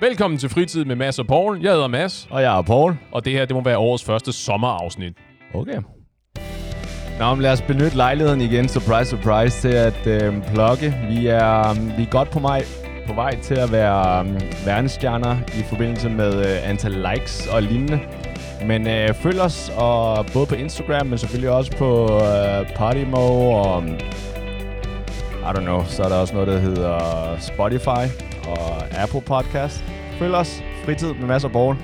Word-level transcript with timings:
Velkommen 0.00 0.38
til 0.38 0.48
Fritid 0.48 0.84
med 0.84 0.96
Mads 0.96 1.18
og 1.18 1.26
Paul. 1.26 1.60
Jeg 1.62 1.72
hedder 1.72 1.86
Mads, 1.88 2.28
Og 2.30 2.42
jeg 2.42 2.58
er 2.58 2.62
Paul. 2.62 2.96
og 3.12 3.24
det 3.24 3.32
her 3.32 3.44
det 3.44 3.56
må 3.56 3.62
være 3.62 3.78
årets 3.78 4.04
første 4.04 4.32
sommerafsnit. 4.32 5.12
Okay. 5.54 5.80
Nå, 7.18 7.34
men 7.34 7.42
lad 7.42 7.52
os 7.52 7.62
benytte 7.62 7.96
lejligheden 7.96 8.40
igen, 8.40 8.68
surprise, 8.68 9.10
surprise, 9.10 9.60
til 9.60 9.76
at 9.76 10.06
øh, 10.06 10.34
plukke. 10.54 10.94
Vi 11.08 11.26
er, 11.26 11.74
vi 11.96 12.02
er 12.02 12.10
godt 12.10 12.30
på, 12.30 12.38
mig, 12.38 12.62
på 13.06 13.12
vej 13.14 13.36
til 13.40 13.54
at 13.54 13.72
være 13.72 14.24
øh, 14.26 14.66
verdensstjerner 14.66 15.36
i 15.58 15.62
forbindelse 15.68 16.08
med 16.08 16.46
øh, 16.46 16.68
antal 16.70 16.92
likes 17.12 17.46
og 17.46 17.62
lignende. 17.62 18.00
Men 18.66 18.88
øh, 18.88 19.14
følg 19.14 19.40
os 19.40 19.72
og 19.76 20.26
både 20.32 20.46
på 20.46 20.54
Instagram, 20.54 21.06
men 21.06 21.18
selvfølgelig 21.18 21.50
også 21.50 21.76
på 21.76 22.04
øh, 22.04 22.66
Podimo 22.76 23.50
og 23.50 23.84
I 25.42 25.50
don't 25.56 25.60
know, 25.60 25.84
så 25.86 26.02
er 26.02 26.08
der 26.08 26.16
også 26.16 26.34
noget, 26.34 26.48
der 26.48 26.58
hedder 26.58 26.98
Spotify 27.38 28.27
og 28.48 29.02
Apple 29.02 29.20
Podcast. 29.20 29.84
Følg 30.18 30.34
os. 30.34 30.62
Fritid 30.84 31.14
med 31.14 31.26
masser 31.26 31.48
af 31.48 31.52
borg. 31.52 31.76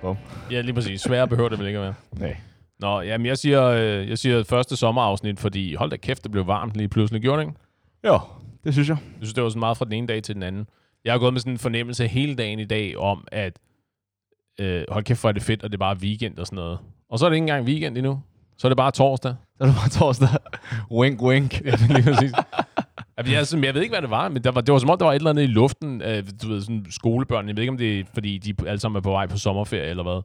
Bum. 0.00 0.16
Ja, 0.50 0.60
lige 0.60 0.74
præcis. 0.74 1.00
Sværere 1.00 1.28
behøver 1.28 1.48
det 1.48 1.58
vel 1.58 1.66
ikke 1.66 1.78
at 1.78 1.84
være. 1.84 1.94
Nej. 2.12 2.36
Nå, 2.80 3.00
jamen 3.00 3.26
jeg 3.26 3.38
siger, 3.38 3.64
øh, 3.64 4.08
jeg 4.08 4.18
siger 4.18 4.44
første 4.44 4.76
sommerafsnit, 4.76 5.40
fordi 5.40 5.74
hold 5.74 5.90
da 5.90 5.96
kæft, 5.96 6.22
det 6.22 6.30
blev 6.30 6.46
varmt 6.46 6.74
lige 6.74 6.88
pludselig. 6.88 7.22
Gjorde 7.22 7.42
det 7.42 7.48
ikke? 7.48 7.58
Jo, 8.06 8.20
det 8.64 8.72
synes 8.72 8.88
jeg. 8.88 8.96
Jeg 9.02 9.18
synes, 9.20 9.34
det 9.34 9.42
var 9.42 9.48
sådan 9.48 9.60
meget 9.60 9.76
fra 9.76 9.84
den 9.84 9.92
ene 9.92 10.06
dag 10.06 10.22
til 10.22 10.34
den 10.34 10.42
anden. 10.42 10.66
Jeg 11.04 11.12
har 11.12 11.18
gået 11.18 11.32
med 11.32 11.40
sådan 11.40 11.52
en 11.52 11.58
fornemmelse 11.58 12.06
hele 12.06 12.34
dagen 12.34 12.58
i 12.58 12.64
dag 12.64 12.98
om, 12.98 13.24
at 13.32 13.58
øh, 14.60 14.82
hold 14.88 15.04
kæft, 15.04 15.20
hvor 15.20 15.28
er 15.28 15.32
det 15.32 15.42
fedt, 15.42 15.62
og 15.62 15.70
det 15.72 15.76
er 15.76 15.78
bare 15.78 15.96
weekend 15.96 16.38
og 16.38 16.46
sådan 16.46 16.56
noget. 16.56 16.78
Og 17.10 17.18
så 17.18 17.24
er 17.24 17.28
det 17.28 17.36
ikke 17.36 17.42
engang 17.42 17.66
weekend 17.66 17.96
endnu. 17.98 18.22
Så 18.58 18.66
er 18.66 18.68
det 18.70 18.76
bare 18.76 18.90
torsdag. 18.90 19.34
Så 19.56 19.64
er 19.64 19.66
det 19.66 19.74
bare 19.76 19.88
torsdag. 19.88 20.28
wink, 20.90 21.22
wink. 21.22 21.60
Ja, 21.64 21.70
lige 21.88 22.02
præcis. 22.02 22.32
Altså, 23.16 23.32
jeg, 23.34 23.46
sådan, 23.46 23.64
jeg 23.64 23.74
ved 23.74 23.82
ikke, 23.82 23.92
hvad 23.92 24.02
det 24.02 24.10
var, 24.10 24.28
men 24.28 24.44
der 24.44 24.50
var, 24.50 24.60
det 24.60 24.72
var 24.72 24.78
som 24.78 24.90
om, 24.90 24.98
der 24.98 25.04
var 25.04 25.12
et 25.12 25.16
eller 25.16 25.30
andet 25.30 25.42
i 25.42 25.46
luften. 25.46 26.02
Øh, 26.02 26.22
du 26.42 26.48
ved, 26.48 26.60
sådan 26.60 26.86
skolebørn. 26.90 27.48
Jeg 27.48 27.56
ved 27.56 27.62
ikke, 27.62 27.70
om 27.70 27.78
det 27.78 28.00
er, 28.00 28.04
fordi 28.14 28.38
de 28.38 28.68
alle 28.68 28.80
sammen 28.80 28.96
er 28.96 29.02
på 29.02 29.10
vej 29.10 29.26
på 29.26 29.38
sommerferie 29.38 29.90
eller 29.90 30.02
hvad. 30.02 30.22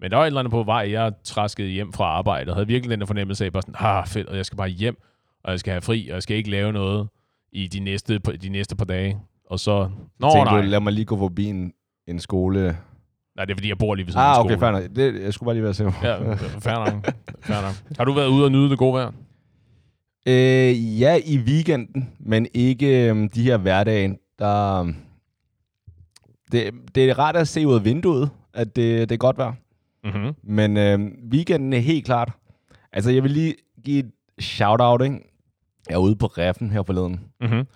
Men 0.00 0.10
der 0.10 0.16
var 0.16 0.24
et 0.24 0.26
eller 0.26 0.40
andet 0.40 0.50
på 0.50 0.62
vej. 0.62 0.90
Jeg 0.90 1.12
traskede 1.24 1.68
hjem 1.68 1.92
fra 1.92 2.04
arbejde 2.04 2.50
og 2.50 2.56
havde 2.56 2.66
virkelig 2.66 2.90
den 2.90 3.00
der 3.00 3.06
fornemmelse 3.06 3.44
af, 3.44 3.52
bare 3.52 3.62
sådan, 3.62 3.74
ah, 3.78 4.06
fedt, 4.06 4.26
og 4.28 4.36
jeg 4.36 4.46
skal 4.46 4.56
bare 4.56 4.68
hjem, 4.68 4.96
og 5.44 5.50
jeg 5.50 5.60
skal 5.60 5.70
have 5.72 5.80
fri, 5.82 6.08
og 6.08 6.14
jeg 6.14 6.22
skal 6.22 6.36
ikke 6.36 6.50
lave 6.50 6.72
noget 6.72 7.08
i 7.52 7.66
de 7.66 7.80
næste, 7.80 8.18
de 8.18 8.48
næste 8.48 8.76
par 8.76 8.84
dage. 8.84 9.18
Og 9.50 9.60
så, 9.60 9.90
nå 10.20 10.30
Tænkte 10.32 10.52
nej, 10.52 10.60
du, 10.62 10.66
lad 10.66 10.80
mig 10.80 10.92
lige 10.92 11.04
gå 11.04 11.18
forbi 11.18 11.44
en, 11.46 11.72
en 12.08 12.20
skole. 12.20 12.76
nej, 13.36 13.44
det 13.44 13.52
er 13.52 13.56
fordi, 13.56 13.68
jeg 13.68 13.78
bor 13.78 13.94
lige 13.94 14.06
ved 14.06 14.12
siden 14.12 14.24
af 14.26 14.30
Ah, 14.30 14.36
en 14.36 14.40
okay, 14.40 14.56
skole. 14.56 14.60
fair 14.60 14.70
nok. 14.70 14.96
Det, 14.96 15.22
jeg 15.24 15.34
skulle 15.34 15.46
bare 15.46 15.54
lige 15.54 15.64
være 15.64 15.74
sikker. 15.74 15.92
Ja, 16.02 16.34
fair 16.34 16.78
nok. 16.92 17.04
fair 17.42 17.62
nok. 17.62 17.96
Har 17.98 18.04
du 18.04 18.12
været 18.12 18.28
ude 18.28 18.44
og 18.44 18.52
nyde 18.52 18.70
det 18.70 18.78
gode 18.78 18.94
vejr? 18.94 19.10
Øh, 20.26 21.00
ja, 21.00 21.20
i 21.24 21.38
weekenden, 21.38 22.10
men 22.20 22.46
ikke 22.54 23.08
øhm, 23.08 23.28
de 23.28 23.42
her 23.42 23.56
hverdage. 23.56 24.18
Der, 24.38 24.80
øhm, 24.80 24.94
det, 26.52 26.74
det 26.94 27.10
er 27.10 27.18
rart 27.18 27.36
at 27.36 27.48
se 27.48 27.66
ud 27.66 27.74
af 27.74 27.84
vinduet, 27.84 28.30
at 28.54 28.76
det, 28.76 29.08
det 29.08 29.14
er 29.14 29.18
godt 29.18 29.38
vejr. 29.38 29.52
Mm-hmm. 30.04 30.32
Men 30.42 30.76
øh, 30.76 31.00
weekenden 31.32 31.72
er 31.72 31.78
helt 31.78 32.04
klart. 32.04 32.32
Altså, 32.92 33.10
jeg 33.10 33.22
vil 33.22 33.30
lige 33.30 33.54
give 33.84 33.98
et 33.98 34.10
shout-out, 34.40 35.02
ikke? 35.02 35.16
Jeg 35.88 35.94
er 35.94 35.98
ude 35.98 36.16
på 36.16 36.26
Reffen 36.26 36.70
her 36.70 36.82
forleden. 36.82 37.20
Mm-hmm. 37.40 37.66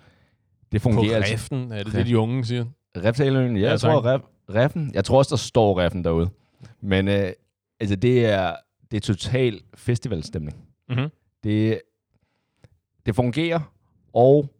Det 0.71 0.81
På 0.81 0.89
fungerer 0.89 1.15
altså. 1.15 1.33
Reften, 1.33 1.71
er 1.71 1.83
det 1.83 1.93
det, 1.93 2.05
de 2.05 2.17
unge 2.19 2.45
siger? 2.45 2.65
Reftaløen, 2.97 3.55
ja, 3.57 3.61
Ja, 3.63 3.69
jeg 3.69 3.79
tak. 3.79 3.91
tror 3.91 4.05
ref, 4.05 4.21
Reffen. 4.49 4.91
Jeg 4.93 5.05
tror 5.05 5.17
også, 5.17 5.29
der 5.29 5.35
står 5.37 5.79
Reffen 5.79 6.03
derude. 6.03 6.29
Men 6.81 7.07
øh, 7.07 7.29
altså, 7.79 7.95
det 7.95 8.25
er, 8.25 8.55
det 8.91 8.97
er 8.97 9.01
total 9.01 9.61
festivalstemning. 9.75 10.57
Mm-hmm. 10.89 11.07
Det, 11.43 11.81
det 13.07 13.15
fungerer, 13.15 13.59
og 14.13 14.53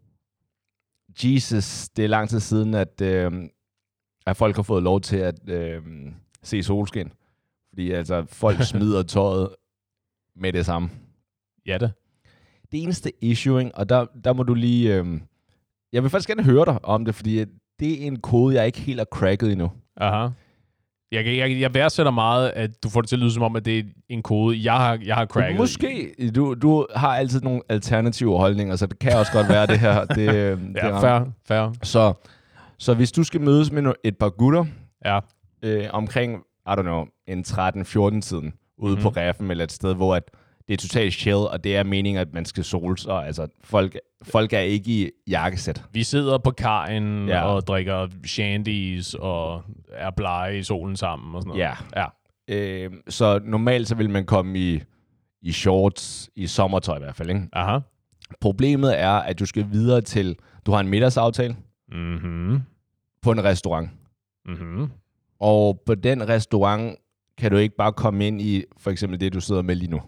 Jesus, 1.23 1.89
det 1.89 2.03
er 2.03 2.09
lang 2.09 2.29
tid 2.29 2.39
siden, 2.39 2.73
at, 2.73 3.01
øh, 3.01 3.31
at 4.25 4.37
folk 4.37 4.55
har 4.55 4.63
fået 4.63 4.83
lov 4.83 5.01
til 5.01 5.17
at 5.17 5.49
øh, 5.49 5.81
se 6.43 6.63
solskin. 6.63 7.11
Fordi 7.69 7.91
altså, 7.91 8.25
folk 8.25 8.63
smider 8.71 9.03
tøjet 9.03 9.49
med 10.35 10.53
det 10.53 10.65
samme. 10.65 10.89
Ja 11.65 11.77
da. 11.77 11.91
Det 12.71 12.83
eneste 12.83 13.11
issue, 13.21 13.59
ikke? 13.59 13.75
og 13.75 13.89
der, 13.89 14.05
der 14.23 14.33
må 14.33 14.43
du 14.43 14.53
lige... 14.53 14.95
Øh, 14.95 15.21
jeg 15.93 16.03
vil 16.03 16.09
faktisk 16.09 16.29
gerne 16.29 16.43
høre 16.43 16.65
dig 16.65 16.85
om 16.85 17.05
det, 17.05 17.15
fordi 17.15 17.45
det 17.79 18.03
er 18.03 18.07
en 18.07 18.19
kode, 18.19 18.55
jeg 18.55 18.65
ikke 18.65 18.79
helt 18.79 18.99
har 18.99 19.05
cracket 19.05 19.51
endnu. 19.51 19.71
Aha. 19.97 20.29
Jeg, 21.11 21.25
jeg, 21.25 21.59
jeg 21.61 21.73
værdsætter 21.73 22.11
meget, 22.11 22.49
at 22.55 22.83
du 22.83 22.89
får 22.89 23.01
det 23.01 23.09
til 23.09 23.15
at 23.15 23.19
lyde 23.19 23.31
som 23.31 23.43
om, 23.43 23.55
at 23.55 23.65
det 23.65 23.79
er 23.79 23.83
en 24.09 24.21
kode, 24.23 24.63
jeg 24.63 24.73
har, 24.73 24.99
jeg 25.05 25.15
har 25.15 25.25
cracket. 25.25 25.57
Måske. 25.59 26.13
Du, 26.35 26.53
du 26.53 26.87
har 26.95 27.15
altid 27.15 27.41
nogle 27.41 27.61
alternative 27.69 28.37
holdninger, 28.37 28.75
så 28.75 28.85
det 28.85 28.99
kan 28.99 29.13
også 29.13 29.31
godt 29.31 29.49
være 29.49 29.67
det 29.67 29.79
her. 29.79 30.05
Det, 30.15 30.35
øh, 30.35 30.59
det 30.59 30.75
Ja, 30.75 30.85
rammer. 30.91 31.01
fair, 31.47 31.61
fair. 31.63 31.73
Så, 31.83 32.13
så 32.77 32.93
hvis 32.93 33.11
du 33.11 33.23
skal 33.23 33.41
mødes 33.41 33.71
med 33.71 33.93
et 34.03 34.17
par 34.17 34.29
gutter 34.29 34.65
Ja. 35.05 35.19
øh, 35.63 35.85
omkring, 35.93 36.35
I 36.67 36.69
don't 36.69 36.81
know, 36.81 37.05
en 37.27 37.43
13-14 37.47 38.21
tiden, 38.21 38.53
ude 38.77 38.93
Mhm. 38.93 39.01
på 39.03 39.09
Reffen 39.09 39.51
eller 39.51 39.63
et 39.63 39.71
sted, 39.71 39.95
hvor 39.95 40.15
at 40.15 40.23
det 40.67 40.73
er 40.73 40.77
totalt 40.77 41.13
chill, 41.13 41.35
og 41.35 41.63
det 41.63 41.75
er 41.77 41.83
meningen, 41.83 42.21
at 42.21 42.33
man 42.33 42.45
skal 42.45 42.63
sole 42.63 42.97
sig. 42.97 43.25
Altså, 43.25 43.47
folk, 43.63 43.97
folk 44.23 44.53
er 44.53 44.59
ikke 44.59 44.91
i 44.91 45.09
jakkesæt. 45.29 45.83
Vi 45.93 46.03
sidder 46.03 46.37
på 46.37 46.51
kajen 46.51 47.27
Ja. 47.27 47.41
og 47.43 47.67
drikker 47.67 48.07
shandies 48.25 49.13
og 49.13 49.63
er 49.91 50.09
blege 50.11 50.59
i 50.59 50.63
solen 50.63 50.95
sammen 50.95 51.35
og 51.35 51.41
sådan 51.41 51.47
noget. 51.47 51.61
Ja. 51.61 51.73
ja. 52.01 52.05
Øh, 52.49 52.91
så 53.09 53.39
normalt 53.43 53.87
så 53.87 53.95
vil 53.95 54.09
man 54.09 54.25
komme 54.25 54.59
i, 54.59 54.81
i 55.41 55.51
shorts, 55.51 56.29
i 56.35 56.47
sommertøj 56.47 56.95
i 56.95 56.99
hvert 56.99 57.15
fald. 57.15 57.29
Ikke? 57.29 57.41
Aha. 57.53 57.79
Problemet 58.41 58.99
er, 58.99 59.09
at 59.11 59.39
du 59.39 59.45
skal 59.45 59.65
videre 59.71 60.01
til, 60.01 60.35
du 60.65 60.71
har 60.71 60.79
en 60.79 60.87
middagsaftale 60.87 61.55
Mhm. 61.91 62.61
på 63.21 63.31
en 63.31 63.43
restaurant. 63.43 63.89
Mhm. 64.45 64.91
Og 65.39 65.81
på 65.85 65.95
den 65.95 66.29
restaurant 66.29 66.95
kan 67.37 67.51
du 67.51 67.57
ikke 67.57 67.75
bare 67.75 67.93
komme 67.93 68.27
ind 68.27 68.41
i 68.41 68.63
for 68.77 68.91
eksempel 68.91 69.19
det, 69.19 69.33
du 69.33 69.39
sidder 69.41 69.61
med 69.61 69.75
lige 69.75 69.91
nu. 69.91 70.01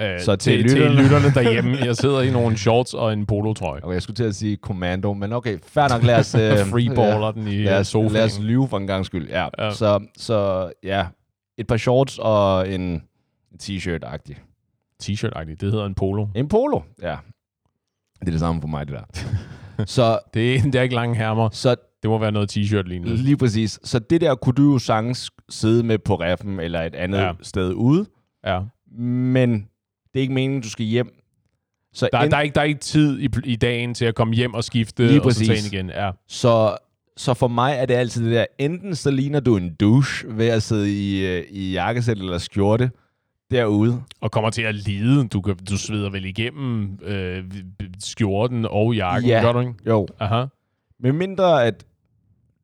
Øh, 0.00 0.20
Så 0.20 0.36
til 0.36 0.62
til, 0.62 0.68
til 0.70 0.78
lytterne- 0.80 1.02
lytterne 1.02 1.34
derhjemme, 1.34 1.76
jeg 1.84 1.96
sidder 1.96 2.20
i 2.20 2.30
nogle 2.30 2.56
shorts 2.56 2.94
og 2.94 3.12
en 3.12 3.26
polotrøje. 3.26 3.80
Okay, 3.84 3.94
jeg 3.94 4.02
skulle 4.02 4.14
til 4.16 4.24
at 4.24 4.34
sige 4.34 4.56
commando, 4.56 5.12
men 5.12 5.32
okay, 5.32 5.58
fair 5.62 5.88
nok, 5.88 6.02
lad 6.02 6.18
os... 6.18 6.34
øh, 6.40 6.40
Freeballer 6.66 7.30
den 7.32 7.46
i 7.48 7.62
lad 7.62 7.78
os, 7.80 7.88
sofaen. 7.88 8.12
lad 8.12 8.24
os 8.24 8.38
lyve 8.40 8.68
for 8.68 8.76
en 8.76 8.86
gang 8.86 9.06
skyld. 9.06 9.28
Ja. 9.28 9.42
Ja. 9.58 9.64
ja. 9.64 9.70
Så, 9.70 10.00
så 10.16 10.70
ja, 10.82 11.06
et 11.58 11.66
par 11.66 11.76
shorts 11.76 12.18
og 12.18 12.68
en, 12.74 13.02
t-shirt-agtig. 13.62 14.36
T-shirt-agtigt. 15.02 15.60
Det 15.60 15.70
hedder 15.72 15.86
en 15.86 15.94
polo. 15.94 16.26
En 16.34 16.48
polo, 16.48 16.80
ja. 17.02 17.16
Det 18.20 18.26
er 18.26 18.30
det 18.30 18.40
samme 18.40 18.60
for 18.60 18.68
mig, 18.68 18.88
det 18.88 18.96
der. 18.96 19.20
så, 19.84 20.18
Det 20.34 20.56
er, 20.56 20.62
det 20.62 20.74
er 20.74 20.82
ikke 20.82 20.94
lange 20.94 21.16
hermer. 21.16 21.48
så 21.52 21.74
Det 22.02 22.10
må 22.10 22.18
være 22.18 22.32
noget 22.32 22.56
t-shirt 22.56 22.82
lignende. 22.82 23.16
lige 23.16 23.36
præcis. 23.36 23.80
Så 23.84 23.98
det 23.98 24.20
der 24.20 24.34
kunne 24.34 24.52
du 24.54 24.72
jo 24.72 24.78
sagtens 24.78 25.30
sidde 25.48 25.82
med 25.82 25.98
på 25.98 26.14
reffen 26.14 26.60
eller 26.60 26.82
et 26.82 26.94
andet 26.94 27.18
Ja. 27.18 27.24
ja. 27.26 27.32
sted 27.42 27.72
ude, 27.72 28.06
Ja. 28.46 28.60
men 28.98 29.66
det 30.14 30.20
er 30.20 30.22
ikke 30.22 30.34
meningen, 30.34 30.60
du 30.62 30.70
skal 30.70 30.86
hjem. 30.86 31.10
Så 31.92 32.08
Der, 32.12 32.18
en- 32.18 32.30
der, 32.30 32.36
er 32.36 32.40
ikke, 32.40 32.54
der 32.54 32.60
er 32.60 32.64
ikke 32.64 32.80
tid 32.80 33.20
i, 33.20 33.28
i 33.44 33.56
dagen 33.56 33.94
til 33.94 34.04
at 34.04 34.14
komme 34.14 34.34
hjem 34.34 34.54
og 34.54 34.64
skifte 34.64 35.06
Lige 35.06 35.22
og 35.22 35.32
så 35.32 35.46
tage 35.46 35.58
igen. 35.72 35.88
Ja. 35.90 36.10
Så, 36.28 36.76
så 37.16 37.34
for 37.34 37.48
mig 37.48 37.74
er 37.76 37.86
det 37.86 37.94
altid 37.94 38.24
det 38.24 38.32
der, 38.32 38.44
enten 38.58 38.94
så 38.94 39.10
ligner 39.10 39.40
du 39.40 39.56
en 39.56 39.74
douche 39.74 40.28
ved 40.36 40.48
at 40.48 40.62
sidde 40.62 40.90
i, 40.92 41.26
øh, 41.26 41.44
i 41.50 41.72
jakkesæt 41.72 42.18
eller 42.18 42.38
skjorte 42.38 42.90
derude. 43.50 44.02
Og 44.20 44.30
kommer 44.30 44.50
til 44.50 44.62
at 44.62 44.74
lide. 44.74 45.28
Du, 45.28 45.40
kan, 45.40 45.56
du 45.70 45.78
sveder 45.78 46.10
vel 46.10 46.24
igennem 46.24 46.98
øh, 47.02 47.44
skjorten 47.98 48.66
og 48.70 48.94
jakken, 48.94 49.30
Ja. 49.30 49.40
gør 49.42 49.52
du 49.52 49.60
ikke? 49.60 49.74
Jo. 49.86 50.06
Aha. 50.20 50.44
Med 51.00 51.12
mindre 51.12 51.64
at 51.66 51.84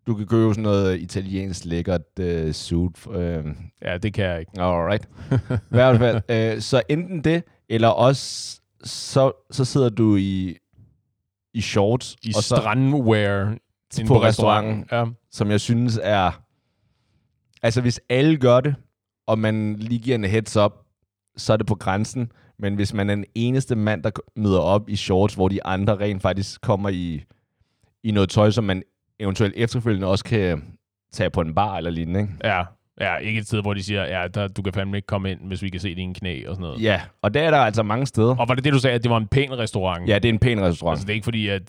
du 0.06 0.14
kan 0.14 0.26
købe 0.26 0.50
sådan 0.54 0.62
noget 0.62 1.00
italiensk 1.00 1.64
lækkert 1.64 2.18
øh, 2.20 2.52
suit. 2.52 3.06
Øh, 3.10 3.44
Ja, 3.82 3.98
det 3.98 4.12
kan 4.14 4.24
jeg 4.24 4.40
ikke. 4.40 4.52
alright. 4.60 5.08
I 5.50 5.58
hvert 5.68 5.98
fald. 5.98 6.22
Øh, 6.28 6.60
så 6.60 6.82
enten 6.88 7.24
det, 7.24 7.42
eller 7.68 7.88
også 7.88 8.60
så, 8.84 9.32
så 9.50 9.64
sidder 9.64 9.88
du 9.88 10.16
i, 10.16 10.56
i 11.54 11.60
shorts. 11.60 12.16
I 12.22 12.32
og 12.36 12.42
så, 12.42 12.56
strandwear 12.56 13.56
inde 13.98 14.08
på 14.08 14.22
restauranten. 14.22 14.84
Ja. 14.92 15.04
som 15.30 15.50
jeg 15.50 15.60
synes 15.60 15.98
er... 16.02 16.42
Altså, 17.62 17.80
hvis 17.80 18.00
alle 18.08 18.36
gør 18.36 18.60
det, 18.60 18.74
og 19.26 19.38
man 19.38 19.74
lige 19.76 19.98
giver 19.98 20.14
en 20.14 20.24
heads 20.24 20.56
up, 20.56 20.72
så 21.36 21.52
er 21.52 21.56
det 21.56 21.66
på 21.66 21.74
grænsen. 21.74 22.32
Men 22.58 22.74
hvis 22.74 22.94
man 22.94 23.10
er 23.10 23.14
den 23.14 23.24
eneste 23.34 23.76
mand, 23.76 24.02
der 24.02 24.10
møder 24.36 24.58
op 24.60 24.88
i 24.88 24.96
shorts, 24.96 25.34
hvor 25.34 25.48
de 25.48 25.64
andre 25.64 25.96
rent 25.96 26.22
faktisk 26.22 26.60
kommer 26.60 26.88
i, 26.88 27.24
i 28.04 28.10
noget 28.10 28.28
tøj, 28.28 28.50
som 28.50 28.64
man 28.64 28.82
eventuelt 29.20 29.54
efterfølgende 29.56 30.06
også 30.06 30.24
kan 30.24 30.62
tage 31.12 31.30
på 31.30 31.40
en 31.40 31.54
bar 31.54 31.76
eller 31.76 31.90
lignende, 31.90 32.20
ikke? 32.20 32.32
ja. 32.44 32.62
Ja, 33.00 33.16
ikke 33.16 33.40
et 33.40 33.46
sted, 33.46 33.62
hvor 33.62 33.74
de 33.74 33.82
siger, 33.82 34.20
ja, 34.20 34.28
der, 34.28 34.48
du 34.48 34.62
kan 34.62 34.72
fandme 34.72 34.96
ikke 34.96 35.06
komme 35.06 35.30
ind, 35.30 35.40
hvis 35.40 35.62
vi 35.62 35.68
kan 35.68 35.80
se 35.80 35.94
dine 35.94 36.14
knæ 36.14 36.48
og 36.48 36.54
sådan 36.54 36.62
noget. 36.62 36.82
Ja, 36.82 37.00
og 37.22 37.34
der 37.34 37.40
er 37.42 37.50
der 37.50 37.58
altså 37.58 37.82
mange 37.82 38.06
steder. 38.06 38.36
Og 38.36 38.48
var 38.48 38.54
det 38.54 38.64
det, 38.64 38.72
du 38.72 38.78
sagde, 38.78 38.94
at 38.94 39.02
det 39.02 39.10
var 39.10 39.16
en 39.16 39.26
pæn 39.26 39.58
restaurant? 39.58 40.08
Ja, 40.08 40.14
det 40.14 40.28
er 40.28 40.32
en 40.32 40.38
pæn 40.38 40.60
restaurant. 40.60 40.94
Altså, 40.94 41.06
det 41.06 41.10
er 41.10 41.14
ikke 41.14 41.24
fordi, 41.24 41.48
at... 41.48 41.62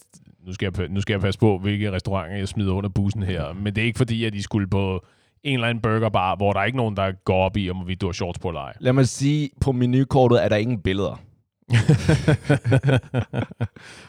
Nu 0.45 0.53
skal, 0.53 0.73
jeg, 0.77 0.87
nu 0.89 1.01
skal 1.01 1.13
jeg 1.13 1.21
passe 1.21 1.39
på, 1.39 1.57
hvilke 1.57 1.91
restauranter 1.91 2.37
jeg 2.37 2.47
smider 2.47 2.73
under 2.73 2.89
bussen 2.89 3.23
her. 3.23 3.53
Men 3.53 3.75
det 3.75 3.81
er 3.81 3.85
ikke 3.85 3.97
fordi, 3.97 4.25
at 4.25 4.33
de 4.33 4.43
skulle 4.43 4.67
på 4.67 5.05
en 5.43 5.53
eller 5.53 5.67
anden 5.67 5.81
burgerbar, 5.81 6.35
hvor 6.35 6.53
der 6.53 6.59
er 6.59 6.65
ikke 6.65 6.77
nogen, 6.77 6.97
der 6.97 7.11
går 7.25 7.45
op 7.45 7.57
i, 7.57 7.69
om 7.69 7.87
vi 7.87 7.95
du 7.95 8.05
har 8.05 8.13
shorts 8.13 8.39
på 8.39 8.47
eller 8.47 8.61
ej. 8.61 8.73
Lad 8.79 8.93
mig 8.93 9.07
sige, 9.07 9.49
på 9.61 9.71
menukortet 9.71 10.43
er 10.43 10.49
der 10.49 10.55
ingen 10.55 10.81
billeder. 10.81 11.21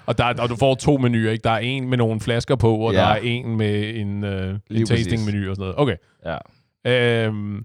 Og, 0.06 0.18
der, 0.18 0.24
og 0.42 0.48
du 0.48 0.56
får 0.56 0.74
to 0.74 0.96
menuer, 0.96 1.30
ikke? 1.30 1.42
Der 1.44 1.50
er 1.50 1.58
en 1.58 1.88
med 1.88 1.98
nogle 1.98 2.20
flasker 2.20 2.56
på, 2.56 2.76
og 2.76 2.92
Ja. 2.92 2.98
der 2.98 3.06
er 3.06 3.16
en 3.22 3.56
med 3.56 3.94
en, 3.94 4.24
øh, 4.24 4.58
en 4.70 4.86
tasting-menu 4.86 5.50
og 5.50 5.56
sådan 5.56 5.72
noget. 5.74 5.74
Okay. 5.78 5.96
Ja. 6.84 7.26
Øhm, 7.26 7.64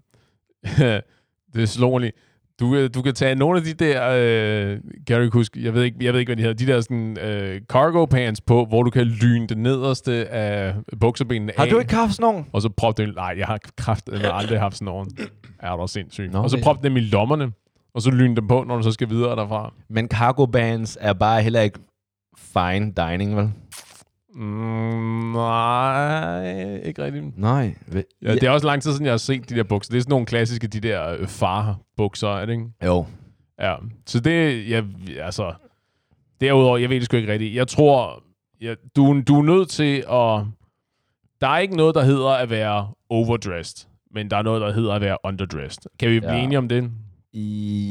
det 1.54 1.80
mig 1.80 2.02
lige. 2.02 2.12
Du, 2.60 2.76
øh, 2.76 2.90
du 2.94 3.02
kan 3.02 3.14
tage 3.14 3.36
nogle 3.36 3.58
af 3.60 3.64
de 3.64 3.74
der, 3.74 4.10
øh, 4.10 4.80
kan 5.08 5.18
du 5.18 5.24
ikke 5.24 5.34
huske, 5.34 5.64
jeg 5.64 5.74
ved 5.74 5.84
ikke, 5.84 5.98
jeg 6.02 6.14
ved 6.14 6.20
ikke, 6.20 6.30
hvad 6.30 6.36
de 6.38 6.42
hedder, 6.42 6.66
de 6.66 6.72
der 6.72 6.82
sådan, 6.82 7.18
øh, 7.20 7.62
cargo 7.62 8.06
pants 8.06 8.42
på, 8.42 8.66
hvor 8.66 8.84
du 8.84 8.90
kan 8.90 9.04
lyne 9.04 9.48
det 9.48 9.58
nederste 9.58 10.28
af 10.28 10.76
bukserbenene 11.00 11.52
Har 11.58 11.64
af, 11.64 11.70
du 11.70 11.80
ikke 11.80 11.94
haft 11.94 12.14
sådan 12.14 12.24
nogen? 12.24 12.46
og 12.54 12.62
så 12.62 12.70
prop 12.70 12.98
dem, 12.98 13.10
nej, 13.10 13.36
jeg 13.38 13.48
har 13.48 13.60
kraftet, 13.78 14.14
jeg 14.14 14.22
har 14.22 14.32
aldrig 14.32 14.60
haft 14.60 14.76
sådan 14.76 14.86
nogen. 14.86 15.08
Er 15.60 15.76
du 15.76 15.88
sindssyg. 15.88 16.30
Nå, 16.32 16.40
og 16.40 16.50
så 16.50 16.56
okay. 16.56 16.64
prop 16.64 16.84
dem 16.84 16.98
i 16.98 17.00
lommerne, 17.00 17.52
og 17.96 18.02
så 18.02 18.12
lyne 18.12 18.36
dem 18.36 18.48
på, 18.48 18.64
når 18.64 18.76
du 18.78 18.84
så 18.84 18.92
skal 18.92 19.10
videre 19.10 19.36
derfra. 19.36 19.74
Men 19.90 20.08
cargo 20.08 20.46
bands 20.46 20.98
er 21.02 21.14
bare 21.14 21.42
heller 21.44 21.62
ikke 21.62 21.80
fine 22.38 22.94
dining, 22.98 23.36
vel? 23.38 23.52
Mm, 24.36 25.32
nej, 25.32 26.76
ikke 26.84 27.04
rigtigt. 27.04 27.38
Nej. 27.38 27.76
Ja, 28.22 28.34
det 28.34 28.44
er 28.44 28.50
også 28.50 28.68
lang 28.68 28.82
tid 28.82 28.92
siden, 28.92 29.06
jeg 29.06 29.14
har 29.14 29.18
set 29.18 29.50
de 29.50 29.56
der 29.56 29.64
bukser. 29.64 29.92
Det 29.92 29.98
er 29.98 30.02
sådan 30.02 30.10
nogle 30.12 30.26
klassiske, 30.26 30.68
de 30.68 30.80
der 30.80 31.10
øh, 31.20 31.28
far-bukser, 31.28 32.28
er 32.28 32.46
det 32.46 32.54
ikke? 32.54 32.66
Jo. 32.86 33.06
Ja, 33.62 33.76
så 34.06 34.20
det, 34.20 34.70
jeg, 34.70 34.84
altså, 35.20 35.54
derudover, 36.42 36.78
jeg 36.78 36.90
ved 36.90 36.96
det 36.96 37.06
sgu 37.06 37.18
ikke 37.18 37.32
rigtigt. 37.34 37.56
Jeg 37.56 37.68
tror, 37.68 38.24
jeg, 38.62 38.76
du, 38.96 39.22
du 39.28 39.40
er 39.40 39.44
nødt 39.44 39.70
til 39.70 39.96
at, 39.98 40.46
der 41.42 41.48
er 41.48 41.58
ikke 41.58 41.78
noget, 41.78 41.96
der 41.96 42.04
hedder 42.04 42.30
at 42.30 42.50
være 42.50 42.88
overdressed, 43.10 43.88
men 44.12 44.30
der 44.32 44.38
er 44.38 44.42
noget, 44.42 44.62
der 44.62 44.72
hedder 44.72 44.94
at 44.94 45.02
være 45.02 45.18
underdressed. 45.24 45.84
Kan 46.00 46.10
vi 46.12 46.20
blive 46.20 46.34
Ja. 46.34 46.44
enige 46.44 46.58
om 46.58 46.68
det? 46.70 46.92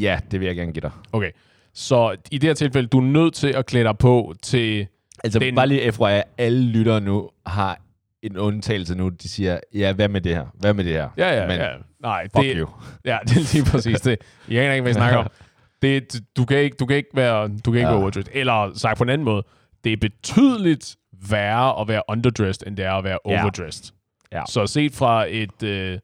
Ja, 0.00 0.19
det 0.31 0.41
vil 0.41 0.47
jeg 0.47 0.56
gerne 0.56 0.73
give 0.73 0.81
dig. 0.81 0.91
Okay, 1.12 1.31
så 1.75 2.17
i 2.31 2.39
det 2.39 2.49
her 2.49 2.55
tilfælde, 2.55 2.89
du 2.89 2.99
er 2.99 3.03
nødt 3.05 3.35
til 3.35 3.49
at 3.49 3.67
klæde 3.67 3.85
dig 3.85 3.99
på 3.99 4.35
til, 4.43 4.87
Altså, 5.25 5.39
Den- 5.39 5.55
bare 5.55 5.67
lige 5.67 5.93
FYI, 5.93 6.21
alle 6.39 6.62
lyttere 6.67 7.00
nu 7.00 7.31
har 7.47 7.81
en 8.23 8.37
undtagelse 8.39 8.94
nu. 8.94 9.09
De 9.09 9.29
siger, 9.29 9.61
ja, 9.75 9.93
hvad 9.93 10.09
med 10.09 10.21
det 10.21 10.35
her? 10.35 10.47
Hvad 10.55 10.75
med 10.75 10.85
det 10.85 10.93
her? 10.93 11.09
ja, 11.17 11.41
ja, 11.41 11.47
Men 11.47 11.56
ja, 11.56 11.69
nej, 12.00 12.23
Fuck 12.37 12.44
det, 12.44 12.56
you. 12.56 12.69
ja, 13.05 13.19
det 13.29 13.37
er 13.37 13.55
lige 13.55 13.71
præcis 13.71 14.00
det. 14.00 14.19
Jeg 14.49 14.62
aner 14.65 14.73
ikke, 14.73 14.83
hvad 14.83 14.91
jeg 14.91 14.94
snakker 14.94 15.19
om. 15.19 15.29
Det, 15.83 16.21
du, 16.37 16.44
kan 16.44 16.59
ikke, 16.59 16.77
du 16.77 16.87
kan 16.87 16.97
ikke 16.97 17.09
være, 17.15 17.49
du 17.49 17.71
kan 17.71 17.75
ikke 17.75 17.81
Ja. 17.81 17.87
være 17.93 18.03
overdressed. 18.03 18.33
Eller 18.35 18.71
sagt 18.75 18.99
på 18.99 19.05
en 19.05 19.11
anden 19.11 19.25
måde, 19.25 19.43
det 19.85 19.93
er 19.93 19.97
betydeligt 19.97 20.97
værre 21.31 21.81
at 21.81 21.89
være 21.89 22.03
underdressed, 22.09 22.67
end 22.67 22.77
det 22.77 22.85
er 22.85 22.93
at 22.93 23.05
være 23.05 23.19
Ja. 23.27 23.41
overdressed. 23.43 23.93
Ja. 24.33 24.43
Så 24.49 24.67
set 24.67 24.93
fra 24.94 25.27
et, 25.29 25.62
øh, 25.62 25.99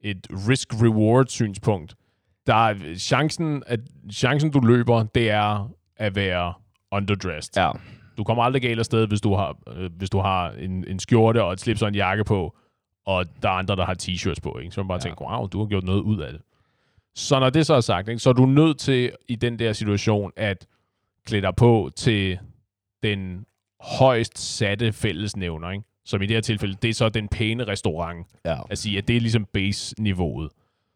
et 0.00 0.26
risk-reward 0.30 1.24
synspunkt, 1.28 1.94
der 2.46 2.54
er 2.54 2.94
chancen, 2.96 3.62
at 3.66 3.80
chancen, 4.12 4.50
du 4.50 4.60
løber, 4.60 5.02
det 5.02 5.30
er 5.30 5.70
at 5.96 6.16
være 6.16 6.54
underdressed. 6.90 7.52
Ja. 7.56 7.70
Du 8.16 8.24
kommer 8.24 8.42
aldrig 8.42 8.62
galt 8.62 8.78
afsted, 8.78 9.06
hvis 9.06 9.20
du 9.20 9.34
har, 9.34 9.56
øh, 9.76 9.90
hvis 9.96 10.10
du 10.10 10.18
har 10.18 10.50
en, 10.50 10.84
en 10.88 10.98
skjorte 10.98 11.42
og 11.42 11.52
et 11.52 11.60
slips 11.60 11.82
og 11.82 11.88
en 11.88 11.94
jakke 11.94 12.24
på, 12.24 12.56
og 13.06 13.24
der 13.42 13.48
er 13.48 13.52
andre, 13.52 13.76
der 13.76 13.84
har 13.84 13.96
t-shirts 14.02 14.40
på. 14.42 14.58
Ikke? 14.58 14.70
Så 14.70 14.82
man 14.82 14.88
bare 14.88 14.98
ja. 14.98 15.00
Tænker, 15.00 15.30
wow, 15.30 15.46
du 15.46 15.58
har 15.58 15.66
gjort 15.66 15.84
noget 15.84 16.00
ud 16.00 16.20
af 16.20 16.32
det. 16.32 16.42
Så 17.14 17.40
når 17.40 17.50
det 17.50 17.66
så 17.66 17.74
er 17.74 17.80
sagt, 17.80 18.08
ikke, 18.08 18.18
så 18.18 18.28
er 18.28 18.34
du 18.34 18.46
nødt 18.46 18.78
til 18.78 19.12
i 19.28 19.36
den 19.36 19.58
der 19.58 19.72
situation 19.72 20.32
at 20.36 20.66
klæde 21.26 21.42
dig 21.42 21.56
på 21.56 21.90
til 21.96 22.38
den 23.02 23.46
højst 23.80 24.38
satte 24.38 24.92
fællesnævner, 24.92 25.70
ikke? 25.70 25.84
som 26.04 26.22
i 26.22 26.26
det 26.26 26.36
her 26.36 26.40
tilfælde, 26.40 26.76
det 26.82 26.90
er 26.90 26.94
så 26.94 27.08
den 27.08 27.28
pæne 27.28 27.64
restaurant. 27.64 28.26
Ja. 28.44 28.58
At 28.70 28.78
sige, 28.78 28.98
at 28.98 29.08
det 29.08 29.16
er 29.16 29.20
ligesom 29.20 29.44
base-niveauet. 29.44 30.50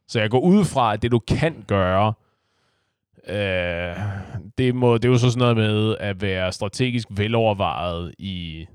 Så 0.08 0.20
jeg 0.20 0.31
går 0.31 0.41
ud 0.41 0.64
fra, 0.64 0.93
at 0.93 1.03
det 1.03 1.11
du 1.11 1.19
kan 1.19 1.64
gøre, 1.69 2.12
øh, 3.29 3.97
det, 4.58 4.75
må, 4.75 4.94
det 4.99 5.05
er 5.05 5.08
jo 5.08 5.19
så 5.19 5.31
sådan 5.31 5.38
noget 5.38 5.56
med 5.56 5.97
at 6.00 6.23
være 6.23 6.53
strategisk 6.53 7.08
velovervejet 7.11 8.14
i, 8.19 8.67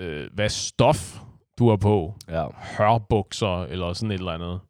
øh, 0.00 0.26
hvad 0.34 0.48
stof 0.48 1.18
du 1.58 1.68
har 1.68 1.76
på. 1.76 2.14
ja. 2.30 2.46
Hørbukser 2.78 3.62
eller 3.64 3.92
sådan 3.92 4.10
et 4.10 4.18
eller 4.18 4.32
andet. 4.32 4.60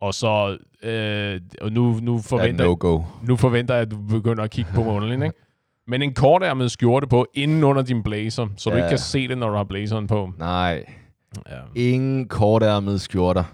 Og 0.00 0.14
så, 0.14 0.58
øh, 0.82 1.40
og 1.60 1.72
nu, 1.72 1.98
nu, 2.02 2.16
Er 2.16 2.22
forventer, 2.22 2.64
no-go. 2.64 3.00
nu 3.22 3.36
forventer 3.36 3.74
jeg, 3.74 3.82
at 3.82 3.90
du 3.90 3.96
begynder 4.08 4.44
at 4.44 4.50
kigge 4.50 4.70
på 4.74 5.00
ikke? 5.02 5.32
Men 5.88 6.02
en 6.02 6.14
kortærmet 6.14 6.70
skjorte 6.70 7.06
på 7.06 7.26
inden 7.34 7.64
under 7.64 7.82
din 7.82 8.02
blazer, 8.02 8.46
så 8.56 8.70
du 8.70 8.76
Ja. 8.76 8.82
ikke 8.82 8.88
kan 8.88 8.98
se 8.98 9.28
det, 9.28 9.38
når 9.38 9.48
du 9.48 9.54
har 9.56 9.64
blazeren 9.64 10.06
på. 10.06 10.30
Nej. 10.38 10.84
Ja. 11.50 11.58
Ingen 11.74 12.28
kortærmede 12.28 12.98
skjorter. 12.98 13.44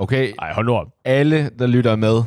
Okay, 0.00 0.32
Ej, 0.38 0.52
hold 0.52 0.66
nu 0.66 0.72
op. 0.74 0.86
alle, 1.04 1.50
der 1.58 1.66
lytter 1.66 1.96
med. 1.96 2.22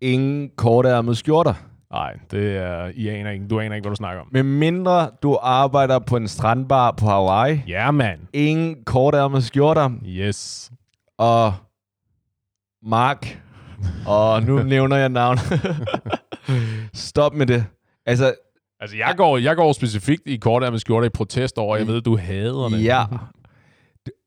Ingen 0.00 0.50
kortærmede 0.56 1.16
skjorter. 1.16 1.54
Nej, 1.92 2.14
det 2.30 2.56
er, 2.56 2.90
I 2.94 3.08
aner 3.08 3.30
ikke, 3.30 3.48
du 3.48 3.60
aner 3.60 3.74
ikke, 3.76 3.84
hvad 3.84 3.90
du 3.92 3.96
snakker 3.96 4.20
om. 4.22 4.28
Med 4.32 4.42
mindre 4.42 5.10
du 5.22 5.38
arbejder 5.42 5.98
på 5.98 6.16
en 6.16 6.28
strandbar 6.28 6.90
på 6.90 7.06
Hawaii. 7.06 7.60
Ja, 7.68 7.72
yeah, 7.72 7.94
mand. 7.94 8.20
Ingen 8.32 8.84
kortærmede 8.84 9.42
skjorter. 9.42 9.90
Yes. 10.06 10.70
Og 11.18 11.54
Mark. 12.82 13.42
Og 14.06 14.42
nu 14.42 14.62
nævner 14.74 14.96
jeg 14.96 15.08
navn. 15.08 15.38
Stop 16.94 17.34
med 17.34 17.46
det. 17.46 17.64
Altså, 18.06 18.34
Altså, 18.80 18.96
jeg 18.96 19.14
går, 19.16 19.38
jeg 19.38 19.56
går 19.56 19.72
specifikt 19.72 20.22
i 20.26 20.36
kortærmet 20.36 20.80
skjorter 20.80 21.06
i 21.06 21.10
protest 21.10 21.58
over, 21.58 21.76
jeg 21.76 21.86
ved, 21.86 22.00
du 22.00 22.16
hader 22.16 22.68
det. 22.68 22.84
ja. 22.84 23.04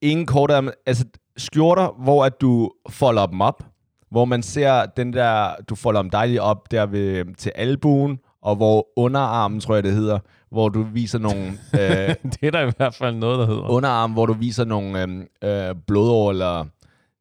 Ingen 0.02 0.26
kortærmede. 0.26 0.74
Altså, 0.86 1.06
skjorter, 1.38 1.96
hvor 2.04 2.26
at 2.26 2.42
du 2.42 2.72
folder 2.90 3.26
dem 3.26 3.42
op. 3.42 3.64
Hvor 4.12 4.26
man 4.26 4.44
ser 4.44 4.86
den 4.86 5.14
der, 5.14 5.56
du 5.70 5.76
folder 5.76 6.02
dem 6.02 6.10
dejligt 6.10 6.40
op 6.40 6.72
der 6.72 6.86
ved, 6.86 7.36
til 7.36 7.52
albuen. 7.56 8.20
Og 8.42 8.56
hvor 8.56 8.88
underarmen, 8.96 9.60
tror 9.60 9.74
jeg 9.76 9.84
det 9.84 9.94
hedder, 9.94 10.20
hvor 10.52 10.70
du 10.70 10.82
viser 10.84 11.20
nogle 11.20 11.48
øh, 11.74 12.16
det 12.24 12.44
er 12.44 12.52
der 12.52 12.68
i 12.68 12.72
hvert 12.78 12.96
fald 12.96 13.16
noget, 13.16 13.40
der 13.40 13.46
hedder. 13.46 13.70
underarm, 13.70 14.12
hvor 14.12 14.26
du 14.26 14.34
viser 14.34 14.66
nogle 14.66 15.02
øh, 15.44 15.70
øh, 15.70 15.76
blodår, 15.88 16.30
eller 16.32 16.66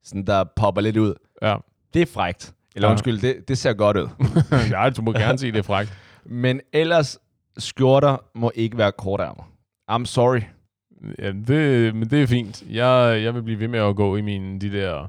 sådan, 0.04 0.24
der 0.26 0.44
popper 0.56 0.80
lidt 0.82 0.96
ud. 0.96 1.14
Ja. 1.42 1.56
Det 1.94 2.02
er 2.02 2.06
frægt. 2.06 2.54
Eller 2.76 2.88
Ja. 2.88 2.92
undskyld, 2.92 3.20
det, 3.20 3.48
det 3.48 3.58
ser 3.58 3.72
godt 3.72 3.96
ud. 3.96 4.08
ja, 4.70 4.90
du 4.90 5.02
må 5.02 5.12
gerne 5.12 5.38
sige, 5.38 5.52
det 5.52 5.58
er 5.58 5.62
frækt. 5.62 5.92
Men 6.26 6.60
ellers, 6.72 7.18
skjorter 7.58 8.16
må 8.34 8.52
ikke 8.54 8.78
være 8.78 8.92
kortærmer. 8.92 9.42
I'm 9.90 10.04
sorry. 10.04 10.40
Ja, 11.18 11.32
det, 11.32 11.94
men 11.94 12.10
det 12.10 12.22
er 12.22 12.26
fint. 12.26 12.62
Jeg, 12.70 13.20
jeg 13.22 13.34
vil 13.34 13.42
blive 13.42 13.60
ved 13.60 13.68
med 13.68 13.80
at 13.80 13.96
gå 13.96 14.16
i 14.16 14.20
mine, 14.20 14.58
de 14.60 14.72
der... 14.72 15.06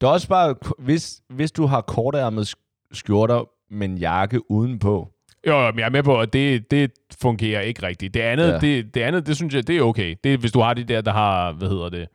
Det 0.00 0.02
er 0.02 0.10
også 0.10 0.28
bare, 0.28 0.54
hvis, 0.78 1.20
hvis 1.30 1.52
du 1.52 1.66
har 1.66 1.80
kortærmede 1.80 2.42
sk- 2.42 2.88
skjorter 2.92 3.48
med 3.70 3.88
en 3.88 3.98
jakke 3.98 4.50
udenpå. 4.50 5.08
Jo, 5.46 5.58
jo, 5.60 5.70
men 5.70 5.78
jeg 5.78 5.86
er 5.86 5.90
med 5.90 6.02
på, 6.02 6.20
at 6.20 6.32
det, 6.32 6.70
det 6.70 6.90
fungerer 7.20 7.60
ikke 7.60 7.82
rigtigt. 7.82 8.14
Det 8.14 8.20
andet, 8.20 8.46
ja. 8.46 8.52
Ja. 8.52 8.58
det, 8.58 8.94
det 8.94 9.00
andet, 9.00 9.26
det 9.26 9.36
synes 9.36 9.54
jeg, 9.54 9.66
det 9.66 9.76
er 9.76 9.82
okay. 9.82 10.14
Det 10.24 10.34
er, 10.34 10.38
hvis 10.38 10.52
du 10.52 10.60
har 10.60 10.74
de 10.74 10.84
der, 10.84 11.00
der 11.00 11.12
har, 11.12 11.52
hvad 11.52 11.68
hedder 11.68 11.88
det, 11.88 12.08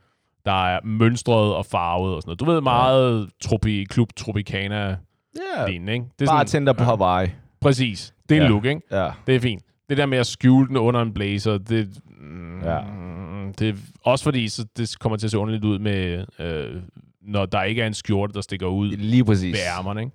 der 0.45 0.67
er 0.67 0.79
mønstret 0.83 1.55
og 1.55 1.65
farvet 1.65 2.15
og 2.15 2.21
sådan 2.21 2.29
noget. 2.29 2.39
Du 2.39 2.45
ved 2.45 2.61
meget 2.61 3.29
tropi, 3.41 3.83
klub 3.89 4.09
Tropicana 4.17 4.97
Ja, 5.57 5.67
lignende, 5.67 5.93
ikke? 5.93 6.05
Det 6.19 6.27
er 6.27 6.31
bare 6.31 6.45
tænder 6.45 6.73
på 6.73 6.83
Hawaii. 6.83 7.27
Præcis. 7.61 8.13
Det 8.29 8.37
er 8.37 8.41
ja. 8.41 8.43
Ja. 8.47 8.49
look, 8.49 8.65
ikke? 8.65 8.81
Ja. 8.91 9.09
Det 9.27 9.35
er 9.35 9.39
fint. 9.39 9.63
Det 9.89 9.97
der 9.97 10.05
med 10.05 10.17
at 10.17 10.27
skjule 10.27 10.67
den 10.67 10.77
under 10.77 11.01
en 11.01 11.13
blazer, 11.13 11.57
det, 11.57 11.89
mm, 12.21 12.61
Ja. 12.63 12.79
det 13.59 13.69
er 13.69 13.73
også 14.03 14.23
fordi, 14.23 14.47
så 14.47 14.65
det 14.77 14.99
kommer 14.99 15.17
til 15.17 15.27
at 15.27 15.31
se 15.31 15.37
underligt 15.37 15.65
ud 15.65 15.79
med, 15.79 16.25
øh, 16.39 16.81
når 17.21 17.45
der 17.45 17.63
ikke 17.63 17.81
er 17.81 17.87
en 17.87 17.93
skjorte, 17.93 18.33
der 18.33 18.41
stikker 18.41 18.67
ud 18.67 18.91
Lige 18.91 19.25
præcis. 19.25 19.53
ved 19.53 19.59
ærmerne, 19.77 20.01
ikke? 20.01 20.11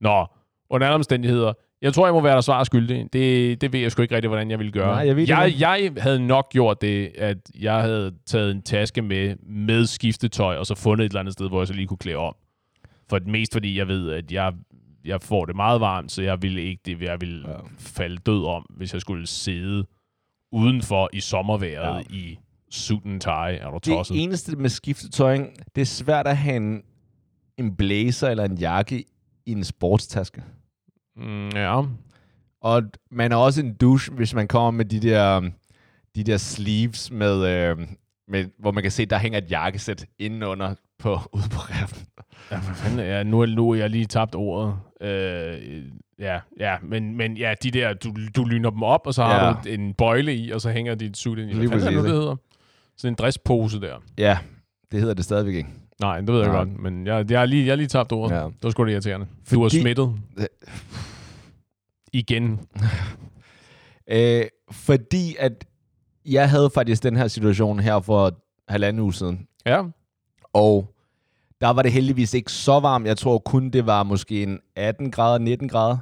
Nå, 0.00 0.26
under 0.70 0.86
alle 0.86 0.94
omstændigheder, 0.94 1.52
jeg 1.82 1.94
tror, 1.94 2.06
jeg 2.06 2.14
må 2.14 2.20
være 2.20 2.34
der 2.34 2.40
svar 2.40 2.64
skyldig. 2.64 3.08
Det, 3.12 3.60
det 3.60 3.72
ved 3.72 3.80
jeg 3.80 3.92
sgu 3.92 4.02
ikke 4.02 4.14
rigtig, 4.14 4.28
hvordan 4.28 4.50
jeg 4.50 4.58
ville 4.58 4.72
gøre. 4.72 4.94
Nej, 4.94 5.06
jeg 5.06 5.16
ved 5.16 5.22
det 5.22 5.28
jeg, 5.28 5.54
jeg 5.58 5.92
havde 5.98 6.26
nok 6.26 6.50
gjort 6.52 6.82
det, 6.82 7.12
at 7.18 7.36
jeg 7.60 7.80
havde 7.80 8.12
taget 8.26 8.50
en 8.50 8.62
taske 8.62 9.02
med, 9.02 9.36
med 9.46 9.86
skiftetøj, 9.86 10.56
og 10.56 10.66
så 10.66 10.74
fundet 10.74 11.04
et 11.04 11.10
eller 11.10 11.20
andet 11.20 11.32
sted, 11.32 11.48
hvor 11.48 11.60
jeg 11.60 11.66
så 11.68 11.74
lige 11.74 11.86
kunne 11.86 11.98
klæde 11.98 12.16
om. 12.16 12.34
For 13.10 13.18
mest 13.26 13.52
fordi 13.52 13.78
jeg 13.78 13.88
ved, 13.88 14.10
at 14.10 14.32
jeg, 14.32 14.52
jeg 15.04 15.22
får 15.22 15.44
det 15.44 15.56
meget 15.56 15.80
varmt, 15.80 16.12
så 16.12 16.22
jeg 16.22 16.42
ville 16.42 16.62
ikke 16.62 16.82
det, 16.86 17.02
jeg 17.02 17.20
ville. 17.20 17.48
Ja. 17.50 17.56
falde 17.78 18.16
død 18.16 18.44
om, 18.44 18.66
hvis 18.76 18.92
jeg 18.92 19.00
skulle 19.00 19.26
sidde 19.26 19.84
udenfor 20.52 21.10
i 21.12 21.20
sommerværet 21.20 22.04
ja. 22.10 22.16
i 22.16 22.38
suit 22.70 23.04
and 23.04 23.20
tie. 23.20 23.56
Er 23.56 23.70
du 23.70 23.78
tosset? 23.78 24.14
Det 24.14 24.22
eneste 24.22 24.56
med 24.56 24.70
skiftetøj, 24.70 25.38
det 25.74 25.80
er 25.80 25.86
svært 25.86 26.26
at 26.26 26.36
have 26.36 26.56
en, 26.56 26.82
en 27.58 27.76
blazer 27.76 28.28
eller 28.28 28.44
en 28.44 28.58
jakke 28.58 29.04
i 29.46 29.52
en 29.52 29.64
sportstaske. 29.64 30.42
Mm, 31.16 31.48
ja. 31.48 31.82
Og 32.60 32.82
man 33.10 33.32
er 33.32 33.36
også 33.36 33.60
en 33.60 33.74
douche, 33.74 34.14
hvis 34.14 34.34
man 34.34 34.48
kommer 34.48 34.70
med 34.70 34.84
de 34.84 35.00
der, 35.00 35.50
de 36.14 36.24
der 36.24 36.36
sleeves, 36.36 37.10
med, 37.10 37.46
øh, 37.46 37.78
med, 38.28 38.44
hvor 38.58 38.70
man 38.72 38.82
kan 38.82 38.92
se, 38.92 39.06
der 39.06 39.18
hænger 39.18 39.38
et 39.38 39.50
jakkesæt 39.50 40.06
indenunder 40.18 40.74
på, 40.98 41.10
ude 41.36 41.48
på 41.50 41.58
raften. 41.58 42.06
Ja, 42.52 42.60
hvad 42.60 42.74
fanden 42.74 42.98
er 42.98 43.04
jeg? 43.04 43.24
Nu, 43.24 43.40
er- 43.40 43.46
nu 43.46 43.70
er 43.70 43.74
jeg 43.74 43.90
lige 43.90 44.06
tabt 44.06 44.34
ordet. 44.34 44.74
Øh, 45.00 45.82
ja, 46.18 46.40
ja, 46.60 46.76
men, 46.82 47.16
men 47.16 47.36
ja, 47.36 47.54
de 47.62 47.70
der, 47.70 47.94
du, 47.94 48.14
du 48.36 48.44
lyner 48.44 48.70
dem 48.70 48.82
op, 48.82 49.00
og 49.06 49.14
så 49.14 49.22
har 49.24 49.46
Ja. 49.46 49.52
du 49.76 49.82
en 49.82 49.94
bøjle 49.94 50.34
i, 50.36 50.50
og 50.50 50.60
så 50.60 50.70
hænger 50.70 50.94
dit 50.94 51.16
suit 51.16 51.38
ind 51.38 51.50
i. 51.50 51.54
Hvad 51.54 51.68
fanden 51.68 51.86
er 51.88 51.90
det, 51.92 52.02
det 52.04 52.10
hedder? 52.12 52.36
Sådan 52.96 53.12
en 53.12 53.16
dresspose 53.16 53.80
der. 53.80 53.94
Ja, 54.18 54.38
det 54.92 55.00
hedder 55.00 55.14
det 55.14 55.24
stadigvæk 55.24 55.54
ikke. 55.54 55.68
Nej, 56.00 56.20
det 56.20 56.28
ved 56.32 56.38
jeg 56.40 56.48
Nej. 56.48 56.56
godt, 56.56 56.78
men 56.80 57.06
jeg, 57.06 57.30
jeg, 57.30 57.38
har 57.38 57.46
lige, 57.46 57.64
jeg 57.66 57.72
har 57.72 57.76
lige 57.76 57.86
tabt 57.86 58.12
ordet. 58.12 58.36
Ja. 58.36 58.44
Det 58.44 58.54
var 58.62 58.70
sgu 58.70 58.84
det 58.86 58.92
irriterende. 58.92 59.26
Du 59.50 59.60
var 59.62 59.68
Fordi- 59.68 59.80
smittet. 59.80 60.14
igen? 62.12 62.60
Øh, 64.10 64.44
fordi 64.70 65.36
at 65.38 65.64
jeg 66.26 66.50
havde 66.50 66.70
faktisk 66.74 67.02
den 67.02 67.16
her 67.16 67.28
situation 67.28 67.80
her 67.80 68.00
for 68.00 68.38
halvanden 68.68 69.02
uge 69.02 69.14
siden. 69.14 69.46
Ja. 69.66 69.82
Og 70.52 70.94
der 71.62 71.68
var 71.70 71.82
det 71.82 71.92
heldigvis 71.92 72.34
ikke 72.34 72.52
så 72.52 72.80
varmt. 72.80 73.06
Jeg 73.06 73.16
tror 73.16 73.38
kun, 73.38 73.70
det 73.70 73.86
var 73.86 74.02
måske 74.02 74.42
en 74.42 74.60
18 74.76 75.10
grader, 75.10 75.38
19 75.38 75.68
grader. 75.68 75.98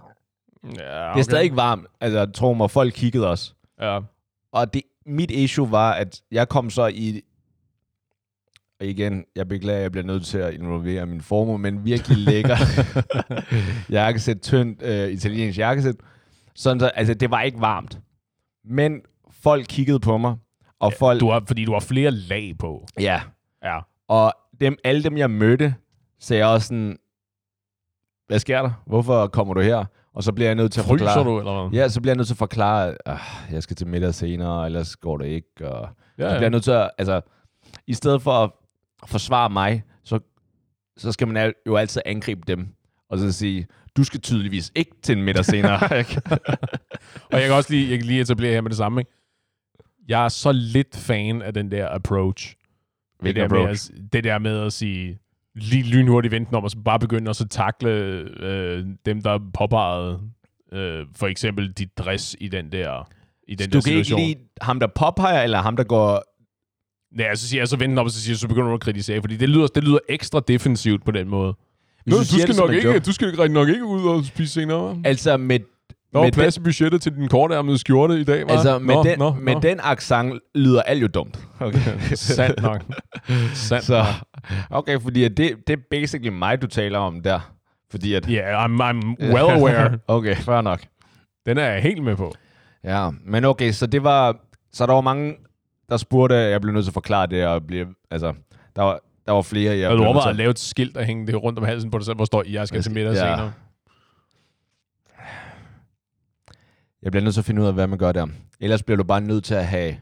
ja 0.64 0.69
Okay. 0.69 1.12
Det 1.14 1.19
er 1.19 1.23
stadig 1.23 1.45
ikke 1.45 1.57
varmt. 1.57 1.87
Altså, 2.00 2.26
tror 2.26 2.55
mig, 2.55 2.71
folk 2.71 2.93
kiggede 2.95 3.29
os. 3.29 3.55
Ja. 3.81 4.00
Og 4.52 4.75
det, 4.75 4.83
mit 5.07 5.31
issue 5.31 5.71
var, 5.71 5.93
at 5.93 6.21
jeg 6.31 6.49
kom 6.49 6.71
så 6.71 6.87
i... 6.87 7.21
Og 8.81 8.87
igen, 8.87 9.25
jeg 9.37 9.49
beklager, 9.49 9.76
at 9.76 9.83
jeg 9.83 9.93
bliver 9.93 10.07
nødt 10.07 10.25
til 10.25 10.38
at 10.38 10.55
involvere 10.55 11.07
min 11.07 11.21
formue, 11.21 11.59
men 11.59 11.85
virkelig 11.85 12.19
lækker 12.19 12.57
jakkesæt, 13.90 14.40
tyndt 14.43 14.83
øh, 14.83 15.09
italiensk 15.11 15.59
jakkesæt. 15.59 15.97
Sådan 16.55 16.81
så, 16.81 16.87
altså, 16.87 17.14
det 17.14 17.31
var 17.31 17.43
ikke 17.43 17.61
varmt. 17.61 17.99
Men 18.64 19.00
folk 19.31 19.67
kiggede 19.69 20.00
på 20.00 20.19
mig, 20.19 20.37
og 20.79 20.93
folk... 20.99 21.21
Du 21.21 21.31
har, 21.31 21.43
fordi 21.47 21.64
du 21.64 21.73
har 21.73 21.81
flere 21.81 22.11
lag 22.11 22.55
på. 22.59 22.87
Ja, 23.00 23.21
Ja. 23.64 23.79
og 24.09 24.33
dem, 24.61 24.76
alle 24.85 25.02
dem, 25.02 25.17
jeg 25.17 25.31
mødte, 25.31 25.75
sagde 26.21 26.45
også 26.45 26.67
sådan, 26.67 26.99
hvad 28.26 28.38
sker 28.38 28.62
der? 28.62 28.71
Hvorfor 28.87 29.26
kommer 29.26 29.55
du 29.55 29.61
her? 29.61 29.85
Og 30.14 30.23
så 30.23 30.33
bliver 30.33 30.49
jeg 30.49 30.55
nødt 30.55 30.73
til 30.73 30.81
at 30.81 30.87
Fryser 30.87 31.07
forklare... 31.07 31.25
du, 31.25 31.38
eller 31.38 31.69
hvad? 31.69 31.81
Ja, 31.81 31.88
så 31.88 32.00
bliver 32.00 32.11
jeg 32.11 32.17
nødt 32.17 32.26
til 32.26 32.35
at 32.35 32.38
forklare, 32.38 32.88
at 32.88 32.97
ah, 33.07 33.52
jeg 33.52 33.62
skal 33.62 33.76
til 33.76 33.87
middag 33.87 34.14
senere, 34.14 34.67
ellers 34.67 34.97
går 34.97 35.17
det 35.17 35.26
ikke. 35.26 35.69
Og 35.69 35.88
ja, 36.19 36.23
så 36.23 36.29
bliver 36.31 36.40
jeg 36.40 36.50
nødt 36.50 36.64
til 36.64 36.71
at, 36.71 36.90
altså, 36.99 37.21
i 37.87 37.95
stedet 37.95 38.23
for 38.23 38.33
at 38.33 38.50
forsvare 39.07 39.50
mig, 39.50 39.83
så, 40.05 40.21
så 40.97 41.12
skal 41.12 41.29
man 41.29 41.52
jo 41.67 41.76
altid 41.76 42.02
angribe 42.07 42.40
dem, 42.47 42.69
og 43.09 43.19
så 43.19 43.33
sige, 43.33 43.67
du 43.97 44.05
skal 44.05 44.21
tydeligvis 44.21 44.73
ikke 44.75 44.93
til 45.02 45.19
en 45.19 45.25
middag 45.25 45.45
senere. 45.45 45.79
Og 47.33 47.38
jeg 47.40 47.47
kan 47.47 47.52
også 47.52 47.73
lige, 47.73 47.90
jeg 47.90 47.99
kan 47.99 48.07
lige 48.07 48.21
etablere 48.21 48.52
her 48.52 48.61
med 48.61 48.71
det 48.71 48.76
samme. 48.76 49.00
Ikke? 49.00 49.11
Jeg 50.09 50.25
er 50.25 50.29
så 50.29 50.52
lidt 50.52 50.97
fan 50.97 51.43
af 51.43 51.55
den 51.55 51.71
der 51.71 51.88
approach. 51.88 52.57
Det 53.25 53.37
der, 53.37 53.49
med 53.49 53.71
at, 53.71 53.91
det 54.12 54.25
der 54.25 54.39
med 54.39 54.61
at 54.67 54.73
sige, 54.73 55.19
lige 55.55 55.83
lynhurtigt 55.83 56.33
vente 56.33 56.55
om, 56.55 56.65
og 56.65 56.71
så 56.71 56.79
bare 56.85 56.99
begynde 56.99 57.31
at 57.31 57.37
så 57.37 57.49
takle 57.49 57.91
øh, 57.91 58.87
dem, 59.07 59.23
der 59.23 59.39
påpegede 59.55 60.21
øh, 60.73 61.07
for 61.17 61.27
eksempel 61.27 61.73
dit 61.73 61.99
dress 61.99 62.37
i 62.41 62.49
den 62.49 62.73
der, 62.73 63.09
i 63.49 63.55
den 63.55 63.71
du 63.71 63.79
der 63.79 63.83
kan 63.83 63.93
ikke 63.93 64.05
situation. 64.05 64.21
lide 64.21 64.39
ham, 64.61 64.81
der 64.81 64.87
påpeger, 64.87 65.43
eller 65.43 65.59
ham, 65.59 65.77
der 65.77 65.85
går... 65.85 66.23
Ja, 67.19 67.35
så 67.35 67.49
siger 67.49 67.61
jeg 67.61 67.69
så 67.69 67.77
vente 67.77 68.00
om, 68.00 68.05
og 68.05 68.11
så, 68.11 68.21
siger, 68.21 68.37
så 68.37 68.49
begynder 68.49 68.69
du 68.69 68.75
at 68.75 68.81
kritisere, 68.81 69.21
fordi 69.21 69.37
det 69.37 69.49
lyder, 69.49 69.67
det 69.67 69.85
lyder 69.85 69.99
ekstra 70.09 70.41
defensivt 70.49 71.05
på 71.05 71.11
den 71.11 71.29
måde. 71.29 71.55
Nå, 72.07 72.17
du 72.17 72.21
du, 72.21 72.25
skal 72.25 72.57
nok 72.57 72.73
ikke, 72.73 73.00
du 73.00 73.12
skal 73.12 73.50
nok 73.50 73.69
ikke 73.69 73.85
ud 73.85 74.09
og 74.09 74.25
spise 74.25 74.53
senere. 74.53 75.03
Altså, 75.05 75.37
med, 75.37 75.61
Der 76.12 76.19
var 76.19 76.26
med 76.26 76.33
plads 76.33 76.57
i 76.57 76.61
budgettet 76.61 77.02
til 77.02 77.14
din 77.14 77.29
kortærmede 77.29 77.79
skjorte 77.79 78.21
i 78.21 78.25
dag, 78.25 78.43
hva'? 78.43 78.52
altså, 78.52 78.79
med, 78.79 78.95
nå, 78.95 79.02
den, 79.02 79.19
nå, 79.19 79.35
med 79.35 79.55
nå. 79.55 79.61
den 79.61 79.81
accent 79.83 80.40
lyder 80.55 80.83
alt 80.83 81.02
jo 81.02 81.07
dumt. 81.07 81.38
Okay. 81.61 81.99
Sandt 82.14 82.62
nok. 82.62 82.83
Sandt 83.55 83.85
Så, 83.85 84.05
okay, 84.71 85.00
fordi 85.00 85.29
det, 85.29 85.57
det 85.67 85.73
er 85.73 85.81
basically 85.90 86.29
mig, 86.29 86.62
du 86.62 86.67
taler 86.67 86.99
om 86.99 87.23
der. 87.23 87.55
Fordi 87.90 88.14
at... 88.14 88.26
Yeah, 88.31 88.64
I'm, 88.64 88.81
I'm 88.81 89.33
well 89.35 89.50
aware. 89.61 89.99
okay, 90.17 90.37
fair 90.37 90.61
nok. 90.61 90.81
Den 91.47 91.59
er 91.59 91.64
jeg 91.64 91.83
helt 91.83 92.02
med 92.02 92.17
på. 92.17 92.33
Ja, 92.85 93.11
men 93.25 93.45
okay, 93.45 93.73
så 93.73 93.87
det 93.87 94.05
var... 94.05 94.37
Så 94.73 94.87
der 94.87 94.93
var 94.93 95.00
mange, 95.00 95.35
der 95.88 95.97
spurgte, 95.97 96.35
jeg 96.35 96.61
blev 96.61 96.75
nødt 96.75 96.85
til 96.85 96.90
at 96.90 96.95
forklare 96.95 97.26
det, 97.26 97.47
og 97.47 97.67
blev, 97.67 97.87
altså, 98.11 98.33
der 98.76 98.83
var, 98.83 99.00
der 99.26 99.33
var 99.33 99.43
flere, 99.43 99.73
jeg 99.73 99.81
Jeg 99.81 99.90
du 99.90 100.21
til 100.23 100.29
at 100.29 100.37
lave 100.37 100.50
et 100.50 100.59
skilt 100.59 100.97
og 100.97 101.05
hænge 101.05 101.26
det 101.26 101.43
rundt 101.43 101.59
om 101.59 101.64
halsen 101.64 101.90
på 101.90 101.99
dig 101.99 102.07
selv, 102.07 102.17
hvor 102.17 102.25
står, 102.25 102.45
jeg 102.49 102.69
skal 102.69 102.83
til 102.83 102.93
middag 102.93 103.12
Ja. 103.12 103.19
senere. 103.19 103.52
Jeg 107.02 107.12
bliver 107.12 107.25
nødt 107.25 107.35
til 107.35 107.40
at 107.40 107.45
finde 107.45 107.62
ud 107.62 107.66
af, 107.66 107.75
hvad 107.75 107.87
man 107.87 107.99
gør 107.99 108.12
der. 108.12 108.26
Ellers 108.61 108.83
bliver 108.83 108.97
du 108.97 109.04
bare 109.04 109.21
nødt 109.21 109.45
til 109.45 109.54
at 109.54 109.66
have 109.66 109.97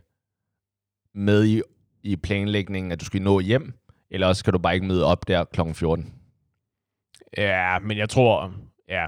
med 1.14 1.46
i, 1.46 1.62
i 2.02 2.16
planlægningen, 2.16 2.92
at 2.92 3.00
du 3.00 3.04
skal 3.04 3.22
nå 3.22 3.40
hjem, 3.40 3.74
eller 4.10 4.26
også 4.26 4.44
kan 4.44 4.52
du 4.52 4.58
bare 4.58 4.74
ikke 4.74 4.86
møde 4.86 5.04
op 5.04 5.28
der 5.28 5.44
kl. 5.44 5.60
14. 5.72 6.14
Ja, 7.36 7.78
men 7.78 7.98
jeg 7.98 8.08
tror, 8.08 8.54
ja, 8.88 9.06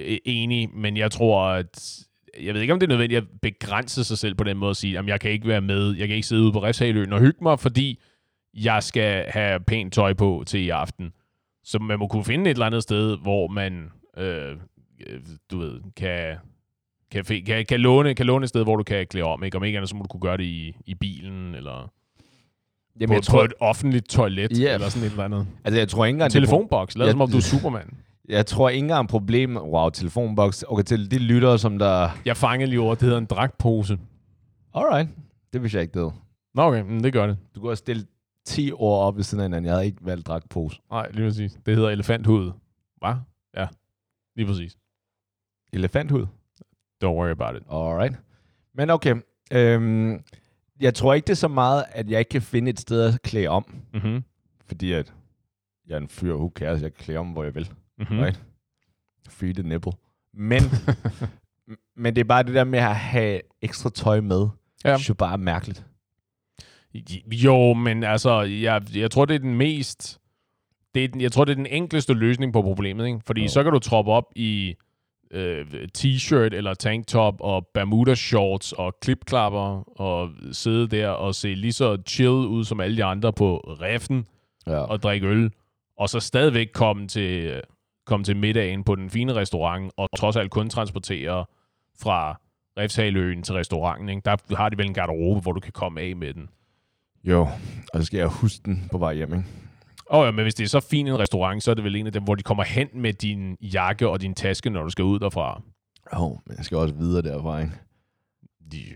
e-, 0.00 0.18
enig, 0.24 0.70
men 0.70 0.96
jeg 0.96 1.10
tror, 1.10 1.42
at 1.42 1.98
jeg 2.40 2.54
ved 2.54 2.60
ikke, 2.60 2.72
om 2.72 2.80
det 2.80 2.86
er 2.86 2.88
nødvendigt 2.88 3.22
at 3.22 3.40
begrænse 3.42 4.04
sig 4.04 4.18
selv 4.18 4.34
på 4.34 4.44
den 4.44 4.56
måde 4.56 4.70
at 4.70 4.76
sige, 4.76 4.98
at 4.98 5.06
jeg 5.06 5.20
kan 5.20 5.30
ikke 5.30 5.48
være 5.48 5.60
med, 5.60 5.96
jeg 5.96 6.08
kan 6.08 6.16
ikke 6.16 6.28
sidde 6.28 6.42
ude 6.42 6.52
på 6.52 6.62
Refshaløen 6.62 7.12
og 7.12 7.20
hygge 7.20 7.38
mig, 7.42 7.60
fordi 7.60 8.00
jeg 8.54 8.82
skal 8.82 9.24
have 9.28 9.60
pænt 9.60 9.92
tøj 9.92 10.14
på 10.14 10.44
til 10.46 10.60
i 10.60 10.68
aften. 10.68 11.12
Så 11.64 11.78
man 11.78 11.98
må 11.98 12.06
kunne 12.08 12.24
finde 12.24 12.50
et 12.50 12.54
eller 12.54 12.66
andet 12.66 12.82
sted, 12.82 13.16
hvor 13.18 13.48
man, 13.48 13.90
øh, 14.16 14.56
øh 15.06 15.20
du 15.50 15.58
ved, 15.58 15.80
kan, 15.96 16.36
kan, 17.24 17.42
kan, 17.46 17.66
kan, 17.66 17.80
låne, 17.80 18.14
kan 18.14 18.26
låne 18.26 18.42
et 18.42 18.48
sted, 18.48 18.62
hvor 18.62 18.76
du 18.76 18.82
kan 18.82 19.06
klæde 19.06 19.24
om. 19.26 19.44
Ikke? 19.44 19.56
Om 19.56 19.64
ikke 19.64 19.78
andet, 19.78 19.88
så 19.90 19.96
må 19.96 20.02
du 20.02 20.08
kunne 20.08 20.20
gøre 20.20 20.36
det 20.36 20.44
i, 20.44 20.76
i 20.86 20.94
bilen, 20.94 21.54
eller 21.54 21.92
Jamen, 23.00 23.08
på, 23.08 23.14
jeg 23.14 23.22
tror, 23.22 23.38
på 23.38 23.44
et 23.44 23.54
offentligt 23.60 24.08
toilet, 24.08 24.60
Ja. 24.60 24.74
eller 24.74 24.88
sådan 24.88 25.06
et 25.06 25.10
eller 25.10 25.24
andet. 25.24 25.46
altså, 25.64 25.78
jeg 25.78 25.88
tror 25.88 26.04
ikke 26.04 26.10
En 26.10 26.14
engang, 26.16 26.32
telefonboks, 26.32 26.96
lad 26.96 27.06
Ja. 27.06 27.10
som 27.12 27.20
om 27.20 27.30
du 27.30 27.36
er 27.36 27.40
Superman. 27.40 27.94
jeg 28.28 28.46
tror 28.46 28.68
ikke 28.68 28.78
engang 28.84 29.08
problem. 29.08 29.56
Wow, 29.56 29.90
telefonboks. 29.90 30.64
Okay, 30.68 30.82
til 30.84 31.10
de 31.10 31.18
lyttere, 31.18 31.58
som 31.58 31.78
der... 31.78 32.08
Jeg 32.24 32.36
fangede 32.36 32.70
lige 32.70 32.80
ordet, 32.80 33.00
det 33.00 33.06
hedder 33.06 33.18
en 33.18 33.26
dragtpose. 33.26 33.98
Alright, 34.74 35.08
det 35.52 35.62
vidste 35.62 35.76
jeg 35.76 35.82
ikke, 35.82 36.00
det. 36.04 36.12
Nå 36.54 36.62
okay, 36.62 36.80
men 36.82 37.04
det 37.04 37.12
gør 37.12 37.26
det. 37.26 37.36
Du 37.54 37.60
kunne 37.60 37.70
have 37.70 37.76
stillet 37.76 38.06
10 38.44 38.72
ord 38.72 39.06
op 39.06 39.16
ved 39.16 39.22
siden 39.24 39.40
af 39.42 39.44
hinanden. 39.48 39.66
Jeg 39.66 39.74
havde 39.74 39.86
ikke 39.86 39.98
valgt 40.00 40.26
dragtpose. 40.26 40.80
Nej, 40.90 41.10
lige 41.12 41.26
præcis. 41.28 41.58
Det 41.66 41.74
hedder 41.76 41.90
elefanthud. 41.90 42.52
Hvad? 42.98 43.14
Ja, 43.56 43.66
lige 44.36 44.46
præcis. 44.46 44.76
Elefanthud. 45.72 46.26
Don't 47.04 47.14
worry 47.16 47.30
about 47.30 47.56
it. 47.56 47.62
Alright. 47.70 48.14
Men 48.74 48.90
okay. 48.90 49.14
Øhm, 49.52 50.20
jeg 50.80 50.94
tror 50.94 51.14
ikke, 51.14 51.26
det 51.26 51.32
er 51.32 51.36
så 51.36 51.48
meget, 51.48 51.84
at 51.90 52.10
jeg 52.10 52.18
ikke 52.18 52.28
kan 52.28 52.42
finde 52.42 52.70
et 52.70 52.80
sted 52.80 53.02
at 53.14 53.22
klæde 53.22 53.48
om. 53.48 53.74
Mhm. 53.94 54.24
Fordi 54.66 54.92
at 54.92 55.14
jeg 55.88 55.94
er 55.94 56.00
en 56.00 56.08
fyr, 56.08 56.34
who 56.34 56.52
cares, 56.56 56.82
jeg 56.82 56.94
kan 56.94 57.04
klæde 57.04 57.18
om, 57.18 57.28
hvor 57.28 57.44
jeg 57.44 57.54
vil. 57.54 57.70
Mhm. 57.98 58.18
Right. 58.20 58.42
Free 59.28 59.52
the 59.52 59.62
nipple. 59.62 59.92
Men, 60.34 60.62
men 62.02 62.14
det 62.16 62.20
er 62.20 62.24
bare 62.24 62.42
det 62.42 62.54
der 62.54 62.64
med 62.64 62.78
at 62.78 62.96
have 62.96 63.40
ekstra 63.62 63.90
tøj 63.90 64.20
med. 64.20 64.48
Ja. 64.84 64.92
Det 64.92 65.00
er 65.00 65.06
jo 65.08 65.14
bare 65.14 65.38
mærkeligt. 65.38 65.84
Jo, 67.32 67.74
men 67.74 68.04
altså, 68.04 68.40
jeg, 68.40 68.82
jeg 68.96 69.10
tror, 69.10 69.24
det 69.24 69.34
er 69.34 69.38
den 69.38 69.54
mest... 69.54 70.18
Det 70.94 71.04
er 71.04 71.08
den, 71.08 71.20
jeg 71.20 71.32
tror, 71.32 71.44
det 71.44 71.52
er 71.52 71.56
den 71.56 71.66
enkleste 71.66 72.14
løsning 72.14 72.52
på 72.52 72.62
problemet, 72.62 73.06
ikke? 73.06 73.20
Fordi 73.26 73.42
Jo. 73.42 73.48
så 73.48 73.62
kan 73.62 73.72
du 73.72 73.78
troppe 73.78 74.12
op 74.12 74.24
i 74.36 74.74
øh, 75.30 75.66
t-shirt 75.98 76.54
eller 76.54 76.74
tanktop 76.74 77.34
og 77.40 77.66
bermuda 77.74 78.14
shorts 78.14 78.72
og 78.72 78.94
klipklapper 79.02 80.00
og 80.00 80.30
sidde 80.52 80.88
der 80.96 81.08
og 81.08 81.34
se 81.34 81.54
lige 81.54 81.72
så 81.72 81.98
chill 82.08 82.30
ud 82.30 82.64
som 82.64 82.80
alle 82.80 82.96
de 82.96 83.04
andre 83.04 83.32
på 83.32 83.56
reffen 83.80 84.26
Ja. 84.68 84.78
og 84.78 85.02
drikke 85.02 85.26
øl, 85.26 85.50
og 85.98 86.08
så 86.08 86.20
stadigvæk 86.20 86.68
komme 86.74 87.08
til, 87.08 87.62
komme 88.06 88.24
til 88.24 88.36
middagen 88.36 88.84
på 88.84 88.94
den 88.94 89.10
fine 89.10 89.34
restaurant, 89.34 89.92
og 89.96 90.08
trods 90.16 90.36
alt 90.36 90.50
kun 90.50 90.70
transportere 90.70 91.44
fra 92.02 92.40
Refshaløen 92.78 93.42
til 93.42 93.54
restauranten. 93.54 94.08
Ikke? 94.08 94.22
Der 94.24 94.56
har 94.56 94.68
de 94.68 94.78
vel 94.78 94.86
en 94.86 94.94
garderobe, 94.94 95.40
hvor 95.40 95.52
du 95.52 95.60
kan 95.60 95.72
komme 95.72 96.00
af 96.00 96.16
med 96.16 96.34
den. 96.34 96.48
Jo, 97.24 97.40
og 97.92 98.00
så 98.00 98.02
skal 98.04 98.18
jeg 98.18 98.26
huske 98.28 98.62
den 98.64 98.88
på 98.92 98.98
vej 98.98 99.14
hjem, 99.14 99.32
ikke? 99.34 99.44
Og 100.10 100.24
ja, 100.24 100.30
men 100.30 100.42
hvis 100.42 100.54
det 100.54 100.64
er 100.64 100.68
så 100.68 100.80
fin 100.80 101.06
en 101.06 101.18
restaurant, 101.18 101.62
så 101.62 101.70
er 101.70 101.74
det 101.74 101.84
vel 101.84 101.96
en 101.96 102.06
af 102.06 102.12
dem, 102.12 102.22
hvor 102.22 102.34
de 102.34 102.42
kommer 102.42 102.64
hen 102.64 102.88
med 102.94 103.12
din 103.12 103.56
jakke 103.62 104.08
og 104.08 104.20
din 104.20 104.34
taske, 104.34 104.70
når 104.70 104.82
du 104.82 104.90
skal 104.90 105.04
ud 105.04 105.18
derfra. 105.18 105.62
Jo, 106.14 106.24
oh, 106.24 106.36
men 106.46 106.56
jeg 106.56 106.64
skal 106.64 106.78
også 106.78 106.94
videre 106.94 107.22
derfra, 107.22 107.60
ikke? 107.60 107.72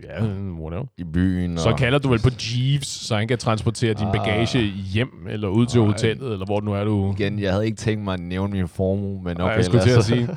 Ja, 0.03 0.23
whatever. 0.23 0.85
I 0.97 1.03
byen. 1.03 1.57
Så 1.57 1.69
og... 1.69 1.77
kalder 1.77 1.99
du 1.99 2.09
vel 2.09 2.19
på 2.21 2.29
Jeeves, 2.39 2.87
så 2.87 3.15
han 3.15 3.27
kan 3.27 3.37
transportere 3.37 3.93
din 3.93 4.07
Ah. 4.07 4.13
bagage 4.13 4.61
hjem, 4.93 5.27
eller 5.29 5.47
ud 5.47 5.65
til 5.65 5.81
hotellet, 5.81 6.33
eller 6.33 6.45
hvor 6.45 6.61
nu 6.61 6.73
er 6.73 6.83
du. 6.83 7.15
Igen, 7.19 7.39
jeg 7.39 7.51
havde 7.51 7.65
ikke 7.65 7.77
tænkt 7.77 8.03
mig 8.03 8.13
at 8.13 8.19
nævne 8.19 8.51
min 8.53 8.67
formue, 8.67 9.23
men 9.23 9.41
okay. 9.41 9.55
jeg 9.55 9.65
skulle 9.65 9.77
lad 9.85 9.85
til 9.87 9.97
at 9.97 10.03
så- 10.03 10.09
sige. 10.09 10.27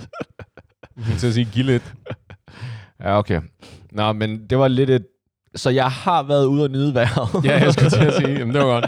Jeg 0.96 1.04
skulle 1.04 1.18
til 1.18 1.26
at 1.26 1.34
sige, 1.34 1.48
giv 1.52 1.64
lidt. 1.64 1.94
Ja, 3.00 3.18
okay. 3.18 3.40
Nå, 3.92 4.12
men 4.12 4.46
det 4.50 4.58
var 4.58 4.68
lidt 4.68 4.90
et... 4.90 5.06
Så 5.54 5.70
jeg 5.70 5.90
har 5.90 6.22
været 6.22 6.46
ude 6.46 6.64
og 6.64 6.70
nyde 6.70 6.94
vejret. 6.94 7.44
Ja, 7.44 7.58
jeg 7.64 7.72
skulle 7.72 7.90
til 7.90 8.04
at 8.04 8.14
sige, 8.14 8.28
jamen 8.38 8.54
det 8.54 8.62
var 8.62 8.66
godt. 8.80 8.86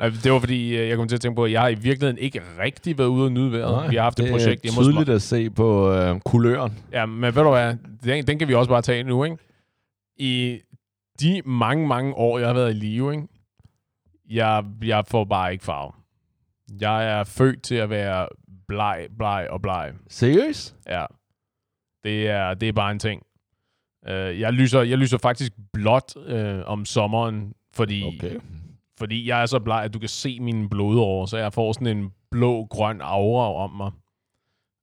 Det 0.00 0.32
var 0.32 0.38
fordi, 0.38 0.76
øh, 0.76 0.88
jeg 0.88 0.96
kom 0.96 1.08
til 1.08 1.16
at 1.16 1.20
tænke 1.20 1.36
på, 1.36 1.44
at 1.44 1.52
jeg 1.52 1.60
har 1.60 1.68
i 1.68 1.74
virkeligheden 1.74 2.18
ikke 2.18 2.42
rigtig 2.58 2.98
været 2.98 3.08
ude 3.08 3.24
og 3.24 3.32
nyde 3.32 3.52
vejret. 3.52 3.72
Nej, 3.72 3.88
Vi 3.88 3.96
har 3.96 4.02
haft 4.02 4.18
et 4.20 4.24
det 4.24 4.32
projekt 4.32 4.58
er 4.58 4.62
hjemme 4.62 4.76
hos 4.76 4.86
mig. 4.86 4.92
tydeligt 4.94 5.14
at 5.14 5.22
se 5.22 5.50
på 5.50 5.92
øh, 5.92 6.20
kuløren. 6.20 6.78
Ja, 6.92 7.06
men 7.06 7.34
ved 7.34 7.42
du 7.42 7.50
hvad, 7.50 7.76
den, 8.04 8.26
den 8.26 8.38
kan 8.38 8.48
vi 8.48 8.54
også 8.54 8.68
bare 8.68 8.82
tage 8.82 9.02
nu, 9.02 9.24
ikke? 9.24 9.36
I 10.18 10.60
de 11.20 11.42
mange, 11.44 11.86
mange 11.86 12.14
år, 12.14 12.38
jeg 12.38 12.48
har 12.48 12.54
været 12.54 12.70
i 12.70 12.74
live, 12.78 13.12
ikke? 13.14 13.26
Jeg, 14.30 14.64
jeg 14.84 15.04
får 15.08 15.24
bare 15.24 15.52
ikke 15.52 15.64
farve. 15.64 15.92
Jeg 16.80 17.18
er 17.20 17.24
født 17.24 17.62
til 17.62 17.74
at 17.74 17.90
være 17.90 18.28
bleg, 18.68 19.06
bleg 19.18 19.46
og 19.50 19.62
bleg. 19.62 19.92
Seriøst? 20.08 20.76
Ja. 20.88 21.04
Det 22.04 22.28
er, 22.28 22.54
det 22.54 22.68
er 22.68 22.72
bare 22.72 22.90
en 22.90 22.98
ting. 22.98 23.22
Uh, 24.08 24.40
jeg, 24.40 24.52
lyser, 24.52 24.82
jeg 24.82 24.98
lyser 24.98 25.18
faktisk 25.18 25.52
blåt 25.72 26.16
uh, 26.16 26.60
om 26.66 26.84
sommeren, 26.84 27.52
fordi, 27.74 28.02
Okay. 28.04 28.36
Fordi 28.98 29.28
jeg 29.28 29.42
er 29.42 29.46
så 29.46 29.58
bleg, 29.58 29.84
at 29.84 29.94
du 29.94 29.98
kan 29.98 30.08
se 30.08 30.40
mine 30.40 30.68
blodårer, 30.68 31.26
så 31.26 31.38
jeg 31.38 31.52
får 31.52 31.72
sådan 31.72 31.96
en 31.98 32.12
blå-grøn 32.30 33.00
aura 33.00 33.64
om 33.64 33.70
mig. 33.70 33.90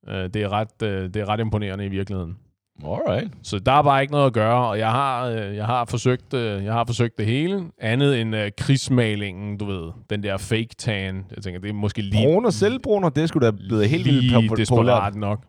Øh, 0.07 0.29
det, 0.29 0.35
er 0.35 0.49
ret, 0.49 0.81
øh, 0.83 1.03
det 1.03 1.15
er 1.15 1.29
ret 1.29 1.39
imponerende 1.39 1.85
i 1.85 1.89
virkeligheden. 1.89 2.37
Alright. 2.85 3.31
Så 3.43 3.59
der 3.59 3.71
er 3.71 3.81
bare 3.81 4.01
ikke 4.01 4.11
noget 4.11 4.25
at 4.25 4.33
gøre, 4.33 4.67
og 4.67 4.79
jeg 4.79 4.91
har, 4.91 5.25
øh, 5.25 5.55
jeg 5.55 5.65
har, 5.65 5.85
forsøgt, 5.85 6.33
øh, 6.33 6.63
jeg 6.63 6.73
har 6.73 6.85
forsøgt 6.85 7.17
det 7.17 7.25
hele, 7.25 7.63
andet 7.77 8.21
end 8.21 8.35
øh, 8.35 8.51
krigsmalingen, 8.57 9.57
du 9.57 9.65
ved, 9.65 9.91
den 10.09 10.23
der 10.23 10.37
fake 10.37 10.75
tan. 10.77 11.25
Jeg 11.35 11.43
tænker, 11.43 11.59
det 11.61 11.69
er 11.69 11.73
måske 11.73 12.01
lige, 12.01 12.27
Brun 12.27 12.45
og 12.45 12.53
selvbrun, 12.53 13.03
og 13.03 13.15
det 13.15 13.29
skulle 13.29 13.45
da 13.45 13.51
blevet 13.51 13.89
helt 13.89 14.05
vildt 14.05 14.57
desperat 14.57 15.15
nok. 15.15 15.45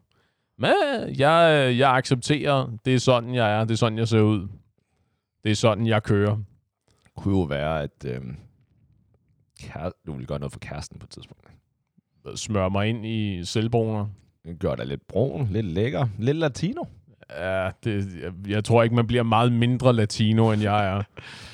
Men 0.58 0.70
jeg, 1.18 1.68
øh, 1.68 1.78
jeg 1.78 1.90
accepterer, 1.90 2.66
det 2.84 2.94
er 2.94 2.98
sådan, 2.98 3.34
jeg 3.34 3.60
er, 3.60 3.64
det 3.64 3.70
er 3.70 3.76
sådan, 3.76 3.98
jeg 3.98 4.08
ser 4.08 4.20
ud. 4.20 4.48
Det 5.44 5.50
er 5.50 5.56
sådan, 5.56 5.86
jeg 5.86 6.02
kører. 6.02 6.36
kunne 7.16 7.38
jo 7.38 7.42
være, 7.42 7.82
at 7.82 8.04
øhm, 8.06 8.36
kære, 9.72 9.92
du 10.06 10.12
ville 10.12 10.26
gøre 10.26 10.38
noget 10.38 10.52
for 10.52 10.58
kæresten 10.58 10.98
på 10.98 11.04
et 11.04 11.10
tidspunkt. 11.10 11.48
Smør 12.34 12.68
mig 12.68 12.88
ind 12.88 13.06
i 13.06 13.44
selvbruner. 13.44 14.06
Gør 14.60 14.74
dig 14.74 14.86
lidt 14.86 15.08
brun, 15.08 15.48
lidt 15.50 15.66
lækker, 15.66 16.06
lidt 16.18 16.36
latino. 16.36 16.84
Ja, 17.30 17.70
det, 17.84 18.06
jeg, 18.22 18.32
jeg 18.48 18.64
tror 18.64 18.82
ikke, 18.82 18.94
man 18.94 19.06
bliver 19.06 19.22
meget 19.22 19.52
mindre 19.52 19.92
latino, 19.92 20.52
end 20.52 20.62
jeg 20.62 20.86
er. 20.86 21.02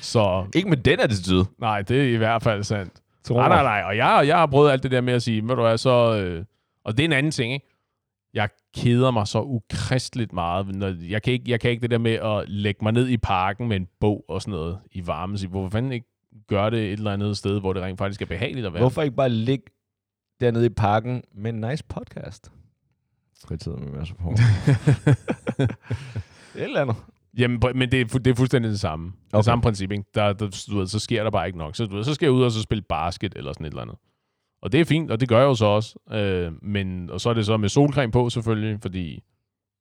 Så 0.01 0.45
Ikke 0.55 0.69
med 0.69 0.77
den 0.77 0.99
attitude. 0.99 1.45
nej, 1.59 1.81
det 1.81 1.99
er 2.01 2.13
i 2.13 2.15
hvert 2.15 2.43
fald 2.43 2.63
sandt. 2.63 2.93
Tror 3.23 3.37
Nej, 3.37 3.47
nej, 3.47 3.63
nej. 3.63 3.83
Og 3.85 3.97
jeg, 3.97 4.23
jeg 4.27 4.37
har 4.37 4.45
prøvet 4.45 4.71
alt 4.71 4.83
det 4.83 4.91
der 4.91 5.01
med 5.01 5.13
at 5.13 5.23
sige, 5.23 5.41
ved 5.47 5.55
du 5.55 5.61
hvad, 5.61 5.77
så... 5.77 6.17
Øh, 6.17 6.45
og 6.85 6.97
det 6.97 7.03
er 7.03 7.07
en 7.07 7.13
anden 7.13 7.31
ting, 7.31 7.53
ikke? 7.53 7.67
Jeg 8.33 8.49
keder 8.77 9.11
mig 9.11 9.27
så 9.27 9.41
ukristeligt 9.41 10.33
meget. 10.33 10.75
Når, 10.75 10.95
jeg, 11.09 11.21
kan 11.21 11.33
ikke, 11.33 11.51
jeg 11.51 11.59
kan 11.59 11.71
ikke 11.71 11.81
det 11.81 11.91
der 11.91 11.97
med 11.97 12.11
at 12.13 12.49
lægge 12.49 12.83
mig 12.83 12.93
ned 12.93 13.07
i 13.07 13.17
parken 13.17 13.67
med 13.67 13.75
en 13.75 13.87
bog 13.99 14.25
og 14.27 14.41
sådan 14.41 14.51
noget 14.51 14.79
i 14.91 15.07
varmen. 15.07 15.37
Sige, 15.37 15.49
hvorfor 15.49 15.69
fanden 15.69 15.91
ikke 15.91 16.07
gøre 16.47 16.71
det 16.71 16.79
et 16.85 16.91
eller 16.91 17.11
andet 17.13 17.37
sted, 17.37 17.59
hvor 17.59 17.73
det 17.73 17.83
rent 17.83 17.97
faktisk 17.97 18.21
er 18.21 18.25
behageligt 18.25 18.65
at 18.65 18.73
være? 18.73 18.81
Hvorfor 18.81 19.01
ikke 19.01 19.15
bare 19.15 19.29
ligge 19.29 19.65
dernede 20.39 20.65
i 20.65 20.69
parken 20.69 21.23
med 21.35 21.53
en 21.53 21.61
nice 21.61 21.83
podcast? 21.83 22.51
Fritid 23.47 23.71
med 23.71 23.91
masser 23.91 24.15
på. 24.15 24.29
Et 26.55 26.63
eller 26.63 26.81
andet. 26.81 26.95
Jamen, 27.37 27.61
men 27.75 27.91
det 27.91 28.01
er, 28.01 28.05
fu- 28.05 28.17
det 28.17 28.27
er 28.31 28.35
fuldstændig 28.35 28.71
det 28.71 28.79
samme. 28.79 29.07
Okay. 29.07 29.37
Det 29.37 29.45
samme 29.45 29.61
princip, 29.61 29.91
ikke? 29.91 30.03
Der, 30.15 30.33
der, 30.33 30.65
du 30.71 30.77
ved, 30.77 30.87
så 30.87 30.99
sker 30.99 31.23
der 31.23 31.31
bare 31.31 31.47
ikke 31.47 31.57
nok. 31.57 31.75
Så, 31.75 31.85
du 31.85 31.95
ved, 31.95 32.03
så 32.03 32.13
skal 32.13 32.25
jeg 32.25 32.33
ud 32.33 32.43
og 32.43 32.51
så 32.51 32.61
spille 32.61 32.81
basket 32.81 33.33
eller 33.35 33.53
sådan 33.53 33.65
et 33.65 33.69
eller 33.71 33.81
andet. 33.81 33.97
Og 34.61 34.71
det 34.71 34.79
er 34.81 34.85
fint, 34.85 35.11
og 35.11 35.19
det 35.19 35.29
gør 35.29 35.37
jeg 35.37 35.45
jo 35.45 35.55
så 35.55 35.65
også. 35.65 35.99
Øh, 36.11 36.51
men, 36.63 37.09
og 37.09 37.21
så 37.21 37.29
er 37.29 37.33
det 37.33 37.45
så 37.45 37.57
med 37.57 37.69
solcreme 37.69 38.11
på 38.11 38.29
selvfølgelig, 38.29 38.81
fordi 38.81 39.23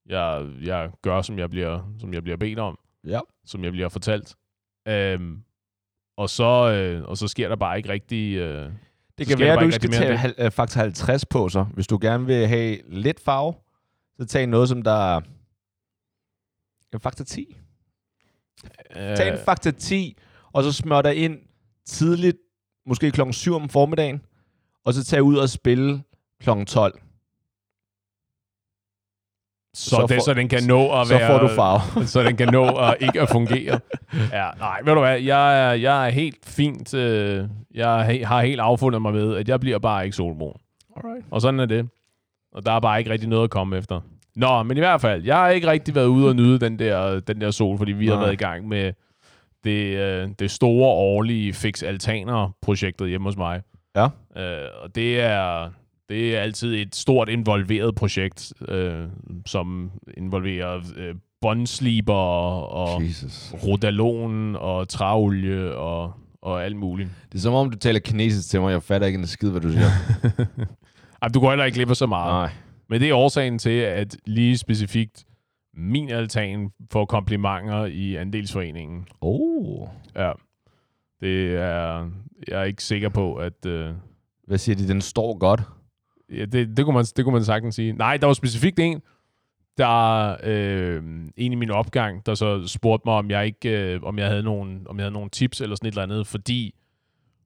jeg, 0.07 0.49
jeg 0.63 0.91
gør, 1.03 1.23
som 1.23 1.39
jeg, 1.39 1.51
bliver, 1.51 1.93
som 2.01 2.15
jeg 2.15 2.23
bliver 2.23 2.37
bedt 2.37 2.59
om, 2.59 2.79
Ja. 3.07 3.21
som 3.45 3.65
jeg 3.65 3.73
bliver 3.73 3.89
fortalt. 3.89 4.35
Øhm, 4.89 5.43
og, 6.17 6.31
så, 6.31 6.73
øh, 6.73 7.09
og 7.09 7.17
så 7.19 7.29
sker 7.29 7.49
der 7.49 7.57
bare 7.57 7.77
ikke 7.77 7.89
rigtig... 7.89 8.37
Øh, 8.37 8.73
Det 9.19 9.27
kan 9.27 9.39
være, 9.39 9.53
at 9.53 9.59
du 9.61 9.65
ikke 9.65 9.75
skal 9.75 9.91
tage 9.99 10.17
hal- 10.17 10.35
øh, 10.39 10.51
faktor 10.51 10.81
50 10.81 11.25
på 11.27 11.49
så. 11.49 11.63
Hvis 11.63 11.87
du 11.87 11.99
gerne 12.01 12.27
vil 12.27 12.47
have 12.47 12.79
lidt 12.89 13.21
farve, 13.21 13.55
så 14.21 14.27
tag 14.27 14.47
noget, 14.47 14.69
som 14.69 14.83
der 14.83 15.17
er 16.93 16.99
faktor 16.99 17.25
10. 17.25 17.57
Tag 18.95 19.29
en 19.29 19.35
øh, 19.35 19.45
faktor 19.45 19.71
10, 19.71 20.17
og 20.53 20.63
så 20.65 20.73
smør 20.73 21.03
dig 21.03 21.15
ind 21.17 21.39
tidligt, 21.87 22.37
måske 22.87 23.11
klokken 23.11 23.33
7 23.33 23.55
om 23.55 23.69
formiddagen, 23.69 24.23
og 24.85 24.95
så 24.95 25.05
tag 25.05 25.23
ud 25.23 25.37
og 25.37 25.49
spille 25.49 26.03
klokken 26.41 26.67
12. 26.67 27.01
så, 29.75 29.91
så 29.91 30.07
det, 30.09 30.23
så 30.23 30.35
den 30.35 30.49
kan 30.49 30.63
nå 30.63 31.01
at 31.01 31.07
Så 31.07 31.19
være... 31.19 31.27
får 31.27 31.39
du 31.39 31.49
farve. 31.55 32.07
så 32.13 32.23
den 32.23 32.37
kan 32.37 32.49
nå 32.53 32.67
at 32.77 32.97
ikke 33.01 33.21
at 33.21 33.29
fungere. 33.29 33.81
Ja, 34.33 34.49
nej, 34.59 34.81
ved 34.85 34.95
du 34.95 35.01
hvad, 35.01 35.19
jeg 35.21 35.69
er, 35.71 35.73
jeg 35.73 36.07
er 36.07 36.11
helt 36.11 36.39
fint, 36.47 36.95
øh, 36.95 37.45
jeg 37.75 38.21
har 38.25 38.43
helt 38.43 38.61
affundet 38.61 39.03
mig 39.03 39.13
med, 39.13 39.37
at 39.37 39.49
jeg 39.49 39.61
bliver 39.61 39.79
bare 39.79 40.05
ikke 40.05 40.17
solbrun. 40.17 40.57
Alright. 40.97 41.27
Og 41.31 41.41
sådan 41.41 41.61
er 41.61 41.67
det. 41.67 41.89
Og 42.53 42.67
der 42.67 42.73
er 42.73 42.81
bare 42.81 42.99
ikke 42.99 43.11
rigtig 43.11 43.29
noget 43.29 43.45
at 43.45 43.51
komme 43.51 43.77
efter. 43.77 44.01
Nå, 44.37 44.63
men 44.63 44.77
i 44.77 44.81
hvert 44.81 45.01
fald, 45.01 45.25
jeg 45.25 45.37
har 45.37 45.49
ikke 45.49 45.67
rigtig 45.67 45.95
været 45.95 46.07
ude 46.07 46.29
og 46.29 46.37
nyde 46.37 46.59
den 46.59 46.79
der, 46.79 47.21
den 47.21 47.41
der 47.41 47.51
sol, 47.51 47.79
fordi 47.79 47.93
vi 47.93 48.07
har 48.07 48.15
Nej. 48.15 48.23
været 48.23 48.33
i 48.33 48.37
gang 48.37 48.69
med 48.69 48.93
det, 49.65 49.97
øh, 49.99 50.29
det 50.39 50.51
store 50.51 50.89
årlige 50.89 51.53
Fix 51.53 51.83
Altaner-projektet 51.83 53.09
hjemme 53.09 53.27
hos 53.29 53.37
mig. 53.37 53.63
Ja. 53.97 54.05
Øh, 54.37 54.69
og 54.83 54.95
det 54.95 55.21
er, 55.21 55.71
det 56.11 56.37
er 56.37 56.41
altid 56.41 56.75
et 56.75 56.97
stort 56.97 57.29
involveret 57.29 57.95
projekt, 57.95 58.53
øh, 58.69 59.07
som 59.47 59.91
involverer 60.17 60.81
øh, 60.97 61.15
båndsliber 61.41 62.15
og 62.63 63.03
Jesus. 63.03 63.55
rodalon 63.65 64.57
og 64.57 64.89
træolie 64.89 65.75
og, 65.75 66.13
og 66.43 66.65
alt 66.65 66.77
muligt. 66.77 67.09
Det 67.33 67.39
er 67.39 67.43
som 67.43 67.55
om, 67.55 67.71
du 67.71 67.79
taler 67.79 68.01
kinesisk 68.01 68.51
til 68.51 68.61
mig. 68.61 68.73
Jeg 68.73 68.83
fatter 68.83 69.07
ikke 69.07 69.19
en 69.19 69.27
skid, 69.27 69.51
hvad 69.51 69.61
du 69.61 69.73
siger. 69.73 69.91
Ej, 71.23 71.29
du 71.29 71.41
går 71.41 71.51
heller 71.51 71.65
ikke 71.65 71.77
glip 71.77 71.91
af 71.91 71.97
så 71.97 72.07
meget. 72.07 72.33
Nej. 72.33 72.51
Men 72.89 73.01
det 73.01 73.11
er 73.11 73.15
årsagen 73.15 73.59
til, 73.59 73.71
at 73.71 74.17
lige 74.27 74.59
specifikt 74.59 75.25
min 75.75 76.11
altan 76.11 76.71
får 76.93 77.05
komplimenter 77.05 77.85
i 77.85 78.17
andelsforeningen. 78.17 79.07
Oh. 79.21 79.89
Ja. 80.17 80.33
Det 81.21 81.55
er... 81.55 82.11
Jeg 82.49 82.61
er 82.61 82.65
ikke 82.65 82.85
sikker 82.85 83.09
på, 83.09 83.35
at... 83.35 83.67
Øh, 83.67 83.91
Hvad 84.47 84.59
siger 84.59 84.77
de? 84.77 84.89
Den 84.89 85.01
står 85.01 85.39
godt. 85.39 85.61
Ja, 86.31 86.45
det, 86.45 86.77
det, 86.77 86.85
kunne 86.85 86.95
man, 86.95 87.05
det 87.05 87.25
kunne 87.25 87.33
man 87.33 87.45
sagtens 87.45 87.75
sige. 87.75 87.93
Nej, 87.93 88.17
der 88.17 88.27
var 88.27 88.35
specifikt 88.35 88.79
en, 88.79 89.03
der 89.79 90.37
øh, 90.43 91.03
en 91.37 91.53
i 91.53 91.55
min 91.55 91.71
opgang, 91.71 92.27
der 92.27 92.35
så 92.35 92.67
spurgte 92.67 93.03
mig, 93.07 93.15
om 93.15 93.31
jeg 93.31 93.47
ikke, 93.47 93.93
øh, 93.95 94.03
om 94.03 94.19
jeg 94.19 94.29
havde 94.29 94.43
nogle, 94.43 94.81
om 94.87 94.97
jeg 94.97 95.05
havde 95.05 95.15
nogle 95.15 95.31
tips 95.31 95.61
eller 95.61 95.77
sådan 95.77 95.89
et 95.89 95.93
eller 95.93 96.03
andet, 96.03 96.27
fordi 96.27 96.75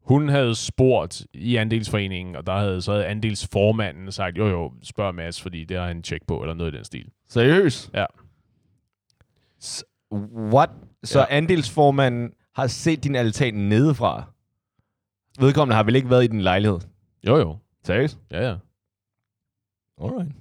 hun 0.03 0.29
havde 0.29 0.55
spurgt 0.55 1.27
i 1.35 1.57
andelsforeningen, 1.57 2.37
og 2.37 2.47
der 2.47 2.59
havde 2.59 2.83
så 2.83 2.93
havde 2.93 3.07
andelsformanden 3.07 4.13
sagt, 4.13 4.39
jo 4.39 4.47
jo, 4.49 4.73
spørg 4.83 5.15
Mads, 5.15 5.43
fordi 5.43 5.65
det 5.65 5.77
har 5.77 5.87
han 5.87 6.03
tjek 6.03 6.27
på, 6.27 6.41
eller 6.43 6.55
noget 6.55 6.75
i 6.75 6.77
den 6.77 6.85
stil. 6.85 7.07
Seriøst? 7.29 7.91
Ja. 7.95 8.05
S- 9.63 9.85
what? 10.53 10.71
Så 11.05 11.19
ja. 11.21 11.27
andelsformanden 11.29 12.31
har 12.55 12.67
set 12.67 13.05
din 13.05 13.15
altan 13.15 13.55
nedefra? 13.55 14.25
Vedkommende 15.41 15.77
har 15.77 15.83
vel 15.83 15.97
ikke 15.97 16.11
været 16.11 16.25
i 16.25 16.27
din 16.27 16.41
lejlighed? 16.41 16.79
Jo 17.27 17.37
jo, 17.37 17.57
Seriøst? 17.85 18.19
ja 18.31 18.49
ja. 18.49 18.55
Alright. 20.03 20.33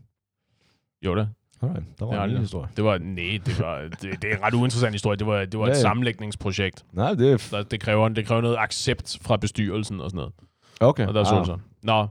Jo 1.05 1.15
da. 1.15 1.27
Alright. 1.61 1.85
Der 1.99 2.05
Det 2.05 2.07
var 2.07 2.19
er 2.19 2.23
en 2.23 2.29
lille 2.29 2.41
historie. 2.41 2.69
Det 2.77 2.83
var, 2.83 2.97
nej, 2.97 3.39
det, 3.45 3.59
var, 3.59 3.81
det, 3.81 4.21
det 4.21 4.31
er 4.31 4.37
en 4.37 4.43
ret 4.43 4.53
uinteressant 4.53 4.93
historie. 4.93 5.17
Det 5.17 5.27
var, 5.27 5.45
det 5.45 5.59
var 5.59 5.65
Ja, 5.65 5.71
et 5.71 5.75
ja. 5.75 5.81
sammenlægningsprojekt. 5.81 6.85
Nej, 6.91 7.13
det 7.13 7.31
er... 7.31 7.47
Der, 7.51 7.63
det, 7.63 7.79
kræver, 7.79 8.09
det 8.09 8.25
kræver 8.25 8.41
noget 8.41 8.57
accept 8.59 9.17
fra 9.21 9.37
bestyrelsen 9.37 9.99
og 10.01 10.09
sådan 10.09 10.17
noget. 10.17 10.33
okay. 10.79 11.07
Og 11.07 11.13
der 11.13 11.23
så 11.23 11.43
så. 11.45 11.57
Nå, 11.83 12.07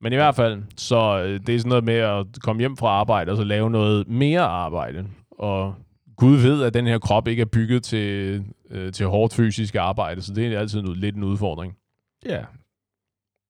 men 0.00 0.12
i 0.12 0.16
hvert 0.16 0.34
fald, 0.34 0.62
så 0.76 1.22
øh, 1.26 1.40
det 1.46 1.54
er 1.54 1.58
sådan 1.58 1.68
noget 1.68 1.84
med 1.84 1.94
at 1.94 2.26
komme 2.42 2.60
hjem 2.60 2.76
fra 2.76 2.88
arbejde 2.88 3.30
og 3.30 3.36
så 3.36 3.44
lave 3.44 3.70
noget 3.70 4.08
mere 4.08 4.40
arbejde. 4.40 5.06
Og 5.30 5.74
Gud 6.16 6.36
ved, 6.36 6.62
at 6.62 6.74
den 6.74 6.86
her 6.86 6.98
krop 6.98 7.28
ikke 7.28 7.40
er 7.40 7.46
bygget 7.46 7.82
til, 7.82 8.44
øh, 8.70 8.92
til 8.92 9.06
hårdt 9.06 9.34
fysisk 9.34 9.74
arbejde, 9.74 10.22
så 10.22 10.34
det 10.34 10.46
er 10.54 10.58
altid 10.58 10.80
en, 10.80 10.96
lidt 10.96 11.16
en 11.16 11.24
udfordring. 11.24 11.76
Ja. 12.26 12.44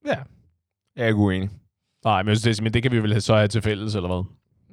Ja. 0.06 0.16
Jeg 0.96 1.04
er 1.04 1.06
ikke 1.06 1.18
uenig. 1.18 1.50
Nej, 2.04 2.22
men, 2.22 2.34
det, 2.34 2.62
men 2.62 2.74
det 2.74 2.82
kan 2.82 2.92
vi 2.92 3.02
vel 3.02 3.22
så 3.22 3.34
have 3.36 3.48
til 3.48 3.62
fælles, 3.62 3.94
eller 3.94 4.08
hvad? 4.08 4.24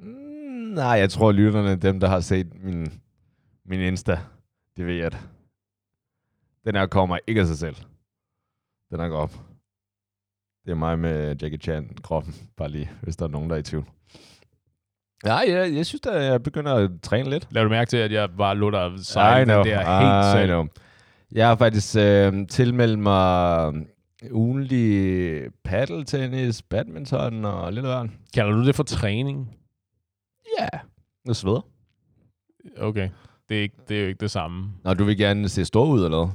Mm, 0.08 0.74
nej, 0.74 0.86
jeg 0.86 1.10
tror, 1.10 1.32
lytterne, 1.32 1.76
dem, 1.76 2.00
der 2.00 2.08
har 2.08 2.20
set 2.20 2.48
min, 2.64 3.02
min 3.66 3.80
Insta, 3.80 4.20
de 4.78 4.86
ved, 4.86 5.00
at 5.00 5.18
den 6.66 6.76
her 6.76 6.86
kommer 6.86 7.18
ikke 7.28 7.42
af 7.42 7.48
sig 7.48 7.58
selv. 7.58 7.76
Den 8.92 9.00
er 9.00 9.12
op. 9.12 9.34
Det 10.66 10.72
er 10.72 10.76
mig 10.76 11.00
med 11.00 11.36
Jackie 11.42 11.60
Chan-kroppen, 11.60 12.36
bare 12.58 12.70
lige, 12.70 12.92
hvis 13.02 13.16
der 13.16 13.26
er 13.26 13.30
nogen, 13.30 13.50
der 13.50 13.56
er 13.56 13.60
i 13.60 13.64
tvivl. 13.64 13.86
Nej, 15.26 15.46
jeg, 15.48 15.74
jeg 15.74 15.86
synes, 15.86 16.02
at 16.06 16.24
jeg 16.24 16.44
begynder 16.44 16.74
at 16.76 16.92
træne 17.02 17.30
lidt. 17.30 17.48
Lader 17.52 17.64
du 17.64 17.70
mærke 17.70 17.90
til, 17.90 17.98
at 17.98 18.12
jeg 18.12 18.30
bare 18.38 18.56
lå 18.56 18.72
der 18.72 18.98
sejle 18.98 19.54
den 19.54 19.66
der 19.66 20.00
helt 20.00 20.36
I 20.36 20.40
selv? 20.40 20.48
know. 20.52 20.68
Jeg 21.32 21.48
har 21.48 21.56
faktisk 21.56 21.96
øh, 21.96 22.48
tilmeldt 22.48 23.00
mig 23.00 23.74
ugenlig 24.32 25.42
paddeltennis, 25.64 26.62
badminton 26.62 27.46
og 27.46 27.74
lidt 27.74 27.86
af. 27.86 28.06
Kalder 28.34 28.52
du 28.52 28.66
det 28.66 28.76
for 28.76 28.84
træning? 28.84 29.56
Ja. 30.60 30.68
Jeg 31.28 31.36
sveder. 31.36 31.62
Okay. 32.78 33.10
Det 33.50 33.58
er, 33.58 33.62
ikke, 33.62 33.76
det 33.90 33.98
er 33.98 34.02
jo 34.02 34.08
ikke 34.08 34.20
det 34.20 34.32
samme. 34.32 34.72
Nå, 34.84 34.94
du 34.94 35.04
vil 35.04 35.18
gerne 35.18 35.50
se 35.50 35.66
stor 35.66 35.86
ud, 35.86 36.06
eller 36.06 36.26
hvad? 36.26 36.34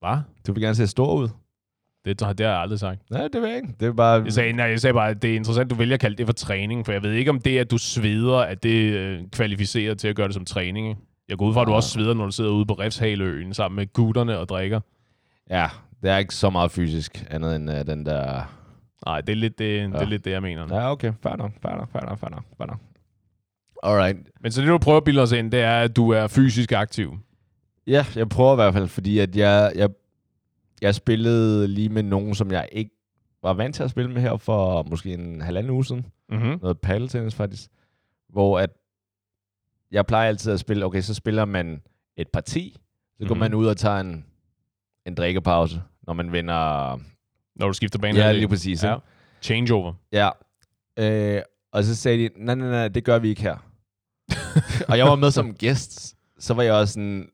Hvad? 0.00 0.18
Du 0.46 0.52
vil 0.52 0.62
gerne 0.62 0.74
se 0.74 0.86
stor 0.86 1.14
ud? 1.14 1.28
Det, 2.04 2.20
det 2.20 2.26
har 2.26 2.34
jeg 2.38 2.60
aldrig 2.60 2.78
sagt. 2.78 3.10
Nej, 3.10 3.28
det 3.28 3.42
ved 3.42 3.48
jeg 3.48 3.56
ikke. 3.56 3.68
Det 3.80 3.88
er 3.88 3.92
bare... 3.92 4.22
Jeg 4.24 4.32
sagde, 4.32 4.52
nej, 4.52 4.66
jeg 4.66 4.80
sagde 4.80 4.94
bare, 4.94 5.10
at 5.10 5.22
det 5.22 5.30
er 5.30 5.36
interessant, 5.36 5.70
du 5.70 5.74
vælger 5.74 5.94
at 5.94 6.00
kalde 6.00 6.16
det 6.16 6.26
for 6.26 6.32
træning, 6.32 6.84
for 6.86 6.92
jeg 6.92 7.02
ved 7.02 7.12
ikke, 7.12 7.30
om 7.30 7.40
det, 7.40 7.58
at 7.58 7.70
du 7.70 7.78
sveder, 7.78 8.36
at 8.38 8.62
det 8.62 8.92
øh, 8.92 9.22
kvalificerer 9.32 9.94
til 9.94 10.08
at 10.08 10.16
gøre 10.16 10.26
det 10.28 10.34
som 10.34 10.44
træning. 10.44 10.88
ikke? 10.88 11.00
Jeg 11.28 11.38
går 11.38 11.46
ud 11.48 11.54
fra, 11.54 11.60
at 11.60 11.66
du 11.66 11.72
Ah. 11.72 11.76
også 11.76 11.88
sveder, 11.90 12.14
når 12.14 12.24
du 12.24 12.32
sidder 12.32 12.50
ude 12.50 12.66
på 12.66 12.74
Refshaløen 12.74 13.54
sammen 13.54 13.76
med 13.76 13.92
gutterne 13.92 14.38
og 14.38 14.48
drikker. 14.48 14.80
Ja, 15.50 15.68
det 16.02 16.10
er 16.10 16.16
ikke 16.16 16.34
så 16.34 16.50
meget 16.50 16.70
fysisk, 16.70 17.24
andet 17.30 17.56
end 17.56 17.70
uh, 17.70 17.76
den 17.76 18.06
der... 18.06 18.54
Nej, 19.06 19.20
det 19.20 19.32
er 19.32 19.36
lidt 19.36 19.58
det, 19.58 19.78
ja. 19.78 19.84
det, 19.86 19.94
er 19.94 20.04
lidt 20.04 20.24
det 20.24 20.30
jeg 20.30 20.42
mener. 20.42 20.66
Ja, 20.76 20.90
okay. 20.92 21.12
Fair 21.22 21.36
nok, 21.36 21.52
fair 21.62 21.76
nok, 21.76 21.92
fair 21.92 22.02
nok, 22.02 22.18
fair 22.18 22.30
nok, 22.30 22.42
fair 22.58 22.66
nok. 22.66 22.78
Alright. 23.82 24.18
Men 24.40 24.52
så 24.52 24.60
det, 24.60 24.68
du 24.68 24.78
prøver 24.78 24.96
at 24.98 25.04
bilde 25.04 25.22
os 25.22 25.32
ind, 25.32 25.52
det 25.52 25.60
er, 25.60 25.80
at 25.80 25.96
du 25.96 26.10
er 26.10 26.26
fysisk 26.26 26.72
aktiv. 26.72 27.18
Ja, 27.86 28.06
jeg 28.16 28.28
prøver 28.28 28.52
i 28.52 28.56
hvert 28.56 28.74
fald, 28.74 28.88
fordi 28.88 29.18
at 29.18 29.36
jeg, 29.36 29.72
jeg, 29.74 29.88
jeg 30.82 30.94
spillede 30.94 31.68
lige 31.68 31.88
med 31.88 32.02
nogen, 32.02 32.34
som 32.34 32.50
jeg 32.52 32.68
ikke 32.72 32.90
var 33.42 33.52
vant 33.52 33.74
til 33.74 33.82
at 33.82 33.90
spille 33.90 34.10
med 34.10 34.22
her 34.22 34.36
for 34.36 34.82
måske 34.82 35.12
en 35.14 35.40
halvanden 35.40 35.70
uge 35.72 35.84
siden. 35.84 36.06
Mm-hmm. 36.28 36.58
noget 36.62 36.78
paddeltennis 36.80 37.34
faktisk, 37.34 37.70
hvor 38.28 38.58
at 38.58 38.70
jeg 39.90 40.06
plejer 40.06 40.28
altid 40.28 40.52
at 40.52 40.60
spille, 40.60 40.84
okay, 40.84 41.00
så 41.00 41.14
spiller 41.14 41.44
man 41.44 41.82
et 42.16 42.28
parti, 42.28 42.76
så 43.20 43.26
går 43.26 43.34
Mhm. 43.34 43.40
man 43.40 43.54
ud 43.54 43.66
og 43.66 43.76
tager 43.76 44.00
en, 44.00 44.24
en 45.08 45.14
drikkepause, 45.14 45.82
når 46.02 46.12
man 46.12 46.32
vinder... 46.32 46.98
Når 47.56 47.66
du 47.66 47.72
skifter 47.72 47.98
bane. 47.98 48.18
Ja, 48.18 48.32
lige 48.32 48.48
præcis. 48.48 48.84
Ja. 48.84 48.96
Changeover. 49.42 49.94
ja. 50.12 50.30
Øh, 50.98 51.42
og 51.72 51.84
så 51.84 51.96
sagde 51.96 52.18
de, 52.18 52.30
nej, 52.36 52.54
nej, 52.54 52.68
nej, 52.68 52.88
det 52.88 53.04
gør 53.04 53.18
vi 53.18 53.28
ikke 53.28 53.42
her. 53.42 53.56
og 54.88 54.98
jeg 54.98 55.06
var 55.06 55.14
med 55.14 55.30
som 55.30 55.54
gæst, 55.54 56.16
så 56.38 56.54
var 56.54 56.62
jeg 56.62 56.72
også 56.74 56.92
sådan, 56.94 57.30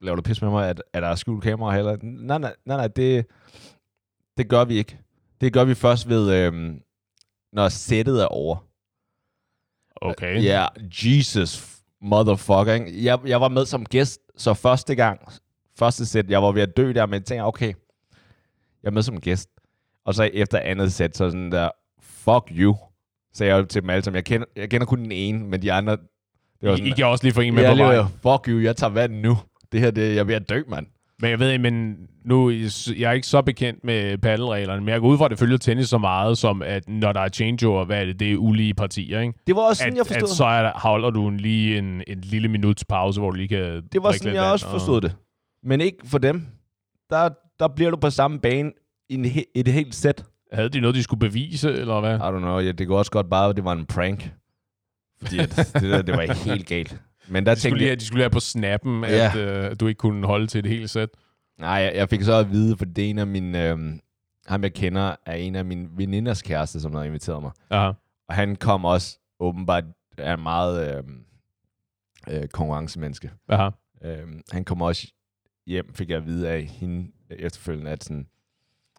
laver 0.00 0.16
du 0.16 0.22
pis 0.22 0.42
med 0.42 0.50
mig, 0.50 0.68
at, 0.68 0.82
at 0.92 1.02
der 1.02 1.08
er 1.08 1.14
skjult 1.14 1.42
kamera 1.42 1.74
heller? 1.74 1.96
Nej, 2.02 2.38
nej, 2.38 2.54
nej, 2.64 2.76
nej, 2.76 2.88
det, 2.88 3.26
det 4.36 4.48
gør 4.48 4.64
vi 4.64 4.74
ikke. 4.74 4.98
Det 5.40 5.52
gør 5.52 5.64
vi 5.64 5.74
først 5.74 6.08
ved, 6.08 6.34
øhm, 6.34 6.82
når 7.52 7.68
sættet 7.68 8.22
er 8.22 8.26
over. 8.26 8.66
Okay. 9.96 10.42
Ja, 10.42 10.66
Jesus 10.80 11.80
motherfucker. 12.00 12.72
ikke? 12.74 13.04
Jeg, 13.04 13.18
jeg 13.26 13.40
var 13.40 13.48
med 13.48 13.66
som 13.66 13.84
gæst, 13.84 14.20
så 14.36 14.54
første 14.54 14.94
gang, 14.94 15.20
første 15.80 16.06
sæt, 16.06 16.30
jeg 16.30 16.42
var 16.42 16.52
ved 16.52 16.62
at 16.62 16.76
dø 16.76 16.92
der, 16.92 17.06
men 17.06 17.14
jeg 17.14 17.24
tænkte, 17.24 17.44
okay, 17.44 17.66
jeg 18.82 18.88
er 18.88 18.90
med 18.90 19.02
som 19.02 19.20
gæst. 19.20 19.48
Og 20.04 20.14
så 20.14 20.22
efter 20.32 20.58
andet 20.58 20.92
sæt, 20.92 21.16
så 21.16 21.30
sådan 21.30 21.52
der, 21.52 21.68
fuck 22.02 22.50
you, 22.58 22.76
sagde 23.34 23.54
jeg 23.54 23.68
til 23.68 23.82
dem 23.82 23.90
alle 23.90 24.04
sammen. 24.04 24.16
Jeg 24.16 24.24
kender, 24.24 24.46
jeg 24.56 24.70
kender 24.70 24.86
kun 24.86 24.98
den 24.98 25.12
ene, 25.12 25.38
men 25.44 25.62
de 25.62 25.72
andre, 25.72 25.92
det 25.92 26.00
var 26.62 26.72
I, 26.72 26.76
sådan, 26.76 26.86
I 26.86 26.90
kan 26.90 27.06
også 27.06 27.24
lige 27.24 27.34
få 27.34 27.40
en 27.40 27.54
med 27.54 27.62
ja, 27.62 27.74
på 27.74 27.78
var, 28.22 28.36
fuck 28.36 28.48
you, 28.48 28.60
jeg 28.60 28.76
tager 28.76 28.90
vand 28.90 29.20
nu. 29.20 29.38
Det 29.72 29.80
her, 29.80 29.90
det, 29.90 30.02
jeg 30.14 30.20
er 30.20 30.24
ved 30.24 30.34
at 30.34 30.48
dø, 30.48 30.62
mand. 30.68 30.86
Men 31.22 31.30
jeg 31.30 31.38
ved 31.38 31.58
men 31.58 31.96
nu 32.24 32.50
jeg 32.50 33.08
er 33.08 33.12
ikke 33.12 33.26
så 33.26 33.42
bekendt 33.42 33.84
med 33.84 34.18
paddelreglerne, 34.18 34.80
men 34.80 34.88
jeg 34.88 35.00
går 35.00 35.08
ud 35.08 35.18
fra, 35.18 35.24
at 35.24 35.30
det 35.30 35.38
følger 35.38 35.56
tennis 35.58 35.88
så 35.88 35.98
meget, 35.98 36.38
som 36.38 36.62
at 36.62 36.88
når 36.88 37.12
der 37.12 37.20
er 37.20 37.28
changeover, 37.28 37.84
hvad 37.84 38.00
er 38.00 38.04
det? 38.04 38.20
Det 38.20 38.32
er 38.32 38.36
ulige 38.36 38.74
partier, 38.74 39.20
ikke? 39.20 39.34
Det 39.46 39.56
var 39.56 39.62
også 39.62 39.80
sådan, 39.80 39.92
At, 39.92 39.96
jeg 39.98 40.06
forstod 40.06 40.28
at 40.28 40.36
så 40.36 40.44
er 40.44 40.62
der, 40.62 40.72
holder 40.74 41.10
du 41.10 41.28
en, 41.28 41.36
lige 41.36 41.78
en, 41.78 42.02
en 42.06 42.20
lille 42.20 42.48
minuts 42.48 42.84
pause, 42.84 43.20
hvor 43.20 43.30
du 43.30 43.36
lige 43.36 43.48
kan 43.48 43.82
Det 43.92 44.02
var 44.02 44.12
sådan, 44.12 44.34
jeg 44.34 44.42
også 44.52 44.66
og- 44.66 44.72
forstod 44.72 45.00
det. 45.00 45.16
Men 45.62 45.80
ikke 45.80 45.98
for 46.06 46.18
dem. 46.18 46.46
Der, 47.10 47.28
der 47.60 47.68
bliver 47.68 47.90
du 47.90 47.96
på 47.96 48.10
samme 48.10 48.40
bane 48.40 48.72
i 49.08 49.14
en, 49.14 49.24
he- 49.24 49.52
et 49.54 49.68
helt 49.68 49.94
sæt. 49.94 50.24
Havde 50.52 50.68
de 50.68 50.80
noget, 50.80 50.94
de 50.96 51.02
skulle 51.02 51.20
bevise, 51.20 51.72
eller 51.72 52.00
hvad? 52.00 52.16
I 52.16 52.20
don't 52.20 52.38
know, 52.38 52.58
ja, 52.58 52.72
det 52.72 52.86
kunne 52.86 52.98
også 52.98 53.10
godt 53.10 53.30
bare, 53.30 53.48
at 53.50 53.56
det 53.56 53.64
var 53.64 53.72
en 53.72 53.86
prank. 53.86 54.32
Fordi 55.22 55.38
at 55.38 55.56
det 55.74 55.82
der, 55.82 56.02
det 56.02 56.14
var 56.16 56.44
helt 56.44 56.66
galt. 56.66 57.00
Men 57.28 57.46
der 57.46 57.54
De 57.54 57.60
skulle, 57.60 57.78
lige, 57.78 57.88
jeg, 57.88 58.00
de 58.00 58.04
skulle 58.04 58.18
lige 58.18 58.24
have 58.24 58.30
på 58.30 58.40
snappen, 58.40 59.04
Ja. 59.04 59.32
at, 59.34 59.36
øh, 59.70 59.76
du 59.80 59.86
ikke 59.86 59.98
kunne 59.98 60.26
holde 60.26 60.46
til 60.46 60.58
et 60.58 60.66
helt 60.66 60.90
sæt. 60.90 61.08
nej, 61.58 61.68
jeg, 61.70 61.92
jeg 61.94 62.08
fik 62.08 62.22
så 62.22 62.32
at 62.34 62.50
vide, 62.50 62.76
for 62.76 62.84
det 62.84 63.04
er 63.06 63.10
en 63.10 63.18
af 63.18 63.26
mine, 63.26 63.68
øhm, 63.68 64.00
ham 64.46 64.62
jeg 64.62 64.72
kender, 64.74 65.16
er 65.26 65.34
en 65.34 65.54
af 65.56 65.64
mine 65.64 65.88
veninders 65.92 66.42
kæreste, 66.42 66.80
som 66.80 66.94
har 66.94 67.02
inviteret 67.02 67.42
mig. 67.42 67.50
Aha. 67.70 67.92
Og 68.28 68.34
han 68.34 68.56
kom 68.56 68.84
også 68.84 69.18
åbenbart, 69.40 69.84
er 70.18 70.36
meget 70.36 70.96
øhm, 70.96 71.24
øh, 72.30 72.48
konkurrencemenneske. 72.48 73.30
Aha. 73.48 73.70
Øhm, 74.04 74.40
han 74.52 74.64
kom 74.64 74.82
også 74.82 75.06
hjem, 75.70 75.94
fik 75.94 76.10
jeg 76.10 76.16
at 76.16 76.26
vide 76.26 76.48
af 76.48 76.62
hende 76.62 77.10
efterfølgende, 77.30 77.90
at 77.90 78.04
sådan, 78.04 78.26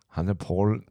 han 0.10 0.28
er 0.30 0.34
Paul, 0.34 0.84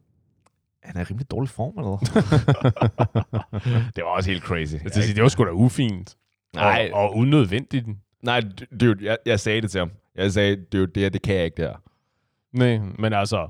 han 0.83 0.97
er 1.01 1.09
rimelig 1.09 1.31
dårlig 1.31 1.49
form, 1.49 1.77
eller 1.77 1.97
det 3.95 4.03
var 4.03 4.09
også 4.09 4.29
helt 4.31 4.43
crazy. 4.43 4.75
Jeg 4.83 4.91
sige, 4.93 5.15
det 5.15 5.23
var 5.23 5.29
sgu 5.29 5.45
da 5.45 5.49
ufint. 5.51 6.17
Nej, 6.55 6.89
Og, 6.93 7.01
og 7.03 7.15
unødvendigt. 7.17 7.87
nej, 8.23 8.41
dude, 8.79 9.05
jeg, 9.05 9.17
jeg 9.25 9.39
sagde 9.39 9.61
det 9.61 9.71
til 9.71 9.79
ham. 9.79 9.91
Jeg 10.15 10.31
sagde, 10.31 10.55
dude, 10.55 10.87
det 10.87 11.03
her, 11.03 11.09
det 11.09 11.21
kan 11.21 11.35
jeg 11.35 11.45
ikke, 11.45 11.57
det 11.57 11.65
her. 11.65 11.75
Nej, 12.53 12.79
men 12.99 13.13
altså, 13.13 13.47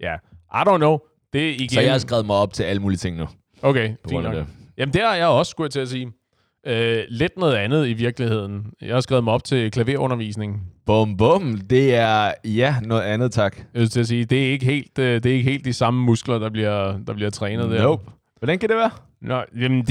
ja, 0.00 0.14
I 0.54 0.62
don't 0.68 0.76
know. 0.76 0.98
Det 1.32 1.50
er 1.50 1.54
igen... 1.54 1.68
Så 1.68 1.80
jeg 1.80 1.92
har 1.92 1.98
skrevet 1.98 2.26
mig 2.26 2.36
op 2.36 2.52
til 2.52 2.62
alle 2.62 2.82
mulige 2.82 2.98
ting 2.98 3.16
nu, 3.16 3.28
Okay, 3.62 3.94
fint 4.08 4.22
nok. 4.22 4.34
det. 4.34 4.46
Jamen, 4.76 4.92
det 4.92 5.00
har 5.02 5.14
jeg 5.14 5.26
også, 5.26 5.50
skulle 5.50 5.64
jeg 5.66 5.72
til 5.72 5.80
at 5.80 5.88
sige. 5.88 6.12
Øh, 6.66 7.04
lidt 7.08 7.32
noget 7.36 7.54
andet 7.54 7.88
i 7.88 7.92
virkeligheden. 7.92 8.66
Jeg 8.82 8.94
har 8.94 9.00
skrevet 9.00 9.24
mig 9.24 9.32
op 9.32 9.44
til 9.44 9.70
klaverundervisning. 9.70 10.62
Bum, 10.86 11.16
bum. 11.16 11.58
Det 11.70 11.94
er, 11.94 12.32
ja, 12.44 12.76
noget 12.82 13.02
andet, 13.02 13.32
tak. 13.32 13.56
Jeg 13.74 13.80
vil 13.80 13.90
til 13.90 14.00
at 14.00 14.06
sige, 14.06 14.24
det 14.24 14.46
er 14.46 14.50
ikke 14.50 14.64
helt, 14.64 14.98
øh, 14.98 15.22
det 15.22 15.26
er 15.26 15.34
ikke 15.34 15.50
helt 15.50 15.64
de 15.64 15.72
samme 15.72 16.04
muskler, 16.04 16.38
der 16.38 16.50
bliver, 16.50 16.98
der 17.06 17.14
bliver 17.14 17.30
trænet 17.30 17.70
der. 17.70 17.82
Nope. 17.82 18.10
Hvordan 18.38 18.58
kan 18.58 18.68
det 18.68 18.76
være? 18.76 18.90
Nå, 19.22 19.42
jamen, 19.60 19.78
det, 19.80 19.88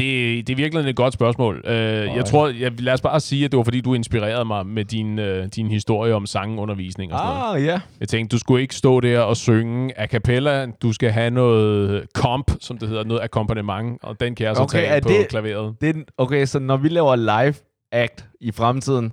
det 0.47 0.49
er 0.49 0.55
virkelig 0.55 0.89
et 0.89 0.95
godt 0.95 1.13
spørgsmål. 1.13 1.61
Uh, 1.67 1.71
jeg 2.15 2.25
tror, 2.25 2.47
jeg, 2.47 2.81
lad 2.81 2.93
os 2.93 3.01
bare 3.01 3.19
sige, 3.19 3.45
at 3.45 3.51
det 3.51 3.57
var 3.57 3.63
fordi, 3.63 3.81
du 3.81 3.93
inspirerede 3.93 4.45
mig 4.45 4.65
med 4.67 4.85
din, 4.85 5.19
uh, 5.19 5.25
din 5.55 5.67
historie 5.67 6.13
om 6.15 6.25
sangundervisning 6.25 7.13
og 7.13 7.19
sådan 7.19 7.33
noget. 7.39 7.55
Ah, 7.55 7.63
ja. 7.65 7.79
Jeg 7.99 8.07
tænkte, 8.09 8.33
du 8.35 8.39
skulle 8.39 8.61
ikke 8.61 8.75
stå 8.75 8.99
der 8.99 9.19
og 9.19 9.37
synge 9.37 9.99
a 9.99 10.07
cappella. 10.07 10.65
Du 10.65 10.93
skal 10.93 11.11
have 11.11 11.29
noget 11.31 12.05
comp, 12.15 12.51
som 12.61 12.77
det 12.77 12.87
hedder, 12.89 13.03
noget 13.03 13.21
akkompagnement, 13.23 14.03
og 14.03 14.19
den 14.19 14.35
kan 14.35 14.47
jeg 14.47 14.55
så 14.55 14.61
Okay, 14.61 14.79
tage 14.87 15.01
på 15.01 15.09
det- 15.09 15.27
klaveret. 15.27 15.75
Det 15.81 15.95
okay, 16.17 16.45
så 16.45 16.59
når 16.59 16.77
vi 16.77 16.89
laver 16.89 17.15
live 17.15 17.55
act 17.91 18.25
i 18.41 18.51
fremtiden, 18.51 19.11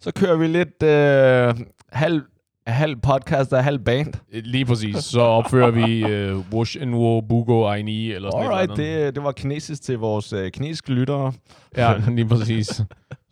så 0.00 0.12
kører 0.12 0.36
vi 0.36 0.46
lidt 0.46 0.82
øh, 0.82 1.66
halv, 1.92 2.22
halv 2.66 2.96
podcast 2.96 3.52
og 3.52 3.64
halv 3.64 3.78
band. 3.78 4.14
Lige 4.32 4.64
præcis. 4.64 4.96
Så 4.96 5.20
opfører 5.20 5.70
vi 5.70 6.04
uh, 6.32 6.52
Wush 6.52 6.76
and 6.80 6.94
Wo 6.94 7.20
Bugo 7.20 7.66
Aini, 7.68 8.12
eller 8.12 8.30
sådan 8.30 8.46
Alright, 8.46 8.70
et 8.70 8.78
eller 8.78 8.92
andet. 8.94 9.06
det, 9.06 9.14
det 9.14 9.22
var 9.24 9.32
kinesisk 9.32 9.82
til 9.82 9.98
vores 9.98 10.32
øh, 10.32 10.50
kinesiske 10.50 10.92
lyttere. 10.92 11.32
Ja, 11.76 11.94
lige 12.08 12.28
præcis. 12.28 12.82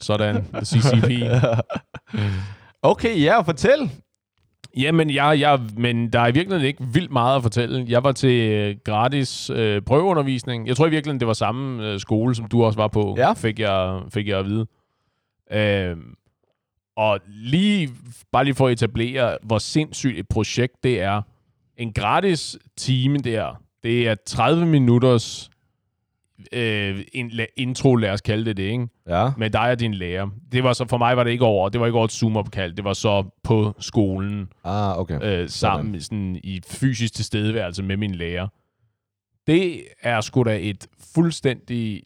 Sådan. 0.01 0.45
CCP. 0.65 1.11
Okay, 2.85 3.23
ja, 3.23 3.41
fortæl. 3.41 3.91
Jamen, 4.77 5.11
jeg, 5.11 5.37
jeg, 5.41 5.61
men 5.77 6.13
der 6.13 6.21
er 6.21 6.27
i 6.29 6.33
virkeligheden 6.33 6.67
ikke 6.67 6.85
vildt 6.93 7.11
meget 7.13 7.37
at 7.37 7.43
fortælle. 7.43 7.85
Jeg 7.89 8.05
var 8.05 8.13
til 8.13 8.51
øh, 8.51 8.77
gratis 8.85 9.51
øh, 9.51 9.83
prøveundervisning. 9.83 10.69
Jeg 10.69 10.77
tror 10.77 10.87
i 10.87 10.91
virkeligheden, 10.91 11.21
det 11.21 11.29
var 11.29 11.35
samme 11.35 11.87
øh, 11.89 12.01
skole, 12.01 12.35
som 12.35 12.47
du 12.47 12.65
også 12.65 12.79
var 12.79 12.89
på, 12.89 13.15
Ja. 13.19 13.33
fik, 13.33 13.59
jeg, 13.61 14.01
fik 14.15 14.29
jeg 14.29 14.39
at 14.39 14.47
vide. 14.47 14.67
Øhm, 15.53 16.15
og 16.97 17.21
lige, 17.29 17.91
bare 18.33 18.45
lige 18.45 18.55
for 18.55 18.67
at 18.67 18.73
etablere, 18.73 19.39
hvor 19.43 19.59
sindssygt 19.59 20.19
et 20.19 20.29
projekt 20.29 20.85
det 20.85 21.01
er. 21.01 21.23
En 21.77 21.93
gratis 21.93 22.59
time 22.77 23.19
der, 23.19 23.63
det 23.83 24.09
er 24.09 24.15
30 24.27 24.67
minutters 24.67 25.51
øh, 26.53 27.01
in, 27.13 27.33
intro, 27.57 27.95
lad 27.97 28.11
os 28.11 28.21
kalde 28.21 28.45
det 28.45 28.57
det, 28.57 28.63
ikke? 28.63 28.87
Ja. 29.09 29.31
med 29.37 29.51
dig 29.51 29.71
og 29.71 29.81
din 29.81 29.95
lærer. 29.95 30.29
Det 30.53 30.65
var 30.65 30.73
så, 30.73 30.87
for 30.89 30.99
mig 30.99 31.17
var 31.17 31.25
det 31.25 31.31
ikke 31.31 31.45
over, 31.45 31.69
det 31.69 31.81
var 31.81 31.87
ikke 31.87 31.97
over 31.97 32.05
et 32.05 32.13
Zoom-opkald, 32.13 32.73
det 32.77 32.85
var 32.85 32.93
så 32.93 33.25
på 33.43 33.75
skolen, 33.79 34.49
Ah, 34.65 34.99
okay. 34.99 35.43
øh, 35.43 35.49
sammen 35.49 36.01
sådan, 36.01 36.41
i 36.45 36.61
fysisk 36.67 37.15
tilstedeværelse 37.15 37.83
med 37.83 37.97
min 37.97 38.15
lærer. 38.15 38.49
Det 39.47 39.85
er 40.03 40.21
sgu 40.21 40.43
da 40.43 40.59
et 40.61 40.87
fuldstændig 41.15 42.03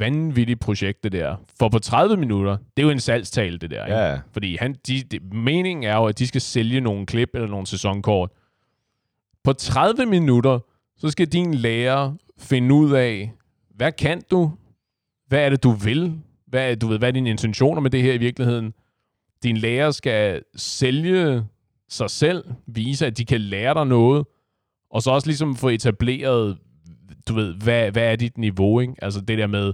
vanvittigt 0.00 0.60
projekt, 0.60 1.04
det 1.04 1.12
der. 1.12 1.36
For 1.58 1.68
på 1.68 1.78
30 1.78 2.16
minutter, 2.16 2.56
det 2.56 2.82
er 2.82 2.86
jo 2.86 2.90
en 2.90 3.00
salgstale, 3.00 3.58
det 3.58 3.70
der. 3.70 3.86
Ikke? 3.86 3.98
Ja. 3.98 4.18
Fordi 4.32 4.56
han, 4.56 4.76
de, 4.86 5.02
de, 5.02 5.18
meningen 5.32 5.84
er 5.84 5.96
jo, 5.96 6.04
at 6.04 6.18
de 6.18 6.26
skal 6.26 6.40
sælge 6.40 6.80
nogle 6.80 7.06
klip 7.06 7.28
eller 7.34 7.48
nogle 7.48 7.66
sæsonkort. 7.66 8.30
På 9.44 9.52
30 9.52 10.06
minutter, 10.06 10.58
så 10.96 11.10
skal 11.10 11.26
din 11.26 11.54
lærer 11.54 12.12
finde 12.38 12.74
ud 12.74 12.92
af, 12.92 13.32
hvad 13.74 13.92
kan 13.92 14.22
du? 14.30 14.52
Hvad 15.26 15.44
er 15.44 15.50
det, 15.50 15.62
du 15.62 15.70
vil? 15.70 16.20
Hvad 16.46 16.70
er, 16.70 16.74
du 16.74 16.86
ved, 16.86 16.98
hvad 16.98 17.08
er 17.08 17.12
dine 17.12 17.30
intentioner 17.30 17.80
med 17.80 17.90
det 17.90 18.02
her 18.02 18.12
i 18.12 18.18
virkeligheden? 18.18 18.74
Din 19.42 19.56
lærer 19.56 19.90
skal 19.90 20.42
sælge 20.56 21.44
sig 21.88 22.10
selv, 22.10 22.44
vise, 22.66 23.06
at 23.06 23.18
de 23.18 23.24
kan 23.24 23.40
lære 23.40 23.74
dig 23.74 23.86
noget, 23.86 24.26
og 24.90 25.02
så 25.02 25.10
også 25.10 25.26
ligesom 25.28 25.56
få 25.56 25.68
etableret, 25.68 26.58
du 27.28 27.34
ved, 27.34 27.54
hvad, 27.54 27.90
hvad 27.90 28.12
er 28.12 28.16
dit 28.16 28.38
niveau, 28.38 28.80
ikke? 28.80 28.94
Altså 29.02 29.20
det 29.20 29.38
der 29.38 29.46
med, 29.46 29.72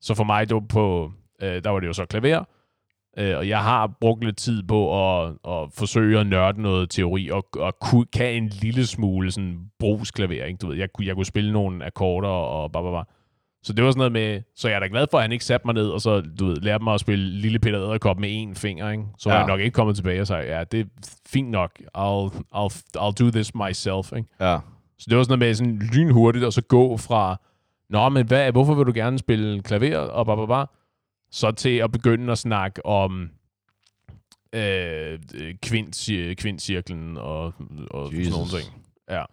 så 0.00 0.14
for 0.14 0.24
mig, 0.24 0.48
det 0.48 0.54
var 0.54 0.64
på, 0.68 1.12
øh, 1.42 1.64
der 1.64 1.70
var 1.70 1.80
det 1.80 1.86
jo 1.86 1.92
så 1.92 2.04
klaver, 2.04 2.44
øh, 3.18 3.36
og 3.38 3.48
jeg 3.48 3.62
har 3.62 3.92
brugt 4.00 4.24
lidt 4.24 4.36
tid 4.36 4.62
på 4.62 5.08
at, 5.22 5.32
at 5.48 5.68
forsøge 5.72 6.20
at 6.20 6.26
nørde 6.26 6.62
noget 6.62 6.90
teori, 6.90 7.28
og, 7.28 7.46
og 7.56 7.78
ku, 7.80 8.04
kan 8.12 8.34
en 8.34 8.48
lille 8.48 8.86
smule 8.86 9.30
sådan 9.30 9.58
brugsklaver, 9.78 10.44
ikke? 10.44 10.58
Du 10.58 10.66
ved, 10.68 10.76
jeg, 10.76 10.88
kunne- 10.94 11.06
jeg 11.06 11.14
kunne 11.14 11.26
spille 11.26 11.52
nogle 11.52 11.84
akkorder 11.86 12.28
og 12.28 12.72
bare, 12.72 12.82
bare, 12.82 12.92
bare. 12.92 13.04
Så 13.62 13.72
det 13.72 13.84
var 13.84 13.90
sådan 13.90 13.98
noget 13.98 14.12
med, 14.12 14.42
så 14.56 14.68
jeg 14.68 14.76
er 14.76 14.80
da 14.80 14.86
glad 14.86 15.06
for, 15.10 15.18
at 15.18 15.24
han 15.24 15.32
ikke 15.32 15.44
satte 15.44 15.66
mig 15.66 15.74
ned, 15.74 15.88
og 15.88 16.00
så, 16.00 16.20
du 16.20 16.46
ved, 16.46 16.56
lærte 16.56 16.84
mig 16.84 16.94
at 16.94 17.00
spille 17.00 17.24
Lille 17.30 17.58
Peter 17.58 17.78
Edderkop 17.78 18.18
med 18.20 18.28
én 18.46 18.54
finger, 18.54 18.90
ikke? 18.90 19.04
Så 19.18 19.28
var 19.28 19.36
Ja. 19.36 19.40
jeg 19.40 19.48
nok 19.48 19.60
ikke 19.60 19.70
kommet 19.74 19.96
tilbage 19.96 20.20
og 20.20 20.26
sagde, 20.26 20.56
ja, 20.56 20.64
det 20.64 20.80
er 20.80 20.84
fint 21.28 21.50
nok, 21.50 21.70
I'll, 21.98 22.34
I'll, 22.54 22.82
I'll 22.98 23.12
do 23.20 23.30
this 23.30 23.54
myself, 23.54 24.12
ikke? 24.16 24.28
Ja. 24.40 24.58
Så 24.98 25.06
det 25.10 25.16
var 25.16 25.22
sådan 25.22 25.38
noget 25.38 25.48
med 25.48 25.54
sådan 25.54 25.78
lynhurtigt, 25.94 26.44
og 26.44 26.52
så 26.52 26.62
gå 26.62 26.96
fra, 26.96 27.40
nå, 27.90 28.08
men 28.08 28.26
hvad, 28.26 28.52
hvorfor 28.52 28.74
vil 28.74 28.86
du 28.86 28.92
gerne 28.94 29.18
spille 29.18 29.62
klaver, 29.62 29.98
og 29.98 30.26
bare, 30.26 30.36
bare, 30.36 30.48
bare, 30.48 30.66
så 31.30 31.50
til 31.50 31.76
at 31.76 31.92
begynde 31.92 32.32
at 32.32 32.38
snakke 32.38 32.86
om 32.86 33.30
øh, 34.52 35.18
kvinds, 35.62 36.10
kvindcirklen 36.38 37.16
og, 37.16 37.44
og 37.90 38.06
sådan 38.06 38.18
Jesus. 38.20 38.32
nogle 38.32 38.48
ting. 38.48 38.82
Ja. 39.10 39.24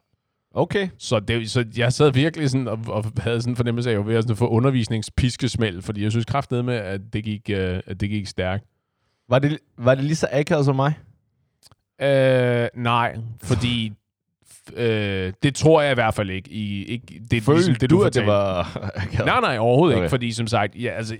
Okay. 0.52 0.90
Så, 0.98 1.20
det, 1.20 1.52
så 1.52 1.66
jeg 1.78 1.94
sad 1.94 2.12
virkelig 2.14 2.50
sådan 2.50 2.68
og, 2.68 2.80
og 2.88 3.06
havde 3.18 3.42
sådan 3.42 3.52
en 3.52 3.56
fornemmelse 3.56 3.90
af, 3.90 3.92
at 3.92 3.96
jeg 3.96 4.06
var 4.06 4.12
ved 4.12 4.18
at 4.18 4.24
sådan 4.24 4.36
få 4.36 4.48
undervisningspiskesmæld, 4.48 5.82
fordi 5.82 6.04
jeg 6.04 6.12
synes 6.12 6.26
kraftedeme 6.26 6.66
med, 6.66 6.76
at 6.76 7.02
det 7.14 7.24
gik, 7.24 7.50
øh, 7.50 7.82
at 7.86 8.00
det 8.00 8.10
gik 8.10 8.28
stærkt. 8.28 8.66
Var 9.30 9.40
det, 9.40 9.60
var 9.78 9.96
det 9.96 10.04
lige 10.04 10.16
så 10.16 10.28
akavet 10.32 10.66
som 10.66 10.76
mig? 10.76 10.94
Øh, 12.02 12.68
nej, 12.76 13.18
fordi 13.44 13.94
Øh, 14.76 15.34
det 15.44 15.56
tror 15.56 15.82
jeg 15.82 15.92
i 15.92 15.94
hvert 15.94 16.14
fald 16.14 16.30
ikke. 16.30 16.52
I, 16.52 16.84
ikke 16.86 17.22
det, 17.32 17.44
Følte 17.44 17.54
ligesom 17.54 17.76
det, 17.76 17.90
du, 17.90 18.04
at 18.04 18.14
det 18.14 18.26
var... 18.26 18.80
Nej, 19.26 19.40
nej, 19.42 19.58
overhovedet. 19.58 19.96
Okay. 19.96 20.04
ikke, 20.04 20.10
fordi 20.10 20.32
som 20.32 20.48
sagt, 20.48 20.76
ja, 20.76 20.90
altså, 20.90 21.18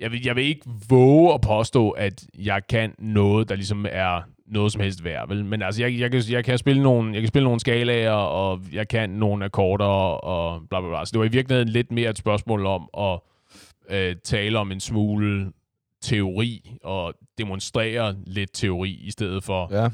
jeg 0.00 0.12
vil, 0.12 0.22
jeg 0.24 0.36
vil 0.36 0.44
ikke 0.44 0.62
våge 0.88 1.34
at 1.34 1.40
påstå, 1.40 1.90
at 1.90 2.24
jeg 2.38 2.62
kan 2.68 2.94
noget, 2.98 3.48
der 3.48 3.54
ligesom 3.54 3.86
er 3.90 4.22
noget 4.46 4.72
som 4.72 4.82
helst 4.82 5.04
værd, 5.04 5.28
vel? 5.28 5.44
Men 5.44 5.62
altså, 5.62 5.82
jeg, 5.82 5.98
jeg, 5.98 6.10
kan, 6.10 6.22
jeg, 6.30 6.44
kan 6.44 6.58
spille 6.58 6.82
nogle, 6.82 7.12
jeg 7.12 7.22
kan 7.22 7.28
spille 7.28 7.44
nogle 7.44 7.60
skalaer, 7.60 8.10
og 8.12 8.60
jeg 8.72 8.88
kan 8.88 9.10
nogle 9.10 9.44
akkorder, 9.44 9.84
og 9.84 10.62
bla 10.70 10.80
bla 10.80 10.88
bla. 10.88 11.04
Så 11.04 11.10
det 11.12 11.18
var 11.18 11.24
i 11.24 11.28
virkeligheden 11.28 11.68
lidt 11.68 11.92
mere 11.92 12.10
et 12.10 12.18
spørgsmål 12.18 12.66
om 12.66 12.88
at 12.98 13.20
øh, 13.90 14.16
tale 14.24 14.58
om 14.58 14.72
en 14.72 14.80
smule 14.80 15.52
teori, 16.02 16.70
og 16.84 17.14
demonstrere 17.38 18.16
lidt 18.26 18.50
teori, 18.52 18.90
i 18.90 19.10
stedet 19.10 19.44
for 19.44 19.68
Ja. 19.82 19.88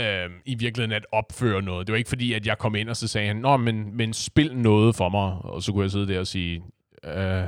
Øh, 0.00 0.30
i 0.46 0.54
virkeligheden 0.54 0.96
at 0.96 1.06
opføre 1.12 1.62
noget. 1.62 1.86
Det 1.86 1.92
var 1.92 1.96
ikke 1.96 2.08
fordi, 2.08 2.32
at 2.32 2.46
jeg 2.46 2.58
kom 2.58 2.74
ind, 2.74 2.88
og 2.88 2.96
så 2.96 3.08
sagde 3.08 3.26
han, 3.26 3.36
Nå, 3.36 3.56
men, 3.56 3.96
men 3.96 4.12
spil 4.12 4.56
noget 4.56 4.96
for 4.96 5.08
mig. 5.08 5.32
Og 5.44 5.62
så 5.62 5.72
kunne 5.72 5.82
jeg 5.82 5.90
sidde 5.90 6.08
der 6.08 6.18
og 6.20 6.26
sige, 6.26 6.62
øh, 7.04 7.44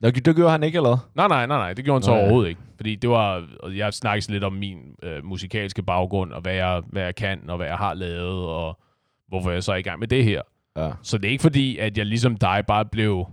Nå, 0.00 0.10
det 0.10 0.36
gjorde 0.36 0.50
han 0.50 0.62
ikke, 0.62 0.76
eller 0.76 1.10
nej, 1.14 1.28
nej, 1.28 1.46
nej, 1.46 1.56
nej, 1.58 1.72
det 1.72 1.84
gjorde 1.84 1.96
han 1.96 2.02
så 2.02 2.10
Nå, 2.10 2.16
ja. 2.16 2.22
overhovedet 2.22 2.48
ikke. 2.48 2.60
Fordi 2.76 2.94
det 2.94 3.10
var, 3.10 3.46
og 3.60 3.76
jeg 3.76 3.94
snakkede 3.94 4.32
lidt 4.32 4.44
om 4.44 4.52
min 4.52 4.78
øh, 5.02 5.24
musikalske 5.24 5.82
baggrund, 5.82 6.32
og 6.32 6.40
hvad 6.40 6.54
jeg, 6.54 6.82
hvad 6.86 7.02
jeg 7.02 7.14
kan, 7.14 7.50
og 7.50 7.56
hvad 7.56 7.66
jeg 7.66 7.76
har 7.76 7.94
lavet, 7.94 8.46
og 8.46 8.78
hvorfor 9.28 9.50
jeg 9.50 9.62
så 9.62 9.72
er 9.72 9.76
i 9.76 9.82
gang 9.82 9.98
med 9.98 10.08
det 10.08 10.24
her. 10.24 10.42
Ja. 10.76 10.90
Så 11.02 11.18
det 11.18 11.28
er 11.28 11.32
ikke 11.32 11.42
fordi, 11.42 11.78
at 11.78 11.98
jeg 11.98 12.06
ligesom 12.06 12.36
dig 12.36 12.64
bare 12.66 12.84
blev 12.84 13.26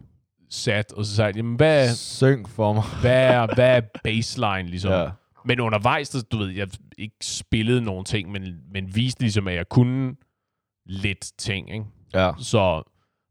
sat, 0.50 0.94
og 0.94 1.06
så 1.06 1.16
sagde, 1.16 1.34
jamen, 1.36 1.56
hvad, 1.56 1.90
Syng 1.90 2.50
for 2.50 2.74
mig. 2.74 2.84
hvad, 3.02 3.34
er, 3.34 3.48
hvad 3.56 3.78
er 3.78 3.82
baseline, 4.04 4.70
ligesom? 4.70 4.92
Ja. 4.92 5.10
Men 5.46 5.60
undervejs, 5.60 6.10
der, 6.10 6.22
du 6.32 6.38
ved, 6.38 6.48
jeg 6.48 6.68
ikke 6.98 7.16
spillede 7.22 7.82
nogen 7.82 8.06
ting, 8.06 8.32
men, 8.32 8.60
men 8.72 8.96
viste 8.96 9.22
ligesom, 9.22 9.48
at 9.48 9.56
jeg 9.56 9.70
kunne 9.70 10.16
lidt 10.86 11.32
ting, 11.38 11.74
ikke? 11.74 11.86
Ja. 12.14 12.32
Så 12.38 12.84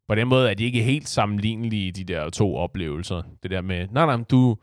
på 0.09 0.15
den 0.15 0.29
måde 0.29 0.51
er 0.51 0.55
de 0.55 0.65
ikke 0.65 0.83
helt 0.83 1.09
sammenlignelige, 1.09 1.93
de 1.93 2.05
der 2.05 2.31
to 2.31 2.57
oplevelser. 2.57 3.23
Det 3.43 3.51
der 3.51 3.61
med, 3.61 3.89
nej, 3.91 4.17
nej, 4.17 4.25
du, 4.31 4.57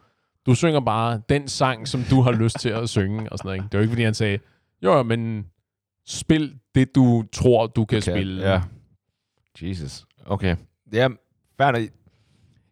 du 0.45 0.55
synger 0.55 0.79
bare 0.79 1.21
den 1.29 1.47
sang, 1.47 1.87
som 1.87 2.01
du 2.09 2.21
har 2.21 2.31
lyst 2.31 2.59
til 2.59 2.69
at 2.69 2.89
synge, 2.89 3.31
og 3.31 3.37
sådan 3.37 3.47
noget, 3.47 3.57
ikke? 3.57 3.67
Det 3.71 3.77
var 3.77 3.81
ikke, 3.81 3.91
fordi 3.91 4.03
han 4.03 4.13
sagde, 4.13 4.39
jo, 4.83 5.03
men 5.03 5.45
spil 6.07 6.59
det, 6.75 6.95
du 6.95 7.23
tror, 7.31 7.67
du 7.67 7.85
kan 7.85 7.97
Okay, 7.97 8.11
spille. 8.11 8.49
Ja. 8.51 8.61
Jesus. 9.61 10.05
Okay. 10.25 10.55
Ja, 10.93 11.07
fair. 11.57 11.87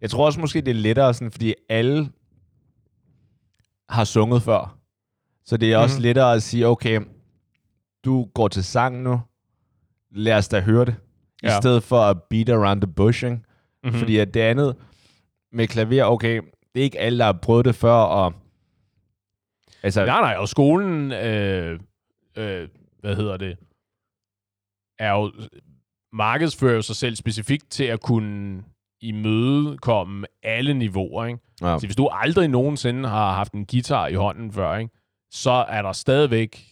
Jeg 0.02 0.10
tror 0.10 0.26
også 0.26 0.40
måske, 0.40 0.62
det 0.62 0.72
er 0.72 0.76
lettere, 0.76 1.14
sådan, 1.14 1.32
fordi 1.32 1.54
alle 1.70 2.10
har 3.94 4.04
sunget 4.04 4.42
før. 4.42 4.78
Så 5.46 5.58
det 5.58 5.74
er 5.74 5.78
også 5.78 5.96
Mhm. 5.96 6.04
lettere 6.04 6.34
at 6.34 6.44
sige, 6.44 6.68
okay, 6.68 7.02
du 8.06 8.26
går 8.36 8.48
til 8.48 8.64
sang 8.64 9.02
nu, 9.02 9.22
lad 10.12 10.34
os 10.38 10.48
da 10.48 10.60
høre 10.62 10.86
det. 10.86 10.96
I 11.44 11.46
Ja. 11.48 11.60
stedet 11.62 11.84
for 11.84 12.00
at 12.02 12.18
beat 12.30 12.50
around 12.50 12.82
the 12.82 12.92
bush, 12.94 13.24
ikke? 13.24 13.36
Mm-hmm. 13.36 13.90
Mm. 13.94 14.00
Fordi 14.00 14.18
at 14.18 14.34
det 14.34 14.40
andet 14.40 14.76
med 15.52 15.68
klaver, 15.68 16.04
okay, 16.04 16.42
det 16.74 16.80
er 16.80 16.84
ikke 16.84 17.00
alle, 17.00 17.20
der 17.20 17.26
har 17.26 17.40
prøvet 17.42 17.66
det 17.66 17.76
før, 17.76 17.94
og 17.94 18.34
altså, 19.84 20.06
Nej, 20.06 20.22
nej, 20.22 20.36
og 20.38 20.48
skolen, 20.50 21.12
øh, 21.12 21.80
øh, 22.38 22.68
hvad 23.00 23.16
hedder 23.16 23.38
det, 23.38 23.58
er 25.00 25.12
jo, 25.12 25.32
markedsfører 26.14 26.76
jo 26.76 26.82
sig 26.82 26.96
selv 26.96 27.16
specifikt 27.16 27.70
til 27.72 27.84
at 27.84 28.02
kunne 28.02 28.64
imødekomme 29.02 30.28
alle 30.44 30.74
niveauer, 30.74 31.26
ikke? 31.26 31.40
Ja, 31.64 31.80
Så 31.80 31.88
hvis 31.88 31.96
du 31.96 32.08
aldrig 32.12 32.48
nogensinde 32.48 33.10
har 33.10 33.34
haft 33.34 33.54
en 33.54 33.66
guitar 33.66 34.08
i 34.08 34.14
hånden 34.14 34.52
før, 34.52 34.78
ikke, 34.78 34.92
så 35.32 35.52
er 35.52 35.82
der 35.82 35.92
stadigvæk 35.92 36.70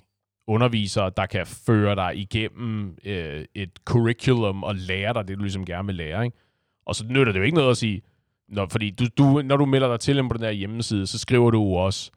undervisere, 0.47 1.11
der 1.17 1.25
kan 1.25 1.45
føre 1.45 1.95
dig 1.95 2.17
igennem 2.17 2.97
øh, 3.05 3.45
et 3.55 3.69
curriculum 3.85 4.63
og 4.63 4.75
lære 4.75 5.13
dig 5.13 5.27
det, 5.27 5.37
du 5.37 5.41
ligesom 5.41 5.65
gerne 5.65 5.85
vil 5.85 5.95
lære. 5.95 6.25
Ikke? 6.25 6.37
Og 6.85 6.95
så 6.95 7.05
nytter 7.09 7.33
det 7.33 7.39
jo 7.39 7.43
ikke 7.45 7.57
noget 7.57 7.71
at 7.71 7.77
sige, 7.77 8.01
når, 8.49 8.67
fordi 8.71 8.89
du, 8.89 9.05
du, 9.17 9.41
når 9.41 9.57
du 9.57 9.65
melder 9.65 9.87
dig 9.87 9.99
til 9.99 10.27
på 10.27 10.33
den 10.33 10.41
der 10.41 10.51
hjemmeside, 10.51 11.07
så 11.07 11.19
skriver 11.19 11.51
du 11.51 11.63
jo 11.63 11.73
også, 11.73 12.11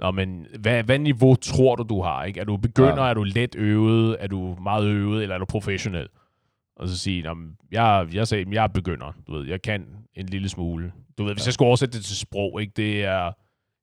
Nå, 0.00 0.10
men 0.10 0.46
hvad, 0.60 0.82
hvad 0.82 0.98
niveau 0.98 1.34
tror 1.34 1.76
du, 1.76 1.82
du 1.82 2.02
har? 2.02 2.24
Ikke? 2.24 2.40
Er 2.40 2.44
du 2.44 2.56
begynder, 2.56 3.02
Ja. 3.04 3.10
er 3.10 3.14
du 3.14 3.22
let 3.22 3.54
øvet, 3.54 4.16
er 4.20 4.26
du 4.26 4.56
meget 4.62 4.86
øvet, 4.86 5.22
eller 5.22 5.34
er 5.34 5.38
du 5.38 5.44
professionel? 5.44 6.08
Og 6.76 6.88
så 6.88 6.98
sige, 6.98 7.22
"Nå, 7.22 7.34
men 7.34 7.56
jeg, 7.70 8.08
jeg 8.12 8.28
sagde, 8.28 8.44
jeg 8.52 8.62
er 8.64 8.68
begynder. 8.68 9.12
Du 9.26 9.32
ved, 9.34 9.46
jeg 9.46 9.62
kan 9.62 9.86
en 10.14 10.26
lille 10.26 10.48
smule. 10.48 10.92
Du 11.18 11.24
ved, 11.24 11.34
hvis 11.34 11.46
jeg 11.46 11.54
skulle 11.54 11.66
oversætte 11.66 11.98
det 11.98 12.04
til 12.04 12.16
sprog, 12.16 12.60
ikke, 12.60 12.72
det 12.76 13.04
er 13.04 13.32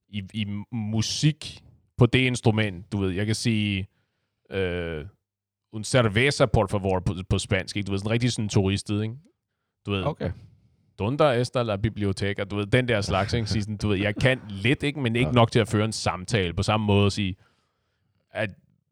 i, 0.10 0.23
i 0.34 0.45
musik 0.71 1.63
på 1.97 2.06
det 2.06 2.19
instrument, 2.19 2.91
du 2.91 2.97
ved, 2.97 3.10
jeg 3.12 3.25
kan 3.25 3.36
sige 3.36 3.88
øh, 4.51 5.06
un 5.73 5.84
cerveza, 5.84 6.45
por 6.45 6.67
favor, 6.67 6.99
på, 6.99 7.13
på 7.30 7.38
spansk, 7.39 7.77
ikke? 7.77 7.88
Du 7.88 7.91
ved, 7.91 7.99
sådan 7.99 8.12
rigtig 8.12 8.32
sådan 8.32 8.49
turistet, 8.49 9.04
ikke? 9.04 9.15
Du 9.86 9.91
ved, 9.91 10.04
okay. 10.06 10.32
Donde 10.99 11.41
está 11.41 11.63
la 11.63 11.75
biblioteca? 11.75 12.43
Du 12.43 12.56
ved, 12.56 12.65
den 12.65 12.88
der 12.88 13.01
slags, 13.01 13.34
ikke? 13.34 13.47
Sådan, 13.47 13.77
du 13.77 13.88
ved, 13.88 13.97
jeg 13.97 14.15
kan 14.15 14.39
lidt, 14.49 14.84
ikke? 14.84 14.99
Men 14.99 15.15
ikke 15.15 15.27
Ja. 15.30 15.34
nok 15.34 15.51
til 15.51 15.60
at 15.60 15.67
føre 15.67 15.86
en 15.86 15.91
samtale. 15.91 16.54
På 16.54 16.63
samme 16.63 16.86
måde 16.86 17.06
at 17.06 17.12
sige, 17.12 17.36
at 18.32 18.49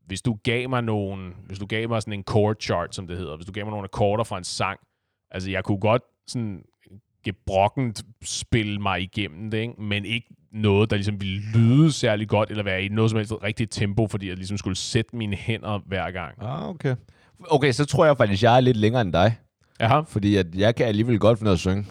hvis 0.10 0.22
du 0.22 0.38
gav 0.43 0.69
mig 0.69 0.84
nogen, 0.84 1.34
hvis 1.48 1.60
du 1.60 1.65
gav 1.65 1.89
mig 1.89 2.02
sådan 2.02 2.13
en 2.13 2.24
chord 2.30 2.56
chart, 2.62 2.95
som 2.95 3.08
det 3.08 3.17
hedder, 3.17 3.36
hvis 3.36 3.45
du 3.45 3.52
gav 3.52 3.65
mig 3.65 3.72
nogle 3.72 3.84
akkorder 3.84 4.24
fra 4.24 4.38
en 4.38 4.43
sang, 4.43 4.80
altså 5.32 5.52
jeg 5.52 5.63
kunne 5.63 5.80
godt 5.80 6.02
sådan 6.28 6.62
gebrokkent 7.26 8.04
spille 8.24 8.80
mig 8.80 9.02
igennem 9.02 9.52
det, 9.52 9.58
ikke? 9.58 9.82
men 9.82 10.06
ikke 10.06 10.28
noget, 10.54 10.89
der 10.89 10.95
ligesom 10.95 11.22
ville 11.22 11.41
lyde 11.54 11.91
særlig 11.91 12.28
godt, 12.28 12.50
eller 12.50 12.63
være 12.63 12.84
i 12.84 12.88
noget 12.89 13.12
som 13.12 13.17
helst 13.17 13.34
rigtigt 13.43 13.72
tempo, 13.72 14.08
fordi 14.08 14.28
jeg 14.28 14.36
ligesom 14.36 14.58
skulle 14.58 14.76
sætte 14.78 15.15
mine 15.15 15.36
hænder 15.36 15.80
hver 15.86 16.12
gang. 16.12 16.36
Ah, 16.41 16.69
okay. 16.69 16.95
Okay, 17.48 17.72
så 17.72 17.86
tror 17.86 18.06
jeg 18.06 18.17
faktisk, 18.17 18.43
jeg 18.43 18.56
er 18.56 18.60
lidt 18.60 18.78
længere 18.78 19.02
end 19.02 19.13
dig. 19.13 19.38
Aha, 19.80 20.00
Fordi 20.08 20.36
at 20.36 20.45
jeg 20.56 20.76
kan 20.76 20.86
alligevel 20.86 21.19
godt 21.19 21.38
finde 21.39 21.52
at 21.52 21.60
synge, 21.60 21.86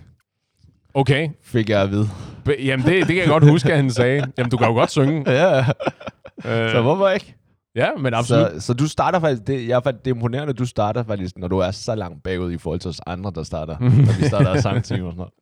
okay. 0.94 1.28
fik 1.42 1.68
jeg 1.68 1.82
at 1.82 1.90
vide. 1.90 2.08
Be- 2.44 2.56
Jamen, 2.64 2.86
det, 2.86 2.94
det 2.94 3.06
kan 3.06 3.16
jeg 3.16 3.28
godt 3.28 3.50
huske, 3.50 3.70
at 3.72 3.76
han 3.76 3.90
sagde. 3.90 4.32
Jamen, 4.38 4.50
du 4.50 4.56
kan 4.56 4.66
jo 4.66 4.72
godt 4.72 4.90
synge. 4.90 5.24
Ja, 5.32 5.64
Øh, 6.44 6.70
så 6.70 6.82
hvorfor 6.82 7.08
ikke? 7.08 7.34
Ja, 7.78 7.88
men 7.98 8.14
absolut. 8.14 8.52
Så, 8.52 8.60
så 8.60 8.74
du 8.74 8.86
starter 8.88 9.20
faktisk, 9.20 9.46
det, 9.46 9.68
jeg 9.68 9.82
faktisk, 9.82 10.04
det 10.04 10.10
er 10.10 10.14
imponerende, 10.14 10.50
at 10.50 10.58
du 10.58 10.66
starter 10.66 11.02
faktisk, 11.04 11.38
når 11.38 11.48
du 11.48 11.58
er 11.58 11.70
så 11.70 11.94
langt 11.94 12.22
bagud 12.22 12.52
i 12.52 12.58
forhold 12.58 12.80
til 12.80 12.88
os 12.88 13.00
andre, 13.06 13.32
der 13.34 13.42
starter, 13.42 13.76
når 13.80 14.18
vi 14.20 14.26
starter 14.28 14.60
sangteam 14.60 15.04
og 15.06 15.12
sådan 15.12 15.16
noget. 15.16 15.32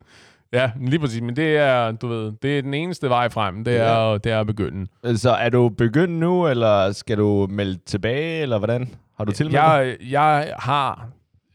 Ja, 0.53 0.71
lige 0.81 0.99
præcis. 1.01 1.21
Men 1.23 1.37
det 1.37 1.57
er, 1.57 1.93
du 1.93 2.07
ved, 2.09 2.33
det 2.43 2.59
er 2.59 2.63
den 2.63 2.75
eneste 2.75 3.09
vej 3.09 3.29
frem. 3.29 3.65
Det 3.65 3.77
er, 3.77 4.11
Ja. 4.11 4.19
det 4.19 4.33
er 4.33 4.41
at 4.41 4.47
begynde. 4.47 4.87
Så 5.17 5.31
er 5.31 5.49
du 5.49 5.69
begyndt 5.69 6.15
nu, 6.15 6.47
eller 6.47 6.93
skal 6.93 7.19
du 7.19 7.47
melde 7.51 7.79
tilbage, 7.87 8.43
eller 8.43 8.59
hvordan? 8.59 8.89
Har 9.17 9.25
du 9.25 9.33
tilmeldt? 9.33 9.57
Jeg, 9.57 9.97
jeg 10.11 10.55
har, 10.59 11.09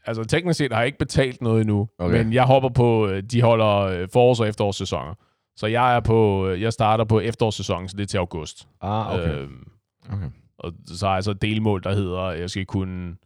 altså 0.06 0.24
teknisk 0.24 0.58
set 0.58 0.72
har 0.72 0.80
jeg 0.80 0.86
ikke 0.86 0.98
betalt 0.98 1.42
noget 1.42 1.60
endnu, 1.60 1.88
Okay. 1.98 2.22
men 2.24 2.32
jeg 2.32 2.44
hopper 2.44 2.68
på, 2.68 3.06
øh, 3.08 3.22
de 3.22 3.42
holder 3.42 3.76
øh, 3.78 4.08
forårs- 4.16 4.40
og 4.40 4.48
efterårssæsoner. 4.48 5.14
Så 5.56 5.66
jeg 5.66 5.96
er 5.96 6.00
på, 6.00 6.46
øh, 6.48 6.62
jeg 6.62 6.72
starter 6.72 7.04
på 7.04 7.20
efterårssæsonen, 7.20 7.88
så 7.88 7.96
det 7.96 8.02
er 8.02 8.06
til 8.06 8.18
august. 8.18 8.68
Ah, 8.80 9.14
okay. 9.14 9.34
Øhm, 9.38 9.66
okay. 10.12 10.26
Og 10.58 10.72
så 10.86 11.06
har 11.06 11.14
jeg 11.14 11.24
så 11.24 11.30
et 11.30 11.42
delmål, 11.42 11.82
der 11.82 11.94
hedder, 11.94 12.18
at 12.20 12.40
jeg 12.40 12.50
skal 12.50 12.66
kunne 12.66 13.16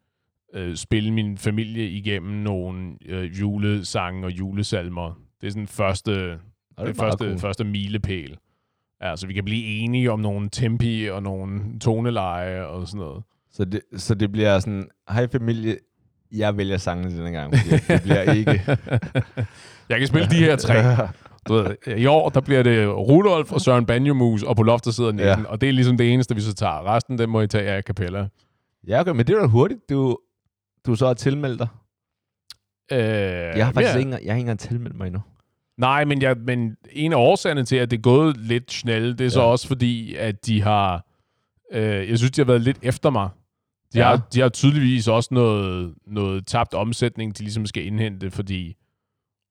øh, 0.54 0.76
spille 0.76 1.12
min 1.12 1.38
familie 1.38 1.88
igennem 1.88 2.32
nogle 2.32 2.96
øh, 3.06 3.40
julesange 3.40 4.26
og 4.26 4.30
julesalmer. 4.30 5.20
Det 5.40 5.46
er 5.46 5.50
sådan 5.50 5.66
første, 5.66 6.30
det 6.30 6.38
er 6.78 6.92
første, 6.94 7.24
cool. 7.24 7.38
første 7.38 7.64
milepæl. 7.64 8.38
Ja, 9.02 9.16
så 9.16 9.26
vi 9.26 9.32
kan 9.32 9.44
blive 9.44 9.64
enige 9.64 10.12
om 10.12 10.20
nogle 10.20 10.48
tempi 10.52 11.08
og 11.10 11.22
nogle 11.22 11.78
toneleje 11.80 12.66
og 12.66 12.88
sådan 12.88 12.98
noget. 12.98 13.22
Så 13.50 13.64
det, 13.64 13.80
så 13.96 14.14
det 14.14 14.32
bliver 14.32 14.58
sådan, 14.58 14.88
hej 15.10 15.28
familie, 15.28 15.76
jeg 16.32 16.56
vælger 16.56 16.76
sangene 16.76 17.16
denne 17.16 17.30
gang, 17.30 17.52
det 17.52 18.02
bliver 18.02 18.32
ikke... 18.32 18.50
Jeg 19.88 19.98
kan 19.98 20.06
spille 20.06 20.28
de 20.28 20.36
her 20.36 20.56
tre. 20.56 20.74
Du 21.48 21.54
ved, 21.54 21.76
I 21.96 22.06
år, 22.06 22.28
der 22.28 22.40
bliver 22.40 22.62
det 22.62 22.88
Rudolf 22.88 23.52
og 23.52 23.60
Søren 23.60 23.86
Banjomus, 23.86 24.42
og 24.42 24.56
på 24.56 24.62
loftet 24.62 24.94
sidder 24.94 25.12
Nielsen, 25.12 25.44
ja. 25.44 25.50
og 25.50 25.60
det 25.60 25.68
er 25.68 25.72
ligesom 25.72 25.96
det 25.96 26.12
eneste, 26.12 26.34
vi 26.34 26.40
så 26.40 26.54
tager. 26.54 26.94
Resten, 26.94 27.18
det 27.18 27.28
må 27.28 27.40
I 27.40 27.46
tage 27.46 27.70
af 27.70 27.84
kapella. 27.84 28.28
ja, 28.88 29.00
okay, 29.00 29.10
men 29.12 29.26
det 29.26 29.30
er 29.36 29.40
da 29.40 29.46
hurtigt, 29.46 29.80
du, 29.90 30.18
du 30.86 30.94
så 30.94 31.06
har 31.06 31.14
tilmeldt 31.14 31.58
dig. 31.58 31.68
Øh, 32.92 32.98
Jeg 32.98 33.66
har 33.66 33.72
faktisk 33.72 33.94
ja. 33.94 33.98
ikke, 33.98 34.10
jeg 34.10 34.18
har 34.18 34.36
ikke 34.36 34.40
engang 34.40 34.58
tilmeldt 34.58 34.96
mig 34.96 35.06
endnu. 35.06 35.20
Nej, 35.78 36.04
men, 36.04 36.22
jeg, 36.22 36.36
men 36.36 36.76
en 36.92 37.12
af 37.12 37.16
årsagerne 37.16 37.64
til, 37.64 37.76
at 37.76 37.90
det 37.90 37.96
er 37.96 38.00
gået 38.00 38.36
lidt 38.36 38.72
snelle, 38.72 39.14
det 39.16 39.26
er 39.26 39.30
så 39.30 39.40
Ja. 39.40 39.46
også 39.46 39.68
fordi, 39.68 40.14
at 40.14 40.46
de 40.46 40.62
har... 40.62 41.06
Øh, 41.72 42.08
jeg 42.10 42.18
synes, 42.18 42.30
de 42.30 42.40
har 42.40 42.46
været 42.46 42.60
lidt 42.60 42.78
efter 42.82 43.10
mig. 43.10 43.28
De, 43.94 43.98
Ja. 43.98 44.04
har, 44.04 44.16
de 44.34 44.40
har 44.40 44.48
tydeligvis 44.48 45.08
også 45.08 45.28
noget, 45.34 45.94
noget 46.06 46.46
tabt 46.46 46.74
omsætning, 46.74 47.38
de 47.38 47.42
ligesom 47.42 47.66
skal 47.66 47.86
indhente, 47.86 48.30
fordi... 48.30 48.76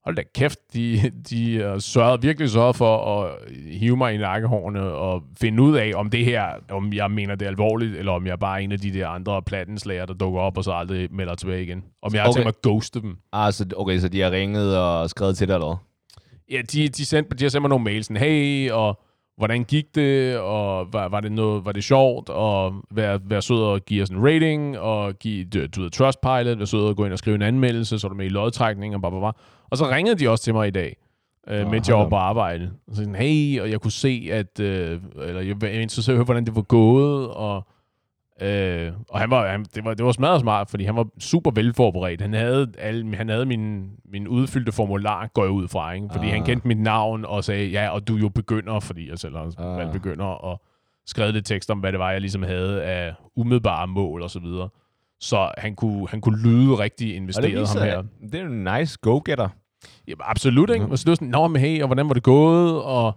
Hold 0.06 0.16
da 0.16 0.22
kæft, 0.34 0.58
de, 0.74 1.10
de 1.30 1.74
sørget, 1.80 2.22
virkelig 2.22 2.50
sørget 2.50 2.76
for 2.76 3.22
at 3.22 3.38
hive 3.70 3.96
mig 3.96 4.14
i 4.14 4.16
nakkehårene 4.18 4.80
og 4.82 5.22
finde 5.40 5.62
ud 5.62 5.76
af, 5.76 5.92
om 5.94 6.10
det 6.10 6.24
her, 6.24 6.44
om 6.70 6.92
jeg 6.92 7.10
mener 7.10 7.34
det 7.34 7.46
er 7.46 7.50
alvorligt, 7.50 7.96
eller 7.96 8.12
om 8.12 8.26
jeg 8.26 8.38
bare 8.38 8.60
er 8.60 8.64
en 8.64 8.72
af 8.72 8.78
de 8.78 8.92
der 8.92 9.08
andre 9.08 9.42
plattenslager, 9.42 10.06
der 10.06 10.14
dukker 10.14 10.40
op 10.40 10.58
og 10.58 10.64
så 10.64 10.72
aldrig 10.72 11.08
melder 11.14 11.34
tilbage 11.34 11.62
igen. 11.62 11.84
Om 12.02 12.14
jeg 12.14 12.22
har 12.22 12.28
Okay. 12.28 12.34
tænkt 12.36 12.44
mig 12.44 12.54
at 12.58 12.62
ghoste 12.62 13.00
dem. 13.00 13.16
Ah, 13.32 13.52
så, 13.52 13.66
okay, 13.76 13.98
så 13.98 14.08
de 14.08 14.20
har 14.20 14.30
ringet 14.30 14.78
og 14.78 15.10
skrevet 15.10 15.36
til 15.36 15.48
dig, 15.48 15.54
eller? 15.54 15.76
Ja, 16.50 16.60
de, 16.72 16.88
de, 16.88 17.06
sendte, 17.06 17.36
de 17.36 17.44
har 17.44 17.48
sendt 17.48 17.62
mig 17.62 17.68
nogle 17.68 17.84
mails, 17.84 18.06
sådan, 18.06 18.22
hey, 18.22 18.70
og 18.70 19.00
hvordan 19.36 19.64
gik 19.64 19.94
det, 19.94 20.38
og 20.38 20.92
var, 20.92 21.08
var 21.08 21.20
det 21.20 21.32
noget, 21.32 21.64
var 21.64 21.72
det 21.72 21.84
sjovt, 21.84 22.28
og 22.28 22.74
være, 22.90 23.20
være 23.24 23.42
sød 23.42 23.62
og 23.62 23.80
give 23.84 24.02
os 24.02 24.08
en 24.10 24.24
rating, 24.26 24.78
og 24.78 25.14
give, 25.18 25.44
du, 25.44 25.66
du 25.66 25.82
ved, 25.82 25.90
Trustpilot, 25.90 26.58
være 26.58 26.66
sød 26.66 26.80
og 26.88 26.96
gå 26.96 27.04
ind 27.04 27.12
og 27.12 27.18
skrive 27.18 27.34
en 27.34 27.42
anmeldelse, 27.42 27.98
så 27.98 28.06
er 28.06 28.08
du 28.08 28.14
med 28.14 28.26
i 28.26 28.28
lodtrækning, 28.28 28.94
og 28.94 29.00
blah, 29.00 29.10
blah, 29.12 29.20
blah. 29.20 29.32
Og 29.70 29.76
så 29.78 29.88
ringede 29.90 30.18
de 30.18 30.28
også 30.28 30.44
til 30.44 30.54
mig 30.54 30.68
i 30.68 30.70
dag, 30.70 30.96
øh, 31.48 31.64
Nå, 31.64 31.70
mens 31.70 31.88
jeg 31.88 31.96
var 31.96 32.08
på 32.08 32.16
arbejde. 32.16 32.70
Og 32.88 32.94
så 32.94 33.02
sådan, 33.02 33.14
hey, 33.14 33.60
og 33.60 33.70
jeg 33.70 33.80
kunne 33.80 33.92
se, 33.92 34.28
at, 34.32 34.60
øh, 34.60 35.00
eller 35.22 35.40
jeg 35.40 35.60
var 35.60 35.68
interesseret 35.68 36.14
at 36.14 36.16
høre, 36.16 36.24
hvordan 36.24 36.46
det 36.46 36.56
var 36.56 36.62
gået, 36.62 37.28
og 37.30 37.66
Øh, 38.42 38.92
og 39.08 39.20
han 39.20 39.30
var, 39.30 39.48
han, 39.48 39.64
det, 39.74 39.84
var, 39.84 39.94
det 39.94 40.06
var 40.06 40.12
smadret 40.12 40.40
smart, 40.40 40.70
fordi 40.70 40.84
han 40.84 40.96
var 40.96 41.06
super 41.18 41.50
velforberedt. 41.50 42.20
Han 42.20 42.32
havde, 42.32 42.72
alle, 42.78 43.16
han 43.16 43.28
havde 43.28 43.46
min, 43.46 43.90
min 44.04 44.28
udfyldte 44.28 44.72
formular, 44.72 45.26
går 45.26 45.42
jeg 45.42 45.50
ud 45.50 45.68
fra, 45.68 45.92
ikke? 45.92 46.08
fordi 46.12 46.26
ah. 46.26 46.32
han 46.32 46.44
kendte 46.44 46.68
mit 46.68 46.80
navn 46.80 47.24
og 47.24 47.44
sagde, 47.44 47.66
ja, 47.68 47.88
og 47.88 48.08
du 48.08 48.16
er 48.16 48.20
jo 48.20 48.28
begynder, 48.28 48.80
fordi 48.80 49.10
jeg 49.10 49.18
selv 49.18 49.36
har 49.36 49.52
Ah. 49.58 49.78
valgt 49.78 49.92
begynder, 49.92 50.24
og 50.24 50.62
skrevet 51.06 51.34
lidt 51.34 51.46
tekst 51.46 51.70
om, 51.70 51.78
hvad 51.78 51.92
det 51.92 51.98
var, 52.00 52.10
jeg 52.10 52.20
ligesom 52.20 52.42
havde 52.42 52.82
af 52.82 53.14
umiddelbare 53.36 53.86
mål 53.86 54.22
og 54.22 54.30
så 54.30 54.40
videre. 54.40 54.68
Så 55.20 55.50
han 55.58 55.74
kunne, 55.74 56.08
han 56.08 56.20
kunne 56.20 56.42
lyde 56.42 56.78
rigtig 56.78 57.06
Og 57.06 57.10
det 57.10 57.16
investeret 57.16 57.52
ham 57.52 57.60
viser, 57.60 57.84
her. 57.84 58.02
det 58.32 58.40
er 58.40 58.46
en 58.46 58.78
nice 58.78 58.98
go-getter. 59.02 59.48
Ja, 60.08 60.12
absolut, 60.20 60.70
ikke? 60.70 60.82
Mhm. 60.84 60.92
Og 60.92 60.98
så 60.98 61.04
det 61.04 61.08
var 61.08 61.14
sådan, 61.14 61.28
nå, 61.28 61.48
men 61.48 61.60
hey, 61.62 61.80
og 61.82 61.86
hvordan 61.86 62.08
var 62.08 62.14
det 62.14 62.22
gået? 62.22 62.82
Og 62.82 63.12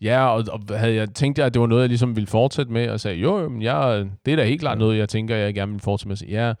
ja, 0.00 0.26
og, 0.26 0.44
og 0.48 0.78
havde 0.78 0.94
jeg 0.94 1.14
tænkt, 1.14 1.38
at 1.38 1.54
det 1.54 1.60
var 1.60 1.66
noget, 1.66 1.82
jeg 1.82 1.88
ligesom 1.88 2.16
ville 2.16 2.26
fortsætte 2.26 2.72
med, 2.72 2.88
og 2.88 3.00
sagde, 3.00 3.16
jo, 3.16 3.38
jo, 3.38 3.48
men 3.48 3.62
jeg, 3.62 4.06
det 4.26 4.32
er 4.32 4.36
da 4.36 4.44
helt 4.44 4.60
klart 4.60 4.78
noget, 4.78 4.98
jeg 4.98 5.08
tænker, 5.08 5.36
jeg 5.36 5.54
gerne 5.54 5.72
vil 5.72 5.80
fortsætte 5.80 6.08
med. 6.08 6.16
Så, 6.16 6.26
ja, 6.26 6.52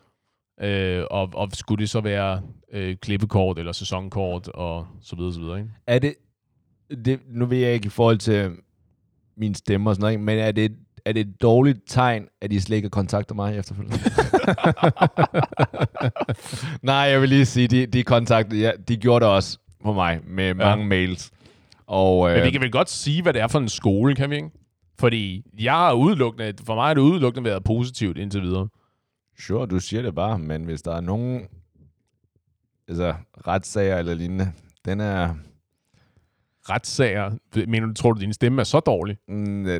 øh, 0.62 1.04
og, 1.10 1.30
og 1.34 1.48
skulle 1.52 1.80
det 1.80 1.90
så 1.90 2.00
være 2.00 2.42
øh, 2.72 2.96
klippekort 2.96 3.58
eller 3.58 3.72
sæsonkort 3.72 4.48
og 4.48 4.86
så 5.02 5.16
videre, 5.16 5.32
så 5.32 5.40
videre, 5.40 5.58
ikke? 5.58 5.70
Er 5.86 5.98
det, 5.98 6.14
det, 7.04 7.20
nu 7.28 7.46
ved 7.46 7.58
jeg 7.58 7.72
ikke 7.74 7.86
i 7.86 7.90
forhold 7.90 8.18
til 8.18 8.50
min 9.36 9.54
stemme 9.54 9.90
og 9.90 9.96
sådan 9.96 10.04
noget, 10.04 10.20
men 10.20 10.38
er 10.38 10.52
det, 10.52 10.72
er 11.04 11.12
det 11.12 11.20
et 11.20 11.42
dårligt 11.42 11.78
tegn, 11.86 12.26
at 12.40 12.52
I 12.52 12.60
slet 12.60 12.76
ikke 12.76 12.90
kontakter 12.90 13.34
mig 13.34 13.58
efterfølgende? 13.58 13.98
Nej, 16.82 16.96
jeg 16.96 17.20
vil 17.20 17.28
lige 17.28 17.46
sige, 17.46 17.68
de, 17.68 17.86
de 17.86 18.02
kontakter, 18.02 18.56
ja, 18.56 18.70
de 18.88 18.96
gjorde 18.96 19.24
det 19.24 19.32
også 19.34 19.58
på 19.82 19.92
mig 19.92 20.20
med 20.26 20.54
mange 20.54 20.86
mails. 20.86 21.30
Og, 21.86 22.30
øh, 22.30 22.36
Men 22.36 22.44
vi 22.44 22.50
kan 22.50 22.60
vel 22.60 22.72
godt 22.72 22.90
sige, 22.90 23.22
hvad 23.22 23.32
det 23.32 23.42
er 23.42 23.48
for 23.48 23.58
en 23.58 23.68
skole, 23.68 24.14
kan 24.14 24.30
vi 24.30 24.36
ikke? 24.36 24.50
Fordi 24.98 25.42
jeg 25.58 25.72
har 25.72 25.92
udelukkende, 25.92 26.54
for 26.66 26.74
mig 26.74 26.86
har 26.86 26.94
det 26.94 27.00
udelukkende 27.00 27.50
været 27.50 27.64
positivt 27.64 28.18
indtil 28.18 28.42
videre. 28.42 28.68
Sure, 29.40 29.66
du 29.66 29.80
siger 29.80 30.02
det 30.02 30.14
bare, 30.14 30.38
men 30.38 30.64
hvis 30.64 30.82
der 30.82 30.96
er 30.96 31.00
nogen 31.00 31.46
altså, 32.88 33.14
retssager 33.46 33.98
eller 33.98 34.14
lignende, 34.14 34.52
den 34.84 35.00
er... 35.00 35.34
Retssager, 36.70 37.30
mener 37.68 37.86
du, 37.86 37.92
tror 37.92 38.12
du, 38.12 38.20
din 38.20 38.32
stemme 38.32 38.60
er 38.60 38.64
så 38.64 38.80
dårlig? 38.80 39.16
Mm, 39.28 39.36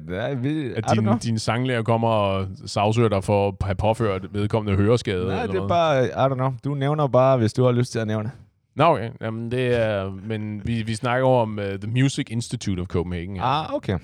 nej, 0.08 0.34
vi, 0.34 0.72
At 0.74 0.84
din, 0.94 1.18
din 1.18 1.38
sanglærer 1.38 1.82
kommer 1.82 2.08
og 2.08 2.46
sagsøger 2.66 3.08
dig 3.08 3.24
for 3.24 3.48
at 3.48 3.54
have 3.62 3.74
påført 3.74 4.34
vedkommende 4.34 4.76
høreskade? 4.78 5.24
Nej, 5.26 5.32
eller 5.34 5.46
det 5.46 5.50
er 5.50 5.54
noget? 5.54 5.68
bare, 5.68 6.06
I 6.06 6.32
don't 6.32 6.34
know. 6.34 6.52
Du 6.64 6.74
nævner 6.74 7.06
bare, 7.06 7.38
hvis 7.38 7.52
du 7.52 7.64
har 7.64 7.72
lyst 7.72 7.92
til 7.92 7.98
at 7.98 8.06
nævne. 8.06 8.30
Nå, 8.76 8.84
okay. 8.84 9.10
Jamen, 9.20 9.50
det 9.50 9.76
er... 9.80 10.10
Men 10.10 10.60
vi, 10.64 10.82
vi 10.82 10.94
snakker 10.94 11.28
om 11.28 11.58
uh, 11.58 11.64
The 11.64 11.90
Music 11.90 12.26
Institute 12.30 12.80
of 12.80 12.86
Copenhagen. 12.86 13.36
her. 13.36 13.42
Ah, 13.42 13.74
okay. 13.74 13.98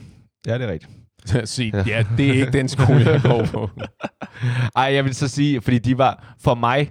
Ja, 0.46 0.58
det 0.58 0.62
er 0.68 0.72
rigtigt. 0.72 0.92
Sig, 1.48 1.74
ja, 1.86 2.04
det 2.16 2.28
er 2.28 2.32
ikke 2.32 2.52
den 2.52 2.68
skole, 2.68 3.10
jeg 3.10 3.20
går 3.22 3.44
på. 3.44 3.70
Ej, 4.76 4.94
jeg 4.94 5.04
vil 5.04 5.14
så 5.14 5.28
sige, 5.28 5.60
fordi 5.60 5.78
de 5.78 5.98
var, 5.98 6.34
for 6.40 6.54
mig, 6.54 6.90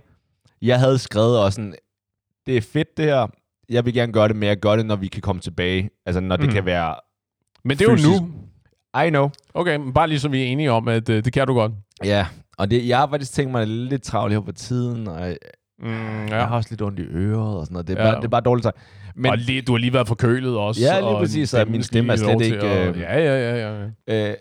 jeg 0.62 0.80
havde 0.80 0.98
skrevet 0.98 1.40
også 1.40 1.56
sådan, 1.56 1.76
det 2.46 2.58
er 2.58 2.62
fedt 2.62 2.98
det 2.98 3.06
her, 3.06 3.28
jeg 3.70 3.86
vil 3.86 3.94
gerne 3.94 4.14
gøre 4.14 4.28
det, 4.28 4.36
men 4.36 4.50
jeg 4.50 4.58
gør 4.58 4.76
det, 4.76 4.86
når 4.86 4.96
vi 4.96 5.08
kan 5.08 5.22
komme 5.22 5.42
tilbage. 5.42 5.90
Altså, 6.06 6.20
når 6.20 6.36
det 6.38 6.46
Mhm. 6.46 6.54
kan 6.54 6.66
være, 6.66 6.96
Men 7.66 7.78
det 7.78 7.86
er 7.88 7.92
jo 7.92 7.96
Fysisk. 7.98 8.22
nu. 8.22 8.32
I 9.06 9.10
know. 9.10 9.30
Okay, 9.54 9.76
men 9.76 9.94
bare 9.94 10.08
lige 10.08 10.20
så 10.20 10.30
vi 10.30 10.42
er 10.44 10.46
enige 10.46 10.72
om, 10.72 10.88
at 10.88 11.10
uh, 11.10 11.16
det 11.16 11.34
kan 11.34 11.48
du 11.48 11.54
godt. 11.54 11.72
Ja, 12.04 12.28
og 12.58 12.72
det, 12.72 12.88
jeg 12.88 12.98
har 12.98 13.08
faktisk 13.10 13.34
tænkt 13.34 13.52
mig 13.52 13.68
lidt 13.68 14.04
travlt 14.04 14.34
her 14.34 14.40
på 14.42 14.52
tiden, 14.52 15.08
og 15.08 15.20
jeg, 15.22 15.38
Mm, 15.80 16.26
ja. 16.28 16.36
jeg 16.36 16.48
har 16.48 16.56
også 16.56 16.70
lidt 16.72 16.82
ondt 16.82 17.00
i 17.00 17.04
øret 17.04 17.58
og 17.58 17.66
sådan 17.66 17.74
noget. 17.74 17.88
Det 17.88 17.98
er, 18.00 18.04
Ja. 18.06 18.10
bare, 18.12 18.20
det 18.22 18.26
er 18.26 18.30
bare 18.30 18.42
dårligt 18.42 18.64
sagt. 18.64 18.78
Men, 19.16 19.32
og 19.32 19.38
lige, 19.38 19.62
du 19.62 19.72
har 19.72 19.78
lige 19.80 19.94
været 19.94 20.08
forkølet 20.08 20.58
også. 20.58 20.82
Ja, 20.82 21.00
lige 21.00 21.08
og 21.08 21.20
præcis, 21.22 21.50
stemmen 21.50 21.72
min 21.72 21.84
stemme 21.84 22.14
er 22.14 22.18
slet 22.18 22.42
ikke, 22.42 22.58
at- 22.62 22.96
øh, 22.96 23.02
Ja, 23.02 23.20
ja, 23.20 23.56
ja, 23.56 23.88
ja. 24.08 24.30
øh, 24.30 24.36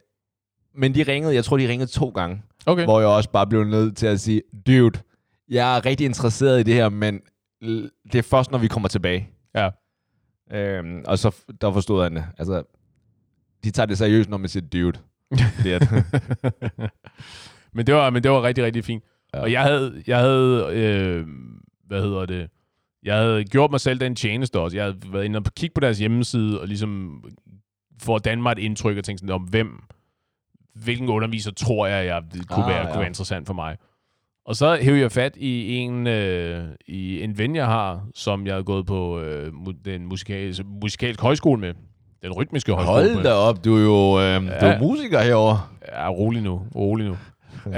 men 0.75 0.95
de 0.95 1.03
ringede, 1.03 1.35
jeg 1.35 1.45
tror, 1.45 1.57
de 1.57 1.69
ringede 1.69 1.91
to 1.91 2.09
gange, 2.09 2.43
Okay. 2.67 2.85
hvor 2.85 3.01
jeg 3.01 3.09
også 3.09 3.31
bare 3.31 3.47
blev 3.47 3.65
nødt 3.65 3.97
til 3.97 4.07
at 4.07 4.21
sige, 4.21 4.43
dude, 4.67 4.91
jeg 5.51 5.77
er 5.77 5.87
rigtig 5.87 6.05
interesseret 6.05 6.61
i 6.61 6.63
det 6.63 6.75
her, 6.75 6.89
men 6.89 7.21
det 8.13 8.15
er 8.15 8.23
først, 8.23 8.51
når 8.51 8.59
vi 8.59 8.69
kommer 8.69 8.89
tilbage. 8.89 9.31
Ja. 9.55 9.71
Øhm, 10.53 11.03
og 11.07 11.19
så 11.19 11.37
der 11.61 11.73
forstod 11.73 12.03
han 12.03 12.17
det. 12.17 12.25
Altså, 12.39 12.63
de 13.65 13.71
tager 13.71 13.87
det 13.87 13.99
seriøst, 13.99 14.29
når 14.31 14.37
man 14.37 14.49
siger 14.49 14.67
dude. 14.67 14.99
Det 15.63 15.75
er 15.75 15.79
det. 15.79 16.05
men, 17.75 17.87
det 17.87 17.95
var, 17.95 18.11
men 18.11 18.23
det 18.23 18.31
var 18.31 18.43
rigtig, 18.43 18.65
rigtig 18.65 18.85
fint. 18.85 19.05
Ja. 19.35 19.39
Ja. 19.39 19.43
Og 19.43 19.53
jeg 19.53 19.63
havde, 19.63 20.03
jeg 20.07 20.19
havde 20.19 20.69
øh, 20.73 21.27
hvad 21.87 22.03
hedder 22.03 22.27
det, 22.27 22.51
jeg 23.03 23.17
havde 23.17 23.45
gjort 23.45 23.71
mig 23.71 23.81
selv 23.81 24.01
den 24.01 24.17
tjeneste 24.17 24.61
også. 24.61 24.77
Jeg 24.77 24.85
havde 24.85 24.99
været 25.13 25.25
inde 25.25 25.37
og 25.39 25.45
kigge 25.57 25.75
på 25.75 25.81
deres 25.81 25.99
hjemmeside, 25.99 26.61
og 26.61 26.67
ligesom 26.69 27.23
få 28.03 28.19
Danmark 28.19 28.59
et 28.59 28.63
indtryk 28.63 28.97
og 28.97 29.05
tænke 29.05 29.19
sådan, 29.19 29.35
om 29.35 29.43
hvem, 29.43 29.83
hvilken 30.75 31.09
underviser 31.09 31.51
tror 31.51 31.87
jeg, 31.87 32.07
jeg 32.07 32.23
kunne, 32.49 32.65
Ah, 32.65 32.71
være, 32.71 32.79
ja. 32.79 32.93
kunne 32.93 32.99
være 32.99 33.09
interessant 33.09 33.47
for 33.47 33.55
mig. 33.55 33.77
Og 34.47 34.57
så 34.57 34.79
hævde 34.81 35.01
jeg 35.01 35.13
fat 35.13 35.37
i 35.37 35.77
en, 35.77 36.07
øh, 36.07 36.65
i 36.87 37.23
en 37.23 37.39
ven, 37.39 37.57
jeg 37.57 37.67
har, 37.67 38.07
som 38.15 38.47
jeg 38.47 38.55
har 38.55 38.63
gået 38.63 38.87
på 38.87 39.21
øh, 39.21 39.53
den 39.85 40.07
musikalsk, 40.07 40.63
musikalsk 40.65 41.21
højskole 41.21 41.61
med. 41.61 41.75
Den 42.23 42.33
rytmiske 42.33 42.73
højskole. 42.73 43.15
Hold 43.15 43.25
da 43.25 43.33
op, 43.33 43.65
du 43.65 43.77
er 43.77 43.83
jo 43.83 44.19
øh, 44.19 44.47
ja. 44.47 44.61
du 44.61 44.67
er 44.67 44.79
musiker 44.79 45.21
herovre. 45.21 45.61
Ja, 45.89 46.09
rolig 46.11 46.43
nu. 46.43 46.63
Rolig 46.75 47.07
nu. 47.07 47.13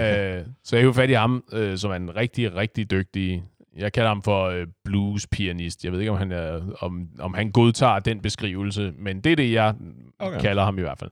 øh, 0.01 0.45
så 0.65 0.77
jeg 0.77 0.83
hævde 0.83 0.95
fat 0.95 1.11
i 1.11 1.13
ham, 1.13 1.45
øh, 1.53 1.79
som 1.79 1.91
er 1.91 1.95
en 1.95 2.17
rigtig, 2.17 2.55
rigtig 2.55 2.91
dygtig... 2.91 3.43
Jeg 3.77 3.93
kalder 3.93 4.09
ham 4.09 4.23
for 4.23 4.45
øh, 4.45 4.67
blues-pianist. 4.85 5.85
Jeg 5.85 5.93
ved 5.93 6.01
ikke, 6.01 6.11
om 6.11 6.19
han, 6.19 6.33
er, 6.33 6.61
om, 6.81 7.09
om 7.19 7.35
han 7.35 7.51
godtager 7.51 7.99
den 7.99 8.21
beskrivelse, 8.21 8.93
men 8.99 9.21
det 9.21 9.33
er 9.33 9.37
det, 9.37 9.53
jeg 9.53 9.75
okay. 10.19 10.41
kalder 10.41 10.65
ham 10.65 10.79
i 10.79 10.81
hvert 10.81 10.99
fald. 10.99 11.11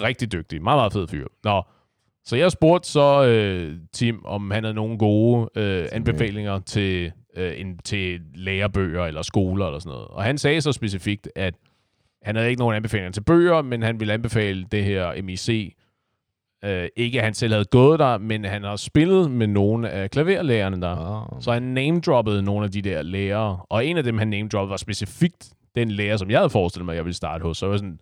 Rigtig 0.00 0.32
dygtig. 0.32 0.62
Meget, 0.62 0.78
meget 0.78 0.92
fed 0.92 1.08
fyr. 1.08 1.26
Nå, 1.44 1.62
så 2.24 2.36
jeg 2.36 2.52
spurgte 2.52 2.88
så 2.88 3.24
øh, 3.24 3.76
Tim, 3.92 4.24
om 4.24 4.50
han 4.50 4.64
havde 4.64 4.74
nogle 4.74 4.98
gode 4.98 5.48
øh, 5.56 5.88
anbefalinger 5.92 6.58
til, 6.58 7.12
øh, 7.36 7.60
en, 7.60 7.78
til 7.78 8.20
lærebøger 8.34 9.04
eller 9.04 9.22
skoler 9.22 9.66
eller 9.66 9.78
sådan 9.78 9.90
noget. 9.90 10.08
Og 10.08 10.22
han 10.22 10.38
sagde 10.38 10.60
så 10.60 10.72
specifikt, 10.72 11.28
at 11.36 11.54
han 12.22 12.36
havde 12.36 12.48
ikke 12.50 12.60
nogen 12.60 12.76
anbefalinger 12.76 13.12
til 13.12 13.20
bøger, 13.20 13.62
men 13.62 13.82
han 13.82 14.00
ville 14.00 14.12
anbefale 14.14 14.64
det 14.72 14.84
her 14.84 15.22
MIC. 15.22 15.76
Øh, 16.64 16.88
ikke 16.96 17.18
at 17.18 17.24
han 17.24 17.34
selv 17.34 17.52
havde 17.52 17.64
gået 17.64 17.98
der, 17.98 18.18
men 18.18 18.44
han 18.44 18.62
har 18.62 18.76
spillet 18.76 19.30
med 19.30 19.46
nogle 19.46 19.90
af 19.90 20.10
klaverlærerne 20.10 20.80
der. 20.82 21.24
Oh. 21.32 21.40
Så 21.42 21.52
han 21.52 21.62
name-droppede 21.62 22.42
nogle 22.42 22.64
af 22.64 22.70
de 22.70 22.82
der 22.82 23.02
lærere. 23.02 23.58
Og 23.68 23.86
en 23.86 23.96
af 23.96 24.04
dem, 24.04 24.18
han 24.18 24.28
name-droppede, 24.28 24.70
var 24.70 24.76
specifikt 24.76 25.50
den 25.74 25.90
lærer, 25.90 26.16
som 26.16 26.30
jeg 26.30 26.38
havde 26.38 26.50
forestillet 26.50 26.86
mig, 26.86 26.96
jeg 26.96 27.04
ville 27.04 27.16
starte 27.16 27.42
hos. 27.42 27.58
Så 27.58 27.66
jeg 27.66 27.70
var 27.70 27.76
sådan, 27.76 27.98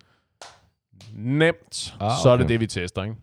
nemt, 1.15 1.95
Ah, 2.01 2.11
så 2.23 2.29
er 2.29 2.33
okay. 2.33 2.43
det 2.43 2.49
det, 2.49 2.61
vi 2.61 2.67
tester, 2.67 3.03
ikke? 3.03 3.15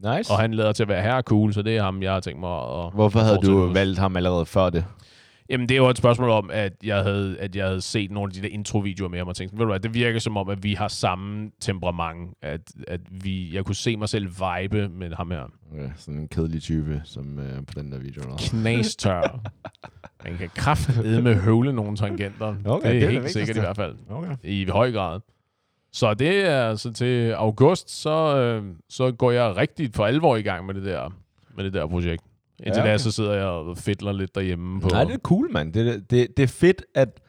Nice. 0.00 0.32
Og 0.32 0.38
han 0.38 0.54
lader 0.54 0.72
til 0.72 0.82
at 0.82 0.88
være 0.88 1.02
her 1.02 1.22
cool, 1.22 1.52
så 1.52 1.62
det 1.62 1.76
er 1.76 1.82
ham, 1.82 2.02
jeg 2.02 2.12
har 2.12 2.20
tænkt 2.20 2.40
mig 2.40 2.56
at... 2.56 2.92
Hvorfor 2.94 3.20
havde 3.20 3.38
du 3.38 3.66
hos. 3.66 3.74
valgt 3.74 3.98
ham 3.98 4.16
allerede 4.16 4.46
før 4.46 4.70
det? 4.70 4.84
Jamen, 5.48 5.68
det 5.68 5.74
er 5.74 5.78
jo 5.78 5.88
et 5.88 5.98
spørgsmål 5.98 6.30
om, 6.30 6.50
at 6.52 6.72
jeg 6.84 7.02
havde, 7.02 7.36
at 7.40 7.56
jeg 7.56 7.66
havde 7.66 7.80
set 7.80 8.10
nogle 8.10 8.30
af 8.30 8.32
de 8.32 8.42
der 8.42 8.48
introvideoer 8.48 9.08
med 9.08 9.18
ham 9.18 9.28
og 9.28 9.36
tænkt, 9.36 9.52
ved 9.52 9.58
du 9.58 9.66
hvad, 9.66 9.80
det 9.80 9.94
virker 9.94 10.18
som 10.18 10.36
om, 10.36 10.48
at 10.48 10.62
vi 10.62 10.74
har 10.74 10.88
samme 10.88 11.50
temperament. 11.60 12.30
At, 12.42 12.60
at 12.88 13.00
vi, 13.10 13.54
jeg 13.54 13.64
kunne 13.64 13.74
se 13.74 13.96
mig 13.96 14.08
selv 14.08 14.26
vibe 14.26 14.88
med 14.88 15.12
ham 15.12 15.30
her. 15.30 15.50
Okay, 15.72 15.90
sådan 15.96 16.20
en 16.20 16.28
kedelig 16.28 16.62
type, 16.62 17.02
som 17.04 17.38
øh, 17.38 17.56
på 17.66 17.80
den 17.80 17.92
der 17.92 17.98
video. 17.98 18.22
Knastør. 18.38 19.40
Man 20.24 20.36
kan 20.36 20.50
kraftedeme 20.54 21.34
høvle 21.34 21.72
nogle 21.72 21.96
tangenter. 21.96 22.54
Okay, 22.64 22.64
det 22.64 22.74
er 22.74 22.80
det 22.80 22.86
er 22.86 22.92
det 22.92 23.00
helt 23.00 23.12
vigtigste. 23.12 23.40
sikkert 23.40 23.56
i 23.56 23.60
hvert 23.60 23.76
fald. 23.76 23.96
Okay. 24.10 24.36
I 24.42 24.66
høj 24.66 24.92
grad. 24.92 25.20
Så 25.94 26.14
det 26.14 26.46
er 26.46 26.74
så 26.74 26.92
til 26.92 27.30
august, 27.32 27.90
så, 28.02 28.36
øh, 28.36 28.62
så 28.88 29.12
går 29.12 29.30
jeg 29.30 29.56
rigtig 29.56 29.90
for 29.94 30.06
alvor 30.06 30.36
i 30.36 30.42
gang 30.42 30.66
med 30.66 30.74
det 30.74 30.84
der, 30.84 31.10
med 31.56 31.64
det 31.64 31.72
der 31.72 31.86
projekt. 31.86 32.22
Indtil 32.58 32.70
Ja, 32.70 32.74
ja, 32.76 32.80
okay. 32.82 32.92
da, 32.92 32.98
så 32.98 33.10
sidder 33.12 33.32
jeg 33.34 33.44
og 33.46 33.76
fedler 33.78 34.12
lidt 34.12 34.34
derhjemme 34.34 34.80
på... 34.80 34.88
Nej, 34.88 35.04
det 35.04 35.14
er 35.14 35.18
cool, 35.18 35.52
mand. 35.52 35.72
Det, 35.72 36.10
det, 36.10 36.36
det 36.36 36.42
er 36.42 36.46
fedt, 36.46 36.82
at 36.94 37.20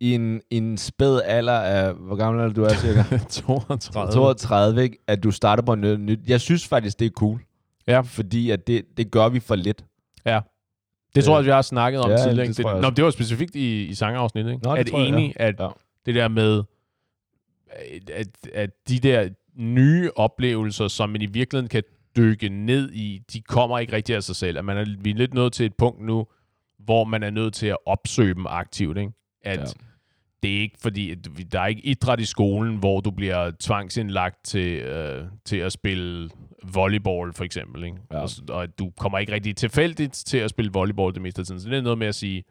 i 0.00 0.14
en, 0.14 0.40
en 0.50 0.76
spæd 0.78 1.20
alder 1.24 1.52
af, 1.52 1.94
hvor 1.94 2.16
gammel 2.16 2.42
er 2.44 2.48
du, 2.48 2.64
er 2.64 2.68
cirka? 2.74 3.02
32. 3.28 4.12
32, 4.12 4.82
ikke? 4.82 4.98
at 5.06 5.22
du 5.22 5.30
starter 5.30 5.62
på 5.62 5.74
noget 5.74 6.00
nyt. 6.00 6.20
Jeg 6.26 6.40
synes 6.40 6.68
faktisk, 6.68 6.98
det 6.98 7.06
er 7.06 7.10
cool. 7.10 7.40
Ja. 7.86 8.00
Fordi 8.00 8.50
at 8.50 8.66
det, 8.66 8.82
det 8.96 9.10
gør 9.10 9.28
vi 9.28 9.40
for 9.40 9.54
lidt. 9.54 9.84
Det 11.14 11.24
tror 11.24 11.36
jeg, 11.36 11.44
vi 11.44 11.50
har 11.50 11.62
snakket 11.62 12.00
om 12.00 12.10
Ja, 12.10 12.16
tidligere. 12.16 12.48
det 12.48 12.56
det, 12.56 12.64
nå, 12.82 12.90
det 12.90 13.04
var 13.04 13.10
specifikt 13.10 13.54
i, 13.54 13.84
i 13.84 13.94
sangafsnittet. 13.94 14.52
Ikke? 14.52 14.64
Nå, 14.64 14.72
det 14.72 14.78
at 14.78 14.86
tror 14.86 14.98
jeg, 14.98 15.08
enig, 15.08 15.32
at 15.36 15.54
Ja. 15.60 15.68
det 16.06 16.14
der 16.14 16.28
med, 16.28 16.62
at, 18.12 18.28
at, 18.54 18.70
de 18.88 18.98
der 18.98 19.28
nye 19.54 20.10
oplevelser, 20.16 20.88
som 20.88 21.10
man 21.10 21.22
i 21.22 21.26
virkeligheden 21.26 21.68
kan 21.68 21.82
dykke 22.16 22.48
ned 22.48 22.92
i, 22.92 23.20
de 23.32 23.40
kommer 23.42 23.78
ikke 23.78 23.92
rigtig 23.92 24.16
af 24.16 24.22
sig 24.22 24.36
selv. 24.36 24.58
At 24.58 24.64
man 24.64 24.76
er, 24.76 24.84
vi 25.00 25.10
er 25.10 25.14
lidt 25.14 25.34
nået 25.34 25.52
til 25.52 25.66
et 25.66 25.74
punkt 25.78 26.00
nu, 26.06 26.26
hvor 26.78 27.04
man 27.04 27.22
er 27.22 27.30
nødt 27.30 27.54
til 27.54 27.66
at 27.66 27.76
opsøge 27.86 28.34
dem 28.34 28.46
aktivt. 28.46 28.98
Ikke? 28.98 29.12
At 29.42 29.58
Ja. 29.58 29.64
det 30.42 30.56
er 30.56 30.60
ikke 30.60 30.76
fordi, 30.80 31.10
at 31.10 31.18
der 31.52 31.60
er 31.60 31.66
ikke 31.66 31.86
idræt 31.86 32.20
i 32.20 32.24
skolen, 32.24 32.76
hvor 32.76 33.00
du 33.00 33.10
bliver 33.10 33.52
tvangsindlagt 33.60 34.44
til, 34.44 34.78
øh, 34.78 35.24
til 35.44 35.56
at 35.56 35.72
spille 35.72 36.30
volleyball, 36.72 37.32
for 37.32 37.44
eksempel. 37.44 37.84
Ikke? 37.84 37.96
Ja. 38.12 38.20
Og, 38.20 38.28
og 38.48 38.78
du 38.78 38.90
kommer 38.90 39.18
ikke 39.18 39.32
rigtig 39.32 39.56
tilfældigt 39.56 40.12
til 40.14 40.38
at 40.38 40.50
spille 40.50 40.70
volleyball 40.72 41.14
det 41.14 41.22
meste 41.22 41.40
af 41.40 41.46
tiden. 41.46 41.60
Så 41.60 41.68
det 41.68 41.78
er 41.78 41.82
noget 41.82 41.98
med 41.98 42.06
at 42.06 42.14
sige, 42.14 42.44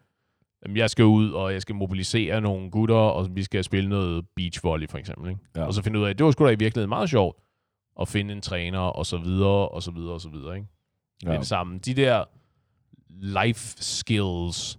jeg 0.74 0.90
skal 0.90 1.04
ud, 1.04 1.30
og 1.30 1.52
jeg 1.52 1.62
skal 1.62 1.74
mobilisere 1.74 2.40
nogle 2.40 2.70
gutter, 2.70 2.94
og 2.94 3.28
vi 3.36 3.42
skal 3.42 3.64
spille 3.64 3.90
noget 3.90 4.24
beach 4.36 4.64
volley, 4.64 4.88
for 4.88 4.98
eksempel. 4.98 5.30
Ikke? 5.30 5.40
Ja. 5.56 5.64
Og 5.64 5.74
så 5.74 5.82
finde 5.82 5.98
ud 5.98 6.04
af, 6.04 6.10
at 6.10 6.18
det 6.18 6.24
var 6.24 6.32
sgu 6.32 6.44
da 6.44 6.50
i 6.50 6.58
virkeligheden 6.58 6.88
meget 6.88 7.10
sjovt 7.10 7.36
at 8.00 8.08
finde 8.08 8.34
en 8.34 8.40
træner, 8.40 8.78
og 8.78 9.06
så 9.06 9.16
videre, 9.16 9.68
og 9.68 9.82
så 9.82 9.90
videre, 9.90 10.12
og 10.12 10.20
så 10.20 10.28
videre. 10.28 10.56
Ikke? 10.56 10.68
Ja. 11.24 11.32
Det 11.32 11.46
sammen. 11.46 11.78
De 11.78 11.94
der 11.94 12.24
life 13.08 13.82
skills, 13.82 14.78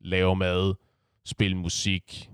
lave 0.00 0.36
mad, 0.36 0.74
spille 1.24 1.56
musik, 1.56 2.30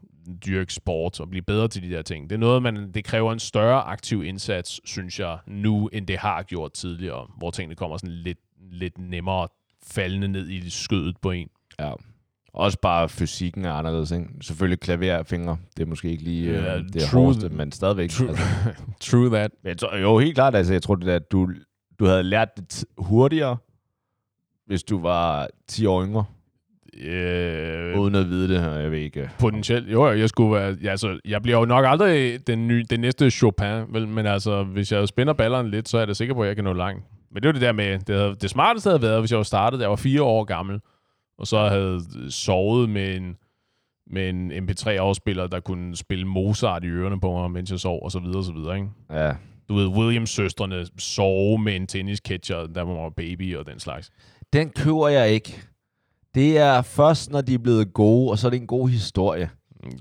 dyrke 0.47 0.75
sport 0.75 1.21
og 1.21 1.31
blive 1.31 1.43
bedre 1.43 1.69
til 1.69 1.83
de 1.83 1.91
der 1.91 2.03
ting. 2.03 2.31
Det 2.31 2.37
er 2.37 2.41
noget, 2.41 2.63
man, 2.63 2.93
det 2.93 3.05
kræver 3.05 3.33
en 3.33 3.39
større 3.39 3.83
aktiv 3.83 4.25
indsats, 4.25 4.81
synes 4.85 5.21
jeg, 5.21 5.39
nu, 5.47 5.89
end 5.89 6.07
det 6.07 6.19
har 6.19 6.43
gjort 6.43 6.73
tidligere, 6.73 7.29
hvor 7.37 7.51
tingene 7.51 7.75
kommer 7.75 7.97
sådan 7.97 8.15
lidt, 8.15 8.39
lidt 8.71 8.99
nemmere 8.99 9.49
faldende 9.83 10.29
ned 10.29 10.49
i 10.49 10.71
skødet 10.71 11.17
på 11.23 11.31
en. 11.31 11.49
Ja. 11.81 11.93
Også 12.55 12.79
bare 12.83 13.09
fysikken 13.09 13.65
er 13.65 13.73
anderledes, 13.73 14.11
ikke? 14.11 14.27
Selvfølgelig 14.41 14.81
klaverfingre, 14.81 15.57
det 15.77 15.83
er 15.83 15.87
måske 15.87 16.11
ikke 16.11 16.23
lige 16.25 16.53
Ja, 16.53 16.77
øh, 16.77 16.85
det 16.93 17.03
true. 17.03 17.23
hårdeste, 17.23 17.49
men 17.49 17.73
stadigvæk. 17.73 18.11
True, 18.11 18.29
Altså, 18.29 18.45
True 19.11 19.31
that. 19.31 19.51
Jeg 19.65 19.79
tror, 19.79 19.97
jo, 19.97 20.19
helt 20.19 20.35
klart, 20.35 20.55
altså, 20.55 20.73
jeg 20.73 20.83
tror, 20.83 20.95
det 20.95 21.07
der, 21.07 21.17
at 21.17 21.33
du, 21.33 21.49
du 21.99 22.05
havde 22.05 22.23
lært 22.23 22.49
det 22.57 22.85
hurtigere, 22.99 23.57
hvis 24.67 24.83
du 24.83 25.01
var 25.01 25.49
10 25.69 25.87
år 25.87 26.05
yngre, 26.05 26.25
Øh, 27.01 27.99
uden 28.01 28.15
at 28.15 28.29
vide 28.29 28.49
det 28.55 28.61
her, 28.61 28.73
jeg 28.73 28.91
ved 28.91 28.99
ikke. 28.99 29.31
Potentielt. 29.39 29.93
Jo, 29.93 30.13
jeg 30.13 30.29
skulle 30.29 30.55
være... 30.55 30.77
Ja, 30.83 30.91
altså, 30.91 31.21
jeg 31.25 31.43
bliver 31.43 31.59
jo 31.59 31.65
nok 31.65 31.85
aldrig 31.89 32.47
den, 32.47 32.69
nye, 32.69 32.85
den 32.91 33.01
næste 33.01 33.31
Chopin, 33.31 33.83
vel, 33.89 34.09
men 34.09 34.27
altså, 34.27 34.63
hvis 34.63 34.93
jeg 34.93 35.09
spænder 35.09 35.33
balleren 35.33 35.71
lidt, 35.71 35.89
så 35.89 35.97
er 35.97 36.01
jeg 36.01 36.09
da 36.09 36.13
sikker 36.13 36.35
på, 36.35 36.43
at 36.43 36.49
jeg 36.49 36.57
kan 36.57 36.65
nå 36.65 36.73
langt. 36.73 37.05
Men 37.31 37.43
det 37.43 37.49
er 37.49 37.49
jo 37.49 37.53
det 37.53 37.61
der 37.63 37.73
med, 37.73 37.99
det, 37.99 38.17
havde, 38.17 38.35
det 38.41 38.51
smarteste 38.51 38.91
havde 38.91 39.03
været, 39.03 39.21
hvis 39.21 39.31
jeg 39.31 39.37
var 39.37 39.43
startet, 39.43 39.81
da 39.81 39.83
jeg 39.83 39.91
var 39.91 39.97
fire 39.97 40.23
år 40.23 40.45
gammel, 40.45 40.81
og 41.39 41.47
så 41.47 41.69
havde 41.69 42.01
sovet 42.31 42.91
med 42.91 43.17
en, 43.17 43.37
med 44.11 44.29
en 44.29 44.53
MP3-afspiller, 44.53 45.47
der 45.47 45.61
kunne 45.61 45.97
spille 45.97 46.25
Mozart 46.25 46.85
i 46.85 46.87
ørerne 46.87 47.21
på 47.21 47.33
mig, 47.33 47.51
mens 47.51 47.71
jeg 47.71 47.81
sov, 47.81 48.03
og 48.05 48.13
så 48.13 48.19
videre, 48.19 48.39
og 48.39 48.45
så 48.45 48.53
videre, 48.53 48.77
ikke? 48.77 48.89
Ja, 49.11 49.33
Du 49.69 49.75
ved, 49.75 49.87
Williams-søstrene 49.87 50.87
sove 50.99 51.59
med 51.59 51.77
en 51.77 51.87
tennisketcher, 51.87 52.67
der 52.67 52.83
var 52.83 53.09
baby 53.11 53.57
og 53.57 53.67
den 53.67 53.79
slags. 53.79 54.11
den 54.53 54.71
køber 54.71 55.09
jeg 55.09 55.31
ikke. 55.31 55.63
Det 56.35 56.59
er 56.59 56.83
først, 56.83 57.31
når 57.31 57.41
de 57.41 57.55
er 57.55 57.59
blevet 57.59 57.93
gode, 57.93 58.31
og 58.31 58.39
så 58.39 58.47
er 58.49 58.51
det 58.51 58.61
en 58.61 58.67
god 58.67 58.89
historie. 58.89 59.51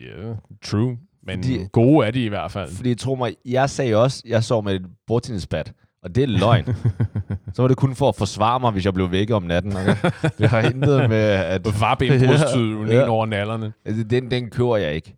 Ja, 0.02 0.06
yeah, 0.06 0.36
true. 0.64 0.98
Men 1.24 1.44
Fordi- 1.44 1.58
de, 1.60 1.68
gode 1.68 2.08
er 2.08 2.12
de 2.12 2.26
i 2.26 2.28
hvert 2.28 2.52
fald. 2.52 2.70
Fordi 2.72 2.96
tro 2.96 3.16
mig, 3.16 3.36
jeg 3.46 3.70
sagde 3.70 3.96
også, 3.96 4.24
jeg 4.26 4.44
sov 4.44 4.64
med 4.64 4.76
et 4.76 4.86
bordtennisbat, 5.08 5.74
og 6.04 6.16
det 6.16 6.24
er 6.24 6.28
løgn. 6.28 6.66
så 7.54 7.62
var 7.64 7.68
det 7.68 7.78
kun 7.78 7.96
for 7.96 8.10
at 8.10 8.16
forsvare 8.16 8.60
mig, 8.60 8.72
hvis 8.72 8.86
jeg 8.86 8.94
blev 8.94 9.12
væk 9.12 9.32
om 9.32 9.44
natten. 9.44 9.78
Okay? 9.78 9.96
Det 10.38 10.50
har 10.50 10.62
intet 10.62 11.10
med, 11.10 11.18
at... 11.24 11.66
Var 11.82 11.96
benbrudstyven 11.96 12.88
Ja. 12.92 13.02
ind 13.02 13.10
over 13.10 13.26
nallerne. 13.26 13.74
Altså, 13.86 14.04
den, 14.04 14.32
den 14.32 14.50
køber 14.50 14.78
jeg 14.78 14.96
ikke. 14.96 15.16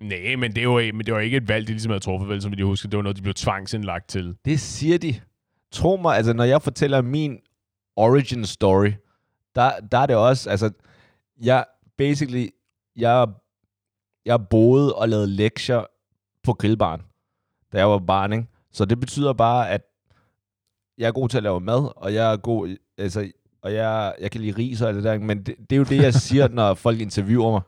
Nej, 0.00 0.36
men 0.38 0.54
det, 0.56 0.68
var, 0.68 0.92
men 0.92 1.06
det 1.06 1.14
var 1.14 1.20
ikke 1.20 1.36
et 1.36 1.48
valg, 1.48 1.66
de 1.66 1.72
ligesom 1.72 1.90
havde 1.90 2.00
truffet, 2.02 2.28
vel, 2.28 2.42
som 2.42 2.56
vi 2.56 2.62
husker. 2.62 2.88
Det 2.88 2.96
var 2.96 3.02
noget, 3.02 3.16
de 3.16 3.22
blev 3.22 3.34
tvangsindlagt 3.34 4.08
til. 4.08 4.36
Det 4.44 4.60
siger 4.60 4.98
de. 4.98 5.20
Tro 5.72 5.96
mig, 5.96 6.16
altså 6.16 6.32
når 6.32 6.44
jeg 6.44 6.62
fortæller 6.62 7.02
min 7.02 7.38
origin 7.96 8.44
story, 8.44 8.92
der, 9.54 9.70
der 9.92 9.98
er 9.98 10.06
det 10.06 10.16
også, 10.16 10.50
altså, 10.50 10.70
jeg 11.42 11.64
basically, 11.98 12.46
jeg, 12.96 13.26
jeg 14.26 14.48
boede 14.48 14.94
og 14.94 15.08
lavede 15.08 15.26
lektier 15.26 15.84
på 16.42 16.52
grillbaren, 16.52 17.00
da 17.72 17.78
jeg 17.78 17.88
var 17.88 17.98
barn, 17.98 18.32
ikke? 18.32 18.46
Så 18.72 18.84
det 18.84 19.00
betyder 19.00 19.32
bare, 19.32 19.70
at 19.70 19.82
jeg 20.98 21.08
er 21.08 21.12
god 21.12 21.28
til 21.28 21.36
at 21.36 21.42
lave 21.42 21.60
mad, 21.60 21.92
og 21.96 22.14
jeg 22.14 22.32
er 22.32 22.36
god, 22.36 22.76
altså, 22.98 23.30
og 23.62 23.74
jeg, 23.74 24.14
jeg 24.20 24.30
kan 24.30 24.40
lide 24.40 24.58
ris 24.58 24.82
og 24.82 24.88
alt 24.88 24.96
det 24.96 25.04
der, 25.04 25.18
men 25.18 25.42
det, 25.42 25.54
det 25.70 25.72
er 25.72 25.76
jo 25.76 25.84
det, 25.84 26.02
jeg 26.02 26.14
siger, 26.14 26.48
når 26.58 26.74
folk 26.74 27.00
interviewer 27.00 27.50
mig. 27.50 27.60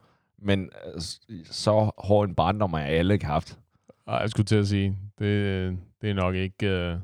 Men 0.43 0.71
øh, 0.95 1.01
så 1.45 1.91
hård 1.99 2.29
en 2.29 2.35
barndom 2.35 2.73
har 2.73 2.81
jeg 2.81 2.89
alle 2.89 3.15
ikke 3.15 3.27
haft. 3.27 3.59
Og 4.07 4.21
jeg 4.21 4.31
skulle 4.31 4.47
til 4.47 4.57
at 4.57 4.69
sige, 4.69 4.97
det, 5.19 5.79
det 6.01 6.11
er 6.11 6.15
nok 6.15 6.35
ikke, 6.35 6.67
øh, 6.67 6.97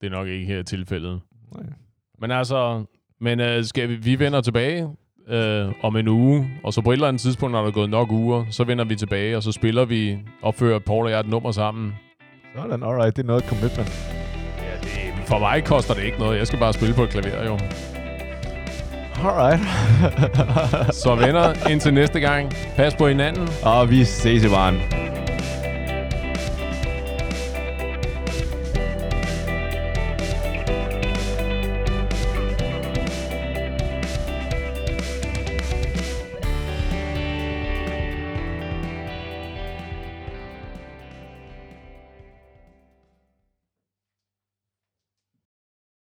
det 0.00 0.06
er 0.06 0.10
nok 0.10 0.28
ikke 0.28 0.46
her 0.46 0.62
tilfældet. 0.62 1.20
Nej. 1.54 1.66
Men 2.18 2.30
altså, 2.30 2.84
men 3.20 3.40
øh, 3.40 3.64
skal 3.64 3.88
vi, 3.88 3.94
vi 3.94 4.18
vender 4.18 4.40
tilbage 4.40 4.96
øh, 5.28 5.72
om 5.82 5.96
en 5.96 6.08
uge, 6.08 6.50
og 6.64 6.72
så 6.74 6.80
på 6.80 6.90
et 6.90 6.94
eller 6.94 7.08
andet 7.08 7.22
tidspunkt, 7.22 7.52
når 7.52 7.60
der 7.60 7.68
er 7.68 7.72
gået 7.72 7.90
nok 7.90 8.10
uger, 8.10 8.44
så 8.50 8.64
vender 8.64 8.84
vi 8.84 8.96
tilbage, 8.96 9.36
og 9.36 9.42
så 9.42 9.52
spiller 9.52 9.84
vi, 9.84 10.18
opfører 10.42 10.78
Paul 10.78 11.04
og 11.04 11.10
jeg 11.10 11.20
et 11.20 11.28
nummer 11.28 11.50
sammen. 11.50 11.94
Sådan, 12.62 12.82
alright, 12.82 13.16
det 13.16 13.22
er 13.22 13.26
noget 13.26 13.44
commitment. 13.44 13.88
Ja, 14.58 14.80
det, 14.82 15.26
for 15.26 15.38
mig 15.38 15.64
koster 15.64 15.94
det 15.94 16.02
ikke 16.02 16.18
noget. 16.18 16.38
Jeg 16.38 16.46
skal 16.46 16.58
bare 16.58 16.72
spille 16.72 16.94
på 16.94 17.02
et 17.02 17.10
klaver, 17.10 17.44
jo. 17.44 17.58
Alright. 19.24 19.60
Så 20.94 21.14
venner, 21.14 21.68
indtil 21.70 21.94
næste 21.94 22.20
gang. 22.20 22.52
Pas 22.76 22.94
på 22.94 23.08
hinanden. 23.08 23.48
og 23.62 23.90
vi 23.90 24.04
ses 24.04 24.44
i 24.44 24.48
baren. 24.48 25.07